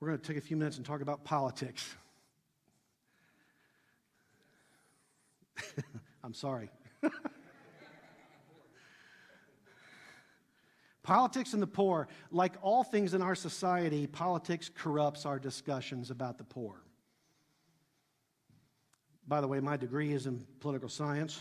We're 0.00 0.08
going 0.08 0.20
to 0.20 0.26
take 0.26 0.36
a 0.36 0.42
few 0.42 0.56
minutes 0.56 0.76
and 0.76 0.84
talk 0.84 1.00
about 1.00 1.24
politics. 1.24 1.94
I'm 6.24 6.34
sorry. 6.34 6.68
politics 11.04 11.52
and 11.52 11.62
the 11.62 11.66
poor, 11.68 12.08
like 12.32 12.54
all 12.62 12.82
things 12.82 13.14
in 13.14 13.22
our 13.22 13.36
society, 13.36 14.08
politics 14.08 14.68
corrupts 14.74 15.24
our 15.24 15.38
discussions 15.38 16.10
about 16.10 16.38
the 16.38 16.44
poor. 16.44 16.82
By 19.28 19.40
the 19.40 19.46
way, 19.46 19.60
my 19.60 19.76
degree 19.76 20.12
is 20.12 20.26
in 20.26 20.44
political 20.58 20.88
science. 20.88 21.40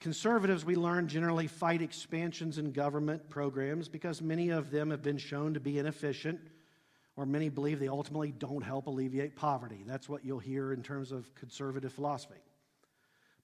Conservatives, 0.00 0.64
we 0.64 0.74
learn, 0.74 1.06
generally 1.06 1.46
fight 1.46 1.82
expansions 1.82 2.58
in 2.58 2.72
government 2.72 3.28
programs 3.28 3.88
because 3.88 4.22
many 4.22 4.50
of 4.50 4.70
them 4.70 4.90
have 4.90 5.02
been 5.02 5.18
shown 5.18 5.54
to 5.54 5.60
be 5.60 5.78
inefficient, 5.78 6.40
or 7.16 7.26
many 7.26 7.48
believe 7.48 7.78
they 7.78 7.88
ultimately 7.88 8.32
don't 8.32 8.62
help 8.62 8.86
alleviate 8.86 9.36
poverty. 9.36 9.84
That's 9.86 10.08
what 10.08 10.24
you'll 10.24 10.40
hear 10.40 10.72
in 10.72 10.82
terms 10.82 11.12
of 11.12 11.32
conservative 11.34 11.92
philosophy. 11.92 12.40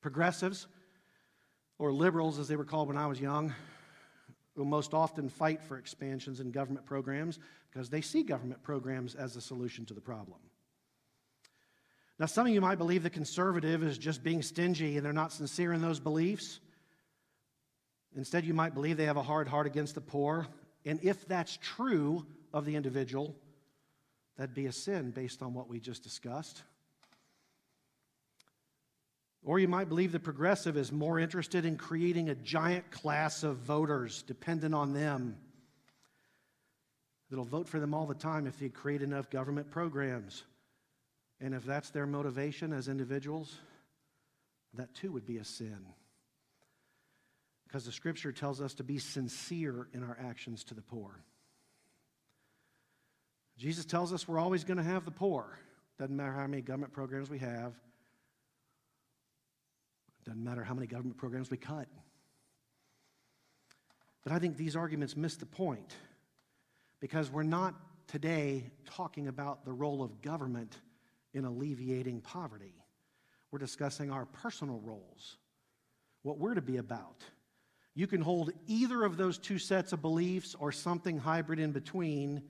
Progressives, 0.00 0.66
or 1.78 1.92
liberals 1.92 2.38
as 2.38 2.48
they 2.48 2.56
were 2.56 2.64
called 2.64 2.88
when 2.88 2.96
I 2.96 3.06
was 3.06 3.20
young, 3.20 3.54
will 4.56 4.64
most 4.64 4.92
often 4.92 5.28
fight 5.28 5.62
for 5.62 5.78
expansions 5.78 6.40
in 6.40 6.50
government 6.50 6.84
programs 6.84 7.38
because 7.70 7.88
they 7.88 8.00
see 8.00 8.22
government 8.22 8.62
programs 8.62 9.14
as 9.14 9.36
a 9.36 9.40
solution 9.40 9.86
to 9.86 9.94
the 9.94 10.00
problem. 10.00 10.38
Now, 12.18 12.26
some 12.26 12.46
of 12.48 12.52
you 12.52 12.60
might 12.60 12.78
believe 12.78 13.04
the 13.04 13.10
conservative 13.10 13.84
is 13.84 13.96
just 13.96 14.24
being 14.24 14.42
stingy 14.42 14.96
and 14.96 15.06
they're 15.06 15.12
not 15.12 15.32
sincere 15.32 15.72
in 15.72 15.80
those 15.80 16.00
beliefs. 16.00 16.58
Instead, 18.16 18.44
you 18.44 18.54
might 18.54 18.74
believe 18.74 18.96
they 18.96 19.04
have 19.04 19.16
a 19.16 19.22
hard 19.22 19.46
heart 19.46 19.68
against 19.68 19.94
the 19.94 20.00
poor. 20.00 20.48
And 20.84 20.98
if 21.04 21.26
that's 21.28 21.56
true 21.62 22.26
of 22.52 22.64
the 22.64 22.74
individual, 22.74 23.36
that'd 24.36 24.54
be 24.54 24.66
a 24.66 24.72
sin 24.72 25.12
based 25.12 25.42
on 25.42 25.54
what 25.54 25.68
we 25.68 25.78
just 25.78 26.02
discussed. 26.02 26.64
Or 29.44 29.58
you 29.58 29.68
might 29.68 29.88
believe 29.88 30.12
the 30.12 30.20
progressive 30.20 30.76
is 30.76 30.90
more 30.92 31.18
interested 31.18 31.64
in 31.64 31.76
creating 31.76 32.28
a 32.28 32.34
giant 32.34 32.90
class 32.90 33.42
of 33.42 33.58
voters 33.58 34.22
dependent 34.22 34.74
on 34.74 34.92
them 34.92 35.38
that'll 37.30 37.44
vote 37.44 37.68
for 37.68 37.80
them 37.80 37.94
all 37.94 38.06
the 38.06 38.14
time 38.14 38.46
if 38.46 38.58
they 38.58 38.68
create 38.68 39.02
enough 39.02 39.30
government 39.30 39.70
programs. 39.70 40.44
And 41.40 41.54
if 41.54 41.64
that's 41.64 41.90
their 41.90 42.06
motivation 42.06 42.72
as 42.72 42.88
individuals, 42.88 43.54
that 44.74 44.94
too 44.94 45.12
would 45.12 45.26
be 45.26 45.38
a 45.38 45.44
sin. 45.44 45.78
Because 47.66 47.84
the 47.84 47.92
scripture 47.92 48.32
tells 48.32 48.60
us 48.60 48.74
to 48.74 48.82
be 48.82 48.98
sincere 48.98 49.88
in 49.92 50.02
our 50.02 50.18
actions 50.20 50.64
to 50.64 50.74
the 50.74 50.82
poor. 50.82 51.22
Jesus 53.58 53.84
tells 53.84 54.12
us 54.12 54.26
we're 54.26 54.38
always 54.38 54.64
going 54.64 54.78
to 54.78 54.82
have 54.82 55.04
the 55.04 55.10
poor. 55.10 55.58
Doesn't 55.98 56.16
matter 56.16 56.32
how 56.32 56.46
many 56.46 56.62
government 56.62 56.92
programs 56.92 57.28
we 57.28 57.40
have, 57.40 57.74
doesn't 60.28 60.44
matter 60.44 60.62
how 60.62 60.74
many 60.74 60.86
government 60.86 61.16
programs 61.16 61.50
we 61.50 61.56
cut. 61.56 61.88
But 64.22 64.32
I 64.32 64.38
think 64.38 64.56
these 64.56 64.76
arguments 64.76 65.16
miss 65.16 65.36
the 65.36 65.46
point 65.46 65.94
because 67.00 67.30
we're 67.30 67.44
not 67.44 67.74
today 68.08 68.70
talking 68.84 69.28
about 69.28 69.64
the 69.64 69.72
role 69.72 70.02
of 70.02 70.20
government 70.20 70.76
in 71.32 71.44
alleviating 71.44 72.20
poverty. 72.20 72.74
We're 73.50 73.58
discussing 73.58 74.10
our 74.10 74.26
personal 74.26 74.80
roles, 74.84 75.38
what 76.22 76.38
we're 76.38 76.54
to 76.54 76.62
be 76.62 76.76
about. 76.76 77.24
You 77.94 78.06
can 78.06 78.20
hold 78.20 78.50
either 78.66 79.04
of 79.04 79.16
those 79.16 79.38
two 79.38 79.58
sets 79.58 79.94
of 79.94 80.02
beliefs 80.02 80.54
or 80.58 80.72
something 80.72 81.18
hybrid 81.18 81.58
in 81.58 81.72
between 81.72 82.42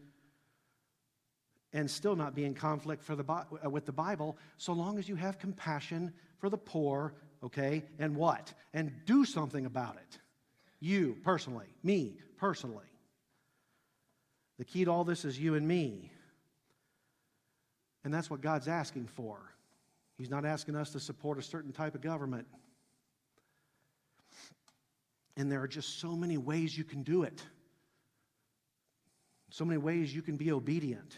and 1.73 1.89
still 1.89 2.17
not 2.17 2.35
be 2.35 2.45
in 2.45 2.55
conflict 2.55 3.07
the, 3.07 3.69
with 3.71 3.87
the 3.87 3.93
Bible 3.93 4.37
so 4.57 4.73
long 4.73 4.99
as 4.99 5.09
you 5.09 5.15
have 5.15 5.39
compassion 5.39 6.13
for 6.39 6.49
the 6.49 6.59
poor, 6.59 7.15
okay? 7.43 7.85
And 7.99 8.17
what? 8.17 8.53
And 8.75 8.93
do 9.07 9.25
something 9.25 9.67
about 9.67 9.97
it. 9.97 10.19
You 10.81 11.17
personally, 11.23 11.67
me 11.83 12.19
personally. 12.37 12.85
The 14.59 14.65
key 14.65 14.85
to 14.85 14.91
all 14.91 15.05
this 15.05 15.25
is 15.25 15.39
you 15.39 15.55
and 15.55 15.67
me. 15.67 16.11
And 18.05 18.13
that's 18.13 18.31
what 18.31 18.41
God's 18.41 18.69
asking 18.69 19.07
for. 19.07 19.39
He's 20.17 20.31
not 20.31 20.45
asking 20.45 20.77
us 20.77 20.91
to 20.91 21.01
support 21.01 21.39
a 21.39 21.43
certain 21.43 21.73
type 21.73 21.95
of 21.95 22.01
government. 22.01 22.47
And 25.37 25.51
there 25.51 25.63
are 25.63 25.69
just 25.69 26.01
so 26.01 26.17
many 26.17 26.37
ways 26.37 26.77
you 26.77 26.85
can 26.85 27.03
do 27.03 27.23
it. 27.23 27.41
So 29.51 29.65
many 29.65 29.79
ways 29.79 30.15
you 30.15 30.23
can 30.23 30.37
be 30.37 30.51
obedient. 30.51 31.17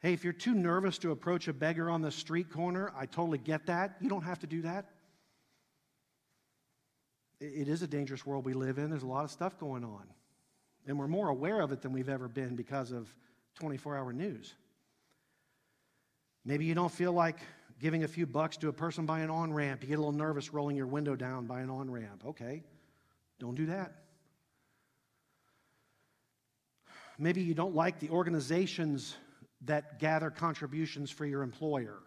Hey, 0.00 0.12
if 0.12 0.22
you're 0.22 0.32
too 0.32 0.54
nervous 0.54 0.98
to 0.98 1.10
approach 1.10 1.48
a 1.48 1.52
beggar 1.52 1.90
on 1.90 2.02
the 2.02 2.10
street 2.10 2.52
corner, 2.52 2.92
I 2.96 3.06
totally 3.06 3.38
get 3.38 3.66
that. 3.66 3.96
You 4.00 4.08
don't 4.08 4.22
have 4.22 4.38
to 4.40 4.46
do 4.46 4.62
that. 4.62 4.86
It 7.40 7.68
is 7.68 7.82
a 7.82 7.86
dangerous 7.86 8.26
world 8.26 8.44
we 8.44 8.52
live 8.52 8.78
in. 8.78 8.90
There's 8.90 9.02
a 9.02 9.06
lot 9.06 9.24
of 9.24 9.30
stuff 9.30 9.58
going 9.58 9.84
on. 9.84 10.04
And 10.86 10.98
we're 10.98 11.08
more 11.08 11.28
aware 11.28 11.60
of 11.60 11.70
it 11.70 11.82
than 11.82 11.92
we've 11.92 12.08
ever 12.08 12.28
been 12.28 12.56
because 12.56 12.90
of 12.90 13.14
24 13.56 13.96
hour 13.96 14.12
news. 14.12 14.54
Maybe 16.44 16.64
you 16.64 16.74
don't 16.74 16.90
feel 16.90 17.12
like 17.12 17.38
giving 17.78 18.04
a 18.04 18.08
few 18.08 18.26
bucks 18.26 18.56
to 18.58 18.68
a 18.68 18.72
person 18.72 19.06
by 19.06 19.20
an 19.20 19.30
on 19.30 19.52
ramp. 19.52 19.82
You 19.82 19.88
get 19.88 19.94
a 19.94 19.98
little 19.98 20.12
nervous 20.12 20.52
rolling 20.52 20.76
your 20.76 20.86
window 20.86 21.14
down 21.14 21.46
by 21.46 21.60
an 21.60 21.70
on 21.70 21.90
ramp. 21.90 22.24
Okay, 22.26 22.62
don't 23.38 23.54
do 23.54 23.66
that. 23.66 23.92
Maybe 27.18 27.42
you 27.42 27.54
don't 27.54 27.74
like 27.74 27.98
the 27.98 28.10
organizations 28.10 29.16
that 29.62 29.98
gather 29.98 30.30
contributions 30.30 31.10
for 31.10 31.26
your 31.26 31.42
employer. 31.42 31.98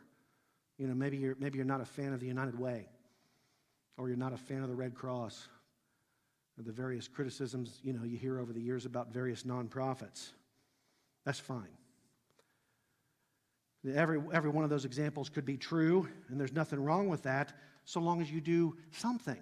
You 0.77 0.87
know, 0.87 0.95
maybe 0.95 1.17
you're, 1.17 1.35
maybe 1.37 1.57
you're 1.57 1.65
not 1.65 1.81
a 1.81 1.85
fan 1.85 2.13
of 2.13 2.19
the 2.19 2.27
United 2.27 2.57
Way, 2.57 2.87
or 4.01 4.07
you're 4.07 4.17
not 4.17 4.33
a 4.33 4.37
fan 4.37 4.63
of 4.63 4.67
the 4.67 4.75
Red 4.75 4.95
Cross, 4.95 5.47
or 6.57 6.63
the 6.63 6.71
various 6.71 7.07
criticisms 7.07 7.79
you 7.83 7.93
know 7.93 8.03
you 8.03 8.17
hear 8.17 8.39
over 8.39 8.51
the 8.51 8.59
years 8.59 8.85
about 8.87 9.13
various 9.13 9.43
nonprofits. 9.43 10.31
That's 11.23 11.39
fine. 11.39 11.67
Every, 13.95 14.19
every 14.33 14.49
one 14.49 14.63
of 14.63 14.71
those 14.71 14.85
examples 14.85 15.29
could 15.29 15.45
be 15.45 15.55
true, 15.55 16.07
and 16.29 16.39
there's 16.39 16.53
nothing 16.53 16.83
wrong 16.83 17.09
with 17.09 17.23
that 17.23 17.53
so 17.85 17.99
long 17.99 18.21
as 18.21 18.31
you 18.31 18.41
do 18.41 18.75
something. 18.91 19.39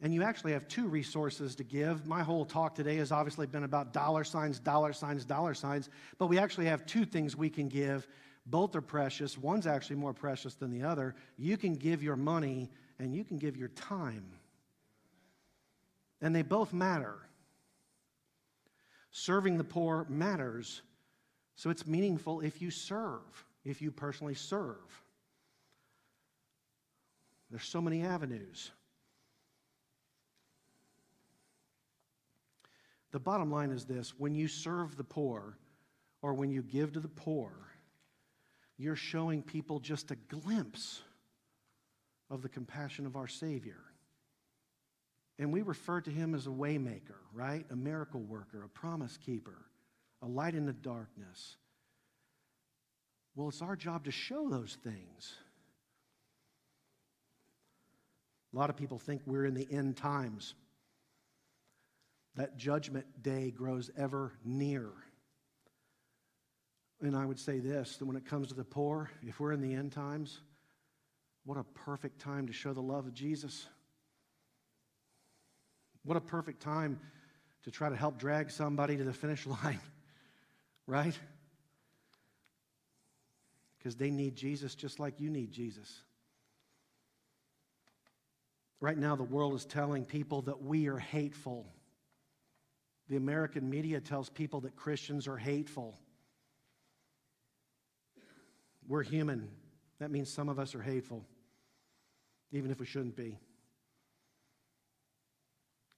And 0.00 0.14
you 0.14 0.22
actually 0.22 0.52
have 0.52 0.66
two 0.68 0.86
resources 0.86 1.56
to 1.56 1.64
give. 1.64 2.06
My 2.06 2.22
whole 2.22 2.44
talk 2.44 2.74
today 2.74 2.96
has 2.96 3.10
obviously 3.10 3.46
been 3.46 3.64
about 3.64 3.92
dollar 3.92 4.22
signs, 4.24 4.60
dollar 4.60 4.92
signs, 4.92 5.24
dollar 5.24 5.54
signs, 5.54 5.90
but 6.18 6.26
we 6.26 6.38
actually 6.38 6.66
have 6.66 6.86
two 6.86 7.04
things 7.04 7.36
we 7.36 7.50
can 7.50 7.68
give. 7.68 8.06
Both 8.46 8.74
are 8.74 8.80
precious. 8.80 9.38
One's 9.38 9.66
actually 9.66 9.96
more 9.96 10.12
precious 10.12 10.54
than 10.54 10.70
the 10.70 10.86
other. 10.86 11.14
You 11.36 11.56
can 11.56 11.74
give 11.74 12.02
your 12.02 12.16
money 12.16 12.68
and 13.02 13.12
you 13.12 13.24
can 13.24 13.36
give 13.36 13.56
your 13.56 13.68
time. 13.68 14.24
And 16.20 16.34
they 16.34 16.42
both 16.42 16.72
matter. 16.72 17.16
Serving 19.10 19.58
the 19.58 19.64
poor 19.64 20.06
matters. 20.08 20.82
So 21.56 21.68
it's 21.68 21.84
meaningful 21.84 22.42
if 22.42 22.62
you 22.62 22.70
serve, 22.70 23.44
if 23.64 23.82
you 23.82 23.90
personally 23.90 24.34
serve. 24.34 25.02
There's 27.50 27.64
so 27.64 27.80
many 27.80 28.02
avenues. 28.02 28.70
The 33.10 33.18
bottom 33.18 33.50
line 33.50 33.72
is 33.72 33.84
this 33.84 34.14
when 34.16 34.36
you 34.36 34.46
serve 34.46 34.96
the 34.96 35.04
poor 35.04 35.58
or 36.22 36.34
when 36.34 36.52
you 36.52 36.62
give 36.62 36.92
to 36.92 37.00
the 37.00 37.08
poor, 37.08 37.50
you're 38.78 38.94
showing 38.94 39.42
people 39.42 39.80
just 39.80 40.12
a 40.12 40.16
glimpse 40.16 41.02
of 42.30 42.42
the 42.42 42.48
compassion 42.48 43.06
of 43.06 43.16
our 43.16 43.28
Savior. 43.28 43.80
And 45.38 45.52
we 45.52 45.62
refer 45.62 46.00
to 46.00 46.10
him 46.10 46.34
as 46.34 46.46
a 46.46 46.50
waymaker, 46.50 47.18
right? 47.32 47.64
A 47.70 47.76
miracle 47.76 48.20
worker, 48.20 48.62
a 48.64 48.68
promise 48.68 49.16
keeper, 49.16 49.66
a 50.20 50.26
light 50.26 50.54
in 50.54 50.66
the 50.66 50.72
darkness. 50.72 51.56
Well, 53.34 53.48
it's 53.48 53.62
our 53.62 53.76
job 53.76 54.04
to 54.04 54.10
show 54.10 54.48
those 54.48 54.76
things. 54.84 55.34
A 58.52 58.58
lot 58.58 58.70
of 58.70 58.76
people 58.76 58.98
think 58.98 59.22
we're 59.24 59.46
in 59.46 59.54
the 59.54 59.66
end 59.70 59.96
times 59.96 60.54
that 62.36 62.56
judgment 62.56 63.06
day 63.22 63.50
grows 63.50 63.90
ever 63.96 64.32
near. 64.44 64.88
And 67.00 67.16
I 67.16 67.26
would 67.26 67.38
say 67.38 67.58
this 67.58 67.96
that 67.96 68.06
when 68.06 68.16
it 68.16 68.26
comes 68.26 68.48
to 68.48 68.54
the 68.54 68.64
poor, 68.64 69.10
if 69.26 69.40
we're 69.40 69.52
in 69.52 69.60
the 69.60 69.74
end 69.74 69.92
times, 69.92 70.40
what 71.44 71.58
a 71.58 71.64
perfect 71.64 72.20
time 72.20 72.46
to 72.46 72.52
show 72.52 72.72
the 72.72 72.82
love 72.82 73.06
of 73.06 73.14
Jesus. 73.14 73.66
What 76.04 76.16
a 76.16 76.20
perfect 76.20 76.62
time 76.62 77.00
to 77.64 77.70
try 77.70 77.88
to 77.88 77.96
help 77.96 78.18
drag 78.18 78.50
somebody 78.50 78.96
to 78.96 79.04
the 79.04 79.12
finish 79.12 79.46
line, 79.64 79.80
right? 80.86 81.18
Because 83.78 83.96
they 83.96 84.10
need 84.10 84.36
Jesus 84.36 84.74
just 84.74 85.00
like 85.00 85.20
you 85.20 85.30
need 85.30 85.50
Jesus. 85.50 86.02
Right 88.80 88.98
now, 88.98 89.14
the 89.14 89.22
world 89.22 89.54
is 89.54 89.64
telling 89.64 90.04
people 90.04 90.42
that 90.42 90.60
we 90.60 90.88
are 90.88 90.98
hateful. 90.98 91.66
The 93.08 93.16
American 93.16 93.70
media 93.70 94.00
tells 94.00 94.28
people 94.28 94.62
that 94.62 94.74
Christians 94.74 95.28
are 95.28 95.36
hateful. 95.36 95.96
We're 98.88 99.04
human. 99.04 99.48
That 100.02 100.10
means 100.10 100.28
some 100.28 100.48
of 100.48 100.58
us 100.58 100.74
are 100.74 100.82
hateful, 100.82 101.24
even 102.50 102.72
if 102.72 102.80
we 102.80 102.86
shouldn't 102.86 103.14
be. 103.14 103.38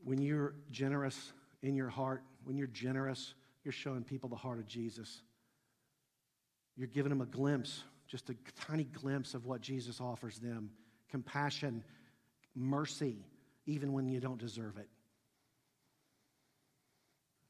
When 0.04 0.20
you're 0.20 0.52
generous 0.70 1.32
in 1.62 1.74
your 1.74 1.88
heart, 1.88 2.22
when 2.44 2.58
you're 2.58 2.66
generous, 2.66 3.32
you're 3.64 3.72
showing 3.72 4.04
people 4.04 4.28
the 4.28 4.36
heart 4.36 4.58
of 4.58 4.66
Jesus. 4.66 5.22
You're 6.76 6.86
giving 6.86 7.08
them 7.08 7.22
a 7.22 7.26
glimpse, 7.26 7.82
just 8.06 8.28
a 8.28 8.36
tiny 8.66 8.84
glimpse 8.84 9.32
of 9.32 9.46
what 9.46 9.62
Jesus 9.62 10.02
offers 10.02 10.38
them 10.38 10.68
compassion, 11.08 11.82
mercy, 12.54 13.24
even 13.64 13.94
when 13.94 14.06
you 14.06 14.20
don't 14.20 14.38
deserve 14.38 14.76
it 14.76 14.88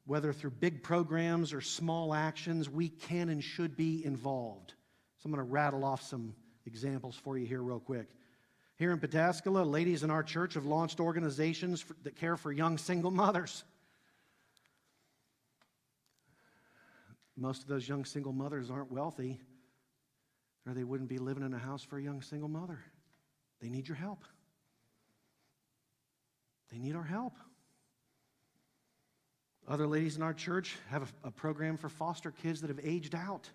whether 0.06 0.32
through 0.32 0.50
big 0.50 0.82
programs 0.82 1.52
or 1.52 1.62
small 1.62 2.12
actions, 2.12 2.68
we 2.68 2.90
can 2.90 3.30
and 3.30 3.42
should 3.42 3.74
be 3.74 4.04
involved. 4.04 4.74
So 5.16 5.26
I'm 5.26 5.32
going 5.32 5.44
to 5.46 5.50
rattle 5.50 5.82
off 5.82 6.02
some 6.02 6.34
examples 6.66 7.16
for 7.16 7.36
you 7.36 7.46
here, 7.46 7.62
real 7.62 7.80
quick. 7.80 8.08
Here 8.76 8.90
in 8.90 8.98
Pataskala, 8.98 9.64
ladies 9.64 10.02
in 10.02 10.10
our 10.10 10.22
church 10.22 10.54
have 10.54 10.66
launched 10.66 10.98
organizations 10.98 11.80
for, 11.80 11.94
that 12.02 12.16
care 12.16 12.36
for 12.36 12.50
young 12.50 12.76
single 12.76 13.10
mothers. 13.10 13.64
Most 17.36 17.62
of 17.62 17.68
those 17.68 17.88
young 17.88 18.04
single 18.04 18.32
mothers 18.32 18.70
aren't 18.70 18.90
wealthy, 18.90 19.40
or 20.66 20.74
they 20.74 20.84
wouldn't 20.84 21.08
be 21.08 21.18
living 21.18 21.44
in 21.44 21.52
a 21.54 21.58
house 21.58 21.82
for 21.82 21.98
a 21.98 22.02
young 22.02 22.22
single 22.22 22.48
mother. 22.48 22.78
They 23.60 23.68
need 23.68 23.88
your 23.88 23.96
help. 23.96 24.24
They 26.70 26.78
need 26.78 26.96
our 26.96 27.04
help. 27.04 27.34
Other 29.66 29.86
ladies 29.86 30.16
in 30.16 30.22
our 30.22 30.34
church 30.34 30.76
have 30.90 31.14
a, 31.24 31.28
a 31.28 31.30
program 31.30 31.76
for 31.76 31.88
foster 31.88 32.30
kids 32.30 32.60
that 32.60 32.68
have 32.68 32.80
aged 32.82 33.14
out, 33.14 33.48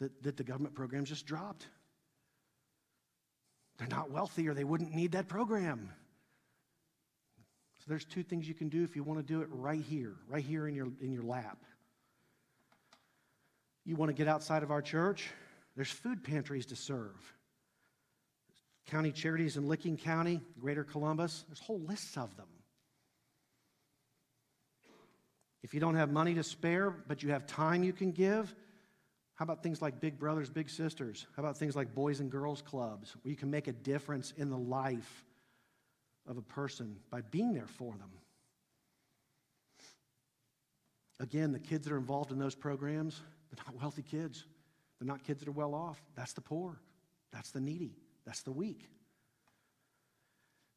that, 0.00 0.22
that 0.22 0.36
the 0.36 0.44
government 0.44 0.74
program 0.74 1.04
just 1.04 1.26
dropped. 1.26 1.66
They're 3.78 3.88
not 3.88 4.10
wealthy 4.10 4.48
or 4.48 4.54
they 4.54 4.64
wouldn't 4.64 4.94
need 4.94 5.12
that 5.12 5.28
program. 5.28 5.90
So 7.78 7.84
there's 7.88 8.04
two 8.04 8.22
things 8.22 8.48
you 8.48 8.54
can 8.54 8.68
do 8.68 8.82
if 8.84 8.96
you 8.96 9.02
want 9.02 9.20
to 9.20 9.26
do 9.26 9.42
it 9.42 9.48
right 9.50 9.82
here, 9.82 10.14
right 10.28 10.44
here 10.44 10.66
in 10.66 10.74
your, 10.74 10.88
in 11.00 11.12
your 11.12 11.22
lap. 11.22 11.58
You 13.84 13.96
want 13.96 14.08
to 14.08 14.14
get 14.14 14.28
outside 14.28 14.62
of 14.62 14.70
our 14.70 14.82
church? 14.82 15.30
There's 15.76 15.90
food 15.90 16.24
pantries 16.24 16.66
to 16.66 16.76
serve. 16.76 17.14
County 18.86 19.12
charities 19.12 19.56
in 19.56 19.68
Licking 19.68 19.96
County, 19.96 20.40
Greater 20.60 20.84
Columbus, 20.84 21.44
there's 21.48 21.60
whole 21.60 21.80
lists 21.80 22.16
of 22.16 22.36
them. 22.36 22.46
If 25.62 25.74
you 25.74 25.80
don't 25.80 25.96
have 25.96 26.10
money 26.10 26.34
to 26.34 26.44
spare, 26.44 26.90
but 26.90 27.22
you 27.22 27.30
have 27.30 27.46
time 27.46 27.82
you 27.82 27.92
can 27.92 28.12
give, 28.12 28.54
how 29.36 29.42
about 29.42 29.62
things 29.62 29.80
like 29.80 30.00
Big 30.00 30.18
Brothers, 30.18 30.50
Big 30.50 30.68
Sisters? 30.68 31.26
How 31.36 31.42
about 31.42 31.56
things 31.58 31.76
like 31.76 31.94
Boys 31.94 32.20
and 32.20 32.30
Girls 32.30 32.62
Clubs, 32.62 33.14
where 33.22 33.30
you 33.30 33.36
can 33.36 33.50
make 33.50 33.68
a 33.68 33.72
difference 33.72 34.32
in 34.36 34.50
the 34.50 34.58
life 34.58 35.24
of 36.26 36.38
a 36.38 36.42
person 36.42 36.96
by 37.10 37.20
being 37.20 37.52
there 37.52 37.66
for 37.66 37.92
them? 37.92 38.10
Again, 41.20 41.52
the 41.52 41.58
kids 41.58 41.86
that 41.86 41.92
are 41.92 41.98
involved 41.98 42.32
in 42.32 42.38
those 42.38 42.54
programs, 42.54 43.20
they're 43.50 43.64
not 43.66 43.80
wealthy 43.80 44.02
kids. 44.02 44.44
They're 44.98 45.06
not 45.06 45.22
kids 45.22 45.40
that 45.40 45.48
are 45.48 45.52
well 45.52 45.74
off. 45.74 46.02
That's 46.14 46.32
the 46.32 46.40
poor. 46.40 46.80
That's 47.30 47.50
the 47.50 47.60
needy. 47.60 47.94
That's 48.24 48.42
the 48.42 48.52
weak. 48.52 48.88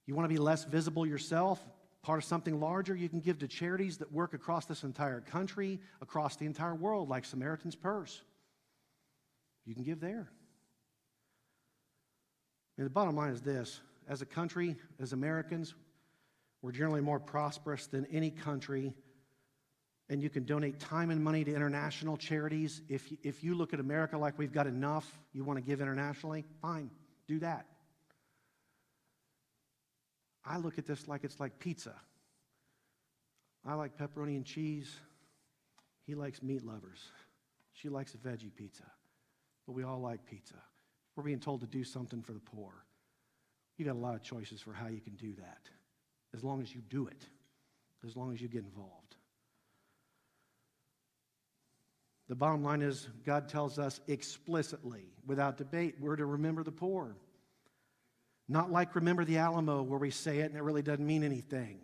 You 0.06 0.16
want 0.16 0.26
to 0.26 0.34
be 0.34 0.40
less 0.40 0.66
visible 0.66 1.06
yourself? 1.06 1.64
part 2.02 2.18
of 2.18 2.24
something 2.24 2.60
larger, 2.60 2.96
you 2.96 3.10
can 3.10 3.20
give 3.20 3.40
to 3.40 3.48
charities 3.48 3.98
that 3.98 4.12
work 4.12 4.34
across 4.34 4.66
this 4.66 4.84
entire 4.84 5.22
country, 5.22 5.80
across 6.02 6.38
the 6.38 6.46
entire 6.46 6.76
world, 6.76 7.10
like 7.10 7.26
Samaritan's 7.26 7.76
Purse. 7.76 8.22
You 9.70 9.76
can 9.76 9.84
give 9.84 10.00
there. 10.00 10.28
And 12.76 12.88
the 12.88 12.90
bottom 12.90 13.16
line 13.16 13.30
is 13.30 13.42
this 13.42 13.82
as 14.08 14.24
a 14.24 14.26
country, 14.26 14.76
as 15.00 15.14
Americans, 15.14 15.76
we're 16.64 16.72
generally 16.72 17.02
more 17.02 17.20
prosperous 17.20 17.86
than 17.86 18.08
any 18.08 18.32
country. 18.32 18.96
And 20.10 20.24
you 20.24 20.30
can 20.32 20.44
donate 20.44 20.80
time 20.80 21.12
and 21.12 21.24
money 21.24 21.44
to 21.44 21.54
international 21.54 22.18
charities. 22.18 22.82
If, 22.90 23.14
if 23.22 23.44
you 23.44 23.54
look 23.54 23.72
at 23.72 23.80
America 23.80 24.18
like 24.18 24.40
we've 24.40 24.52
got 24.52 24.66
enough, 24.66 25.08
you 25.34 25.44
want 25.44 25.58
to 25.58 25.62
give 25.64 25.82
internationally, 25.82 26.46
fine, 26.64 26.90
do 27.28 27.38
that. 27.38 27.68
I 30.44 30.58
look 30.58 30.80
at 30.80 30.88
this 30.88 31.08
like 31.08 31.24
it's 31.24 31.40
like 31.40 31.60
pizza. 31.60 31.94
I 33.64 33.76
like 33.76 34.00
pepperoni 34.00 34.36
and 34.36 34.46
cheese. 34.46 34.92
He 36.08 36.16
likes 36.16 36.42
meat 36.42 36.66
lovers. 36.66 37.12
She 37.74 37.88
likes 37.88 38.16
a 38.16 38.18
veggie 38.18 38.56
pizza. 38.56 38.86
But 39.70 39.76
we 39.76 39.84
all 39.84 40.00
like 40.00 40.26
pizza. 40.26 40.56
We're 41.16 41.22
being 41.22 41.40
told 41.40 41.62
to 41.62 41.68
do 41.68 41.84
something 41.84 42.24
for 42.24 42.34
the 42.34 42.40
poor. 42.40 42.74
You 43.78 43.86
got 43.86 43.94
a 43.94 44.00
lot 44.00 44.16
of 44.16 44.24
choices 44.24 44.62
for 44.62 44.74
how 44.74 44.88
you 44.88 45.00
can 45.00 45.14
do 45.14 45.36
that, 45.36 45.70
as 46.36 46.44
long 46.44 46.64
as 46.64 46.74
you 46.74 46.82
do 46.90 47.06
it, 47.06 47.28
as 48.04 48.16
long 48.16 48.34
as 48.34 48.42
you 48.42 48.48
get 48.48 48.64
involved. 48.64 49.16
The 52.30 52.34
bottom 52.34 52.64
line 52.64 52.82
is, 52.82 53.10
God 53.28 53.48
tells 53.48 53.78
us 53.78 54.02
explicitly, 54.08 55.04
without 55.28 55.58
debate, 55.58 55.98
we're 56.00 56.16
to 56.16 56.26
remember 56.26 56.64
the 56.64 56.72
poor. 56.72 57.16
Not 58.48 58.72
like 58.72 58.96
remember 58.96 59.24
the 59.24 59.38
Alamo, 59.38 59.84
where 59.84 60.00
we 60.00 60.10
say 60.10 60.40
it 60.40 60.46
and 60.46 60.58
it 60.58 60.64
really 60.64 60.82
doesn't 60.82 61.06
mean 61.06 61.24
anything. 61.24 61.78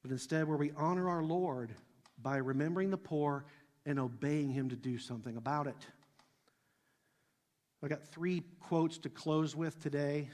But 0.00 0.12
instead, 0.12 0.48
where 0.48 0.56
we 0.56 0.72
honor 0.78 1.10
our 1.10 1.22
Lord 1.22 1.74
by 2.22 2.38
remembering 2.38 2.88
the 2.88 2.96
poor 2.96 3.44
and 3.86 3.98
obeying 3.98 4.50
Him 4.50 4.68
to 4.70 4.76
do 4.76 4.98
something 4.98 5.36
about 5.36 5.66
it. 5.66 5.86
I 7.82 7.88
got 7.88 8.04
three 8.04 8.42
quotes 8.60 8.98
to 8.98 9.08
close 9.08 9.54
with 9.54 9.80
today. 9.80 10.28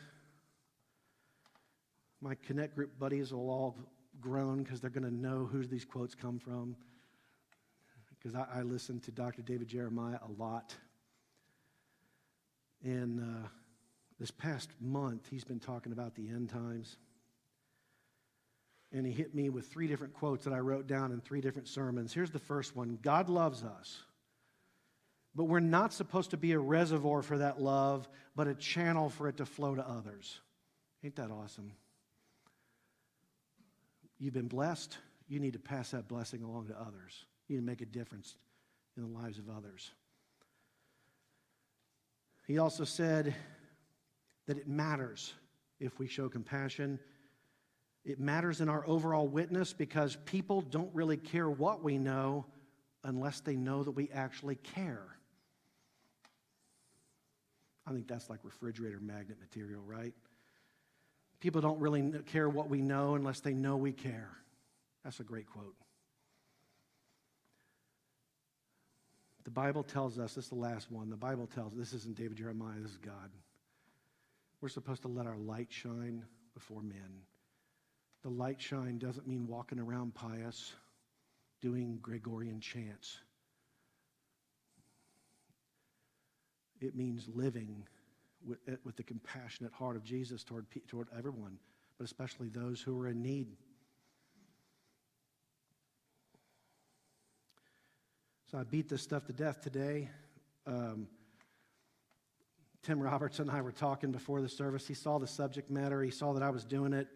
My 2.21 2.35
Connect 2.37 2.75
Group 2.75 2.99
buddies 2.99 3.33
will 3.33 3.51
all 3.51 3.77
groan 4.21 4.63
because 4.63 4.81
they're 4.81 4.89
going 4.89 5.05
to 5.05 5.15
know 5.15 5.45
who 5.45 5.65
these 5.65 5.85
quotes 5.85 6.15
come 6.15 6.39
from. 6.39 6.75
Because 8.19 8.35
I, 8.35 8.61
I 8.61 8.63
listen 8.63 8.99
to 9.01 9.11
Dr. 9.11 9.43
David 9.43 9.69
Jeremiah 9.69 10.19
a 10.27 10.43
lot. 10.43 10.75
And 12.83 13.21
uh, 13.21 13.49
This 14.19 14.31
past 14.31 14.71
month, 14.81 15.27
he's 15.31 15.45
been 15.45 15.61
talking 15.61 15.93
about 15.93 16.15
the 16.15 16.29
end 16.29 16.49
times. 16.49 16.97
And 18.95 19.05
he 19.05 19.13
hit 19.13 19.35
me 19.35 19.51
with 19.51 19.67
three 19.67 19.89
different 19.89 20.15
quotes 20.15 20.45
that 20.45 20.55
I 20.55 20.61
wrote 20.61 20.87
down 20.87 21.11
in 21.11 21.21
three 21.21 21.41
different 21.41 21.67
sermons. 21.67 22.15
Here's 22.15 22.31
the 22.31 22.39
first 22.39 22.77
one 22.77 22.99
God 23.03 23.29
loves 23.29 23.65
us, 23.65 24.01
but 25.35 25.45
we're 25.45 25.59
not 25.59 25.93
supposed 25.93 26.31
to 26.31 26.37
be 26.37 26.53
a 26.53 26.59
reservoir 26.59 27.21
for 27.21 27.39
that 27.39 27.61
love, 27.61 28.09
but 28.37 28.47
a 28.47 28.55
channel 28.55 29.11
for 29.11 29.29
it 29.29 29.39
to 29.39 29.47
flow 29.47 29.75
to 29.75 29.87
others. 29.87 30.41
Ain't 31.03 31.17
that 31.17 31.33
awesome? 31.33 31.73
You've 34.21 34.33
been 34.33 34.49
blessed, 34.49 34.97
you 35.29 35.41
need 35.41 35.55
to 35.55 35.59
pass 35.59 35.91
that 35.91 36.07
blessing 36.07 36.45
along 36.45 36.69
to 36.69 36.81
others. 36.81 37.25
You 37.49 37.57
need 37.57 37.63
to 37.63 37.67
make 37.67 37.81
a 37.81 37.87
difference 37.87 38.37
in 38.97 39.03
the 39.03 39.19
lives 39.19 39.39
of 39.39 39.51
others. 39.51 39.91
He 42.47 42.59
also 42.59 42.85
said 42.85 43.35
that 44.47 44.57
it 44.57 44.69
matters 44.69 45.35
if 45.81 45.99
we 45.99 46.07
show 46.07 46.29
compassion. 46.29 47.01
It 48.05 48.21
matters 48.21 48.61
in 48.61 48.69
our 48.69 48.87
overall 48.87 49.27
witness 49.27 49.73
because 49.73 50.17
people 50.27 50.61
don't 50.61 50.95
really 50.95 51.17
care 51.17 51.49
what 51.49 51.83
we 51.83 51.97
know 51.97 52.45
unless 53.03 53.41
they 53.41 53.57
know 53.57 53.83
that 53.83 53.93
we 53.93 54.11
actually 54.13 54.57
care. 54.57 55.07
I 57.87 57.93
think 57.93 58.09
that's 58.09 58.29
like 58.29 58.41
refrigerator 58.43 59.01
magnet 59.01 59.39
material, 59.41 59.83
right? 59.87 60.15
People 61.41 61.61
don't 61.61 61.81
really 61.81 62.13
care 62.27 62.49
what 62.49 62.69
we 62.69 62.81
know 62.81 63.15
unless 63.15 63.41
they 63.41 63.53
know 63.53 63.77
we 63.77 63.93
care. 63.93 64.31
That's 65.03 65.21
a 65.21 65.25
great 65.25 65.47
quote. 65.47 65.75
The 69.45 69.51
Bible 69.51 69.83
tells 69.83 70.19
us, 70.19 70.35
this 70.35 70.45
is 70.45 70.51
the 70.51 70.57
last 70.57 70.91
one. 70.91 71.11
The 71.11 71.17
Bible 71.17 71.47
tells, 71.47 71.75
us 71.75 71.79
this 71.79 71.93
isn't 71.93 72.17
David 72.17 72.39
Jeremiah, 72.39 72.81
this 72.81 72.93
is 72.93 72.97
God. 72.97 73.31
We're 74.63 74.71
supposed 74.71 75.03
to 75.03 75.09
let 75.09 75.27
our 75.27 75.37
light 75.37 75.69
shine 75.71 76.25
before 76.55 76.81
men. 76.81 77.21
The 78.25 78.31
light 78.31 78.61
shine 78.61 78.97
doesn't 78.97 79.29
mean 79.29 79.47
walking 79.47 79.79
around 79.79 80.14
pious, 80.14 80.72
doing 81.61 81.99
Gregorian 82.01 82.59
chants. 82.59 83.18
It 86.81 86.97
means 86.97 87.29
living 87.35 87.87
with, 88.43 88.59
with 88.83 88.97
the 88.97 89.03
compassionate 89.03 89.75
heart 89.75 89.97
of 89.97 90.05
Jesus 90.05 90.43
toward, 90.43 90.64
toward 90.89 91.09
everyone, 91.16 91.59
but 91.99 92.05
especially 92.05 92.49
those 92.49 92.81
who 92.81 92.99
are 92.99 93.09
in 93.09 93.20
need. 93.20 93.49
So 98.51 98.57
I 98.57 98.64
beat 98.64 98.89
this 98.89 99.03
stuff 99.03 99.27
to 99.27 99.35
death 99.35 99.61
today. 99.61 100.09
Um, 100.66 101.09
Tim 102.83 103.01
Roberts 103.01 103.39
and 103.39 103.51
I 103.51 103.61
were 103.61 103.72
talking 103.72 104.12
before 104.12 104.41
the 104.41 104.49
service. 104.49 104.89
He 104.89 104.95
saw 104.95 105.18
the 105.18 105.27
subject 105.27 105.70
matter, 105.70 106.03
he 106.03 106.11
saw 106.11 106.33
that 106.33 106.43
I 106.43 106.49
was 106.49 106.64
doing 106.64 106.95
it. 106.95 107.09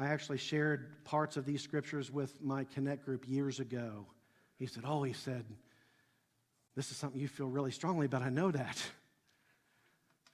I 0.00 0.06
actually 0.06 0.38
shared 0.38 1.04
parts 1.04 1.36
of 1.36 1.44
these 1.44 1.62
scriptures 1.62 2.10
with 2.10 2.40
my 2.42 2.64
Connect 2.64 3.04
group 3.04 3.28
years 3.28 3.60
ago. 3.60 4.06
He 4.58 4.64
said, 4.64 4.84
Oh, 4.86 5.02
he 5.02 5.12
said, 5.12 5.44
this 6.74 6.90
is 6.90 6.96
something 6.96 7.20
you 7.20 7.28
feel 7.28 7.48
really 7.48 7.70
strongly 7.70 8.06
about. 8.06 8.22
I 8.22 8.30
know 8.30 8.50
that. 8.50 8.82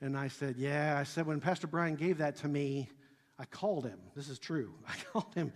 And 0.00 0.16
I 0.16 0.28
said, 0.28 0.56
Yeah. 0.56 0.96
I 0.96 1.02
said, 1.02 1.26
when 1.26 1.40
Pastor 1.40 1.66
Brian 1.66 1.96
gave 1.96 2.18
that 2.18 2.36
to 2.36 2.48
me, 2.48 2.88
I 3.40 3.44
called 3.44 3.84
him. 3.84 3.98
This 4.14 4.28
is 4.28 4.38
true. 4.38 4.72
I 4.88 4.94
called 5.12 5.34
him 5.34 5.52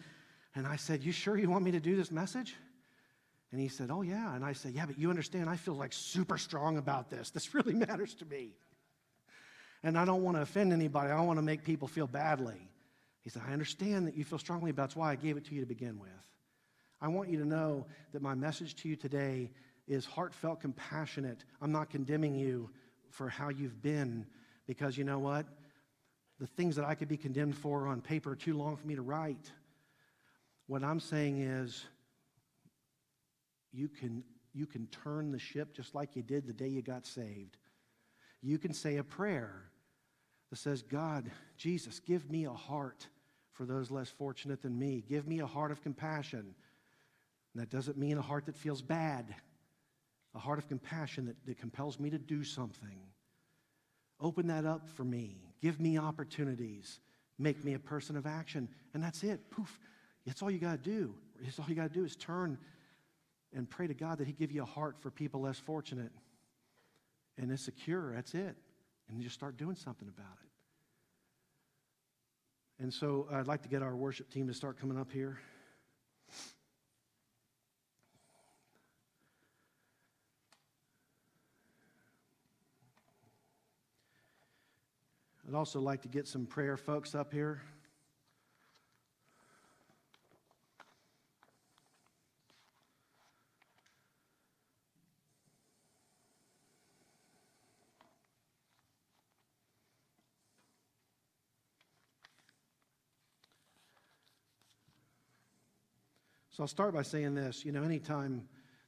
and 0.56 0.66
I 0.66 0.74
said, 0.74 1.04
You 1.04 1.12
sure 1.12 1.38
you 1.38 1.48
want 1.48 1.64
me 1.64 1.70
to 1.70 1.80
do 1.80 1.94
this 1.94 2.10
message? 2.10 2.56
And 3.52 3.60
he 3.60 3.68
said, 3.68 3.90
Oh, 3.92 4.02
yeah. 4.02 4.34
And 4.34 4.44
I 4.44 4.54
said, 4.54 4.72
Yeah, 4.72 4.86
but 4.86 4.98
you 4.98 5.10
understand, 5.10 5.48
I 5.48 5.54
feel 5.54 5.74
like 5.74 5.92
super 5.92 6.36
strong 6.36 6.78
about 6.78 7.10
this. 7.10 7.30
This 7.30 7.54
really 7.54 7.74
matters 7.74 8.14
to 8.14 8.24
me. 8.24 8.54
And 9.84 9.96
I 9.96 10.04
don't 10.04 10.24
want 10.24 10.36
to 10.36 10.42
offend 10.42 10.72
anybody. 10.72 11.12
I 11.12 11.16
don't 11.16 11.28
want 11.28 11.38
to 11.38 11.44
make 11.44 11.62
people 11.62 11.86
feel 11.86 12.08
badly. 12.08 12.68
He 13.22 13.30
said, 13.30 13.42
I 13.46 13.52
understand 13.52 14.06
that 14.06 14.16
you 14.16 14.24
feel 14.24 14.38
strongly 14.38 14.70
about 14.70 14.82
it. 14.82 14.86
That's 14.86 14.96
why 14.96 15.12
I 15.12 15.16
gave 15.16 15.36
it 15.36 15.44
to 15.46 15.54
you 15.54 15.60
to 15.60 15.66
begin 15.66 15.98
with. 15.98 16.10
I 17.00 17.08
want 17.08 17.28
you 17.28 17.38
to 17.38 17.44
know 17.44 17.86
that 18.12 18.22
my 18.22 18.34
message 18.34 18.74
to 18.76 18.88
you 18.88 18.96
today 18.96 19.50
is 19.86 20.04
heartfelt, 20.04 20.60
compassionate. 20.60 21.44
I'm 21.60 21.72
not 21.72 21.90
condemning 21.90 22.34
you 22.34 22.70
for 23.10 23.28
how 23.28 23.48
you've 23.48 23.82
been 23.82 24.26
because 24.66 24.96
you 24.96 25.04
know 25.04 25.18
what? 25.18 25.46
The 26.38 26.46
things 26.46 26.76
that 26.76 26.84
I 26.84 26.94
could 26.94 27.08
be 27.08 27.16
condemned 27.16 27.56
for 27.56 27.86
on 27.86 28.00
paper 28.00 28.32
are 28.32 28.36
too 28.36 28.56
long 28.56 28.76
for 28.76 28.86
me 28.86 28.94
to 28.94 29.02
write. 29.02 29.50
What 30.66 30.84
I'm 30.84 31.00
saying 31.00 31.40
is, 31.40 31.84
you 33.72 33.88
can, 33.88 34.24
you 34.52 34.66
can 34.66 34.86
turn 34.86 35.32
the 35.32 35.38
ship 35.38 35.74
just 35.74 35.94
like 35.94 36.16
you 36.16 36.22
did 36.22 36.46
the 36.46 36.52
day 36.52 36.68
you 36.68 36.82
got 36.82 37.06
saved. 37.06 37.56
You 38.42 38.58
can 38.58 38.72
say 38.72 38.96
a 38.96 39.04
prayer 39.04 39.69
that 40.50 40.56
says, 40.56 40.82
God, 40.82 41.30
Jesus, 41.56 42.00
give 42.00 42.30
me 42.30 42.44
a 42.44 42.52
heart 42.52 43.06
for 43.52 43.64
those 43.64 43.90
less 43.90 44.08
fortunate 44.08 44.62
than 44.62 44.78
me. 44.78 45.04
Give 45.08 45.26
me 45.26 45.40
a 45.40 45.46
heart 45.46 45.70
of 45.70 45.82
compassion. 45.82 46.54
And 47.54 47.62
that 47.62 47.70
doesn't 47.70 47.96
mean 47.96 48.18
a 48.18 48.22
heart 48.22 48.46
that 48.46 48.56
feels 48.56 48.82
bad, 48.82 49.34
a 50.34 50.38
heart 50.38 50.58
of 50.58 50.68
compassion 50.68 51.26
that, 51.26 51.36
that 51.46 51.58
compels 51.58 51.98
me 51.98 52.10
to 52.10 52.18
do 52.18 52.44
something. 52.44 52.98
Open 54.20 54.48
that 54.48 54.64
up 54.64 54.88
for 54.88 55.04
me. 55.04 55.38
Give 55.60 55.80
me 55.80 55.98
opportunities. 55.98 57.00
Make 57.38 57.64
me 57.64 57.74
a 57.74 57.78
person 57.78 58.16
of 58.16 58.26
action. 58.26 58.68
And 58.92 59.02
that's 59.02 59.22
it. 59.22 59.50
Poof. 59.50 59.78
That's 60.26 60.42
all 60.42 60.50
you 60.50 60.58
got 60.58 60.82
to 60.82 60.90
do. 60.90 61.14
It's 61.46 61.58
all 61.58 61.66
you 61.68 61.74
got 61.74 61.92
to 61.92 61.98
do 61.98 62.04
is 62.04 62.16
turn 62.16 62.58
and 63.54 63.68
pray 63.68 63.86
to 63.86 63.94
God 63.94 64.18
that 64.18 64.26
He 64.26 64.32
give 64.32 64.52
you 64.52 64.62
a 64.62 64.66
heart 64.66 64.96
for 65.00 65.10
people 65.10 65.40
less 65.40 65.58
fortunate. 65.58 66.12
And 67.38 67.50
it's 67.50 67.62
secure. 67.62 68.14
That's 68.14 68.34
it. 68.34 68.56
And 69.10 69.20
just 69.22 69.34
start 69.34 69.56
doing 69.56 69.76
something 69.76 70.08
about 70.08 70.38
it. 70.42 70.50
And 72.82 72.94
so 72.94 73.26
I'd 73.32 73.46
like 73.46 73.62
to 73.62 73.68
get 73.68 73.82
our 73.82 73.96
worship 73.96 74.30
team 74.30 74.46
to 74.46 74.54
start 74.54 74.78
coming 74.78 74.98
up 74.98 75.10
here. 75.12 75.38
I'd 85.46 85.54
also 85.54 85.80
like 85.80 86.02
to 86.02 86.08
get 86.08 86.28
some 86.28 86.46
prayer 86.46 86.76
folks 86.76 87.16
up 87.16 87.32
here. 87.32 87.60
So 106.60 106.64
I'll 106.64 106.68
start 106.68 106.92
by 106.92 107.00
saying 107.00 107.34
this. 107.34 107.64
You 107.64 107.72
know, 107.72 107.82
anytime 107.82 108.46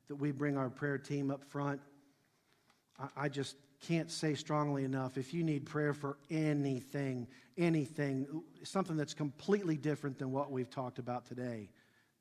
that 0.08 0.16
we 0.16 0.30
bring 0.30 0.58
our 0.58 0.68
prayer 0.68 0.98
team 0.98 1.30
up 1.30 1.42
front, 1.42 1.80
I, 2.98 3.06
I 3.16 3.28
just 3.30 3.56
can't 3.80 4.10
say 4.10 4.34
strongly 4.34 4.84
enough 4.84 5.16
if 5.16 5.32
you 5.32 5.42
need 5.42 5.64
prayer 5.64 5.94
for 5.94 6.18
anything, 6.30 7.26
anything, 7.56 8.42
something 8.62 8.94
that's 8.94 9.14
completely 9.14 9.78
different 9.78 10.18
than 10.18 10.32
what 10.32 10.52
we've 10.52 10.68
talked 10.68 10.98
about 10.98 11.24
today, 11.24 11.70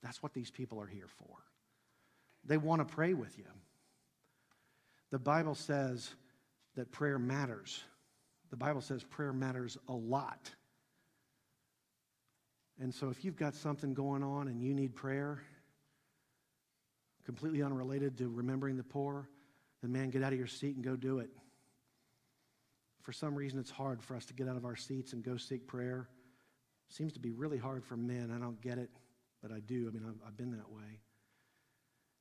that's 0.01 0.23
what 0.23 0.33
these 0.33 0.49
people 0.49 0.79
are 0.79 0.87
here 0.87 1.09
for. 1.19 1.35
They 2.45 2.55
want 2.55 2.87
to 2.87 2.95
pray 2.95 3.13
with 3.13 3.37
you. 3.37 3.43
The 5.09 5.19
Bible 5.19 5.55
says 5.55 6.11
that 6.77 6.93
prayer 6.93 7.19
matters. 7.19 7.83
The 8.51 8.55
Bible 8.55 8.79
says 8.79 9.03
prayer 9.03 9.33
matters 9.33 9.77
a 9.89 9.93
lot. 9.93 10.49
And 12.79 12.93
so 12.93 13.09
if 13.09 13.23
you've 13.23 13.35
got 13.35 13.55
something 13.55 13.93
going 13.93 14.23
on 14.23 14.47
and 14.47 14.61
you 14.61 14.73
need 14.73 14.95
prayer, 14.95 15.41
completely 17.25 17.61
unrelated 17.61 18.17
to 18.17 18.29
remembering 18.29 18.77
the 18.77 18.83
poor, 18.83 19.29
then 19.81 19.91
man, 19.91 20.09
get 20.09 20.23
out 20.23 20.33
of 20.33 20.37
your 20.37 20.47
seat 20.47 20.75
and 20.75 20.83
go 20.83 20.95
do 20.95 21.19
it. 21.19 21.29
For 23.01 23.11
some 23.11 23.35
reason, 23.35 23.59
it's 23.59 23.71
hard 23.71 24.01
for 24.01 24.15
us 24.15 24.25
to 24.25 24.33
get 24.33 24.47
out 24.47 24.57
of 24.57 24.65
our 24.65 24.75
seats 24.75 25.13
and 25.13 25.23
go 25.23 25.37
seek 25.37 25.67
prayer. 25.67 26.07
seems 26.89 27.13
to 27.13 27.19
be 27.19 27.31
really 27.31 27.57
hard 27.57 27.83
for 27.83 27.97
men. 27.97 28.31
I 28.35 28.39
don't 28.39 28.61
get 28.61 28.77
it, 28.77 28.89
but 29.41 29.51
I 29.51 29.59
do. 29.59 29.87
I 29.87 29.91
mean, 29.91 30.03
I've, 30.07 30.27
I've 30.27 30.37
been 30.37 30.51
that 30.51 30.71
way. 30.71 31.01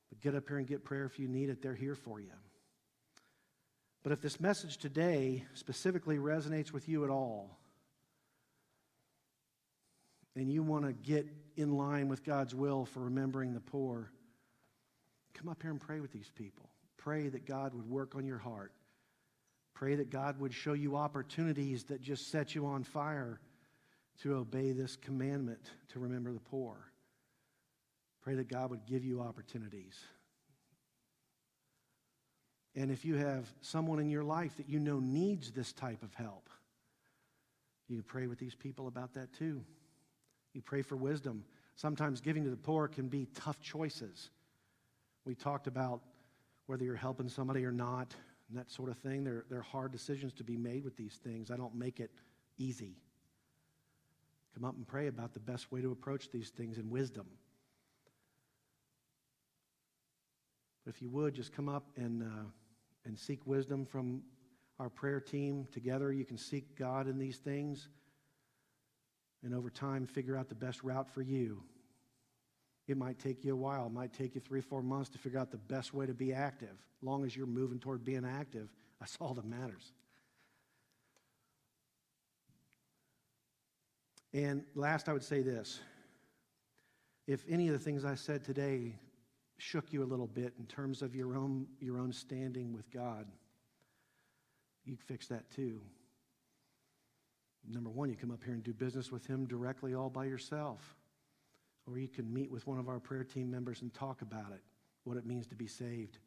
But 0.09 0.21
get 0.21 0.35
up 0.35 0.47
here 0.47 0.57
and 0.57 0.67
get 0.67 0.83
prayer 0.83 1.05
if 1.05 1.19
you 1.19 1.27
need 1.27 1.49
it. 1.49 1.61
They're 1.61 1.75
here 1.75 1.95
for 1.95 2.19
you. 2.19 2.31
But 4.03 4.11
if 4.11 4.21
this 4.21 4.39
message 4.39 4.77
today 4.77 5.45
specifically 5.53 6.17
resonates 6.17 6.71
with 6.71 6.89
you 6.89 7.03
at 7.03 7.11
all, 7.11 7.59
and 10.35 10.51
you 10.51 10.63
want 10.63 10.85
to 10.85 10.93
get 10.93 11.27
in 11.57 11.77
line 11.77 12.07
with 12.07 12.23
God's 12.23 12.55
will 12.55 12.85
for 12.85 13.01
remembering 13.01 13.53
the 13.53 13.59
poor, 13.59 14.11
come 15.33 15.49
up 15.49 15.61
here 15.61 15.71
and 15.71 15.81
pray 15.81 15.99
with 15.99 16.11
these 16.11 16.31
people. 16.35 16.69
Pray 16.97 17.27
that 17.29 17.45
God 17.45 17.73
would 17.73 17.89
work 17.89 18.15
on 18.15 18.25
your 18.25 18.37
heart. 18.37 18.71
Pray 19.73 19.95
that 19.95 20.09
God 20.09 20.39
would 20.39 20.53
show 20.53 20.73
you 20.73 20.95
opportunities 20.95 21.85
that 21.85 22.01
just 22.01 22.29
set 22.31 22.53
you 22.53 22.67
on 22.67 22.83
fire 22.83 23.39
to 24.21 24.35
obey 24.35 24.71
this 24.71 24.95
commandment 24.95 25.71
to 25.89 25.99
remember 25.99 26.31
the 26.31 26.39
poor. 26.39 26.77
Pray 28.21 28.35
that 28.35 28.47
God 28.47 28.69
would 28.69 28.85
give 28.85 29.03
you 29.03 29.21
opportunities. 29.21 29.99
And 32.75 32.91
if 32.91 33.03
you 33.03 33.15
have 33.15 33.51
someone 33.61 33.99
in 33.99 34.09
your 34.09 34.23
life 34.23 34.55
that 34.57 34.69
you 34.69 34.79
know 34.79 34.99
needs 34.99 35.51
this 35.51 35.73
type 35.73 36.03
of 36.03 36.13
help, 36.13 36.47
You 37.91 38.01
pray 38.03 38.27
with 38.27 38.39
these 38.39 38.55
people 38.55 38.87
about 38.87 39.15
that 39.15 39.33
too. 39.33 39.65
You 40.53 40.61
pray 40.61 40.81
for 40.81 40.95
wisdom. 40.95 41.43
Sometimes 41.75 42.21
giving 42.21 42.43
to 42.43 42.49
the 42.49 42.57
poor 42.57 42.87
can 42.87 43.07
be 43.07 43.27
tough 43.33 43.59
choices. 43.61 44.29
We 45.25 45.35
talked 45.35 45.67
about 45.67 46.01
whether 46.65 46.83
you're 46.83 46.95
helping 46.95 47.29
somebody 47.29 47.65
or 47.65 47.71
not, 47.71 48.13
and 48.49 48.57
that 48.57 48.69
sort 48.71 48.89
of 48.89 48.97
thing. 48.97 49.23
There, 49.23 49.45
there 49.49 49.59
are 49.59 49.63
hard 49.63 49.91
decisions 49.91 50.33
to 50.33 50.43
be 50.43 50.57
made 50.57 50.83
with 50.83 50.97
these 50.97 51.19
things. 51.23 51.51
I 51.51 51.57
don't 51.57 51.75
make 51.75 51.99
it 51.99 52.11
easy. 52.57 52.97
Come 54.53 54.65
up 54.65 54.75
and 54.75 54.85
pray 54.85 55.07
about 55.07 55.33
the 55.33 55.39
best 55.39 55.71
way 55.71 55.81
to 55.81 55.91
approach 55.91 56.29
these 56.31 56.49
things 56.49 56.77
in 56.77 56.89
wisdom. 56.89 57.25
But 60.83 60.93
if 60.93 61.01
you 61.01 61.09
would, 61.09 61.33
just 61.33 61.53
come 61.53 61.69
up 61.69 61.85
and, 61.95 62.23
uh, 62.23 62.45
and 63.05 63.17
seek 63.17 63.45
wisdom 63.45 63.85
from 63.85 64.23
our 64.79 64.89
prayer 64.89 65.21
team. 65.21 65.67
Together, 65.71 66.11
you 66.11 66.25
can 66.25 66.37
seek 66.37 66.75
God 66.75 67.07
in 67.07 67.17
these 67.17 67.37
things 67.37 67.87
and 69.43 69.53
over 69.53 69.69
time 69.69 70.05
figure 70.05 70.37
out 70.37 70.49
the 70.49 70.55
best 70.55 70.83
route 70.83 71.09
for 71.09 71.21
you. 71.21 71.63
It 72.87 72.97
might 72.97 73.19
take 73.19 73.43
you 73.43 73.53
a 73.53 73.55
while. 73.55 73.85
It 73.85 73.93
might 73.93 74.13
take 74.13 74.35
you 74.35 74.41
three, 74.41 74.61
four 74.61 74.81
months 74.81 75.09
to 75.11 75.17
figure 75.17 75.39
out 75.39 75.51
the 75.51 75.57
best 75.57 75.93
way 75.93 76.05
to 76.05 76.13
be 76.13 76.33
active. 76.33 76.77
Long 77.01 77.25
as 77.25 77.35
you're 77.35 77.45
moving 77.47 77.79
toward 77.79 78.03
being 78.03 78.25
active, 78.25 78.69
that's 78.99 79.17
all 79.21 79.33
that 79.33 79.45
matters. 79.45 79.93
And 84.33 84.63
last, 84.75 85.09
I 85.09 85.13
would 85.13 85.23
say 85.23 85.41
this. 85.41 85.79
If 87.27 87.43
any 87.49 87.67
of 87.67 87.73
the 87.73 87.79
things 87.79 88.03
I 88.05 88.15
said 88.15 88.43
today 88.43 88.95
shook 89.57 89.93
you 89.93 90.03
a 90.03 90.05
little 90.05 90.27
bit 90.27 90.53
in 90.59 90.65
terms 90.65 91.01
of 91.01 91.15
your 91.15 91.35
own, 91.35 91.67
your 91.79 91.99
own 91.99 92.11
standing 92.11 92.73
with 92.73 92.89
God, 92.91 93.25
you 94.85 94.95
fix 94.95 95.27
that 95.27 95.49
too. 95.51 95.81
Number 97.67 97.89
one, 97.89 98.09
you 98.09 98.15
come 98.15 98.31
up 98.31 98.43
here 98.43 98.53
and 98.53 98.63
do 98.63 98.73
business 98.73 99.11
with 99.11 99.25
Him 99.25 99.45
directly 99.45 99.93
all 99.93 100.09
by 100.09 100.25
yourself. 100.25 100.95
Or 101.87 101.97
you 101.97 102.07
can 102.07 102.31
meet 102.31 102.51
with 102.51 102.67
one 102.67 102.79
of 102.79 102.87
our 102.87 102.99
prayer 102.99 103.23
team 103.23 103.49
members 103.49 103.81
and 103.81 103.93
talk 103.93 104.21
about 104.21 104.51
it, 104.51 104.61
what 105.03 105.17
it 105.17 105.25
means 105.25 105.47
to 105.47 105.55
be 105.55 105.67
saved. 105.67 106.17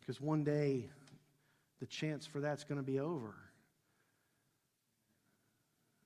Because 0.00 0.20
one 0.20 0.42
day, 0.42 0.88
the 1.80 1.86
chance 1.86 2.26
for 2.26 2.40
that's 2.40 2.64
going 2.64 2.78
to 2.78 2.84
be 2.84 2.98
over. 2.98 3.34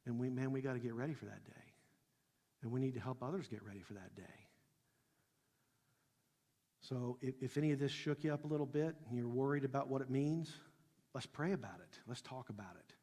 And 0.06 0.18
we, 0.18 0.30
man, 0.30 0.52
we 0.52 0.60
got 0.60 0.74
to 0.74 0.78
get 0.78 0.94
ready 0.94 1.14
for 1.14 1.24
that 1.26 1.44
day. 1.44 1.52
And 2.62 2.70
we 2.72 2.80
need 2.80 2.94
to 2.94 3.00
help 3.00 3.22
others 3.22 3.48
get 3.48 3.62
ready 3.64 3.80
for 3.80 3.94
that 3.94 4.14
day. 4.16 4.22
So 6.80 7.18
if, 7.20 7.34
if 7.42 7.56
any 7.56 7.72
of 7.72 7.78
this 7.78 7.90
shook 7.90 8.22
you 8.22 8.32
up 8.32 8.44
a 8.44 8.46
little 8.46 8.66
bit 8.66 8.94
and 9.08 9.18
you're 9.18 9.28
worried 9.28 9.64
about 9.64 9.88
what 9.88 10.02
it 10.02 10.10
means, 10.10 10.52
let's 11.16 11.24
pray 11.24 11.52
about 11.52 11.80
it. 11.80 11.98
Let's 12.06 12.20
talk 12.20 12.50
about 12.50 12.76
it. 12.78 12.94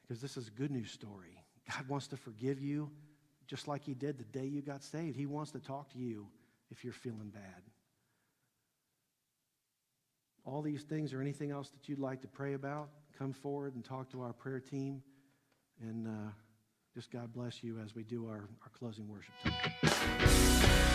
Because 0.00 0.22
this 0.22 0.38
is 0.38 0.48
a 0.48 0.50
good 0.50 0.70
news 0.70 0.90
story. 0.90 1.38
God 1.70 1.86
wants 1.88 2.06
to 2.06 2.16
forgive 2.16 2.58
you 2.58 2.90
just 3.46 3.68
like 3.68 3.84
He 3.84 3.92
did 3.92 4.16
the 4.16 4.24
day 4.24 4.46
you 4.46 4.62
got 4.62 4.82
saved. 4.82 5.14
He 5.14 5.26
wants 5.26 5.50
to 5.50 5.58
talk 5.58 5.92
to 5.92 5.98
you 5.98 6.26
if 6.70 6.84
you're 6.84 6.94
feeling 6.94 7.28
bad. 7.28 7.62
All 10.46 10.62
these 10.62 10.84
things 10.84 11.12
or 11.12 11.20
anything 11.20 11.50
else 11.50 11.68
that 11.68 11.86
you'd 11.86 11.98
like 11.98 12.22
to 12.22 12.28
pray 12.28 12.54
about, 12.54 12.88
come 13.18 13.34
forward 13.34 13.74
and 13.74 13.84
talk 13.84 14.10
to 14.12 14.22
our 14.22 14.32
prayer 14.32 14.58
team. 14.58 15.02
And 15.82 16.08
uh, 16.08 16.30
just 16.94 17.10
God 17.10 17.30
bless 17.34 17.62
you 17.62 17.78
as 17.78 17.94
we 17.94 18.04
do 18.04 18.26
our, 18.26 18.48
our 18.62 18.70
closing 18.72 19.06
worship 19.06 19.34
time. 19.44 20.91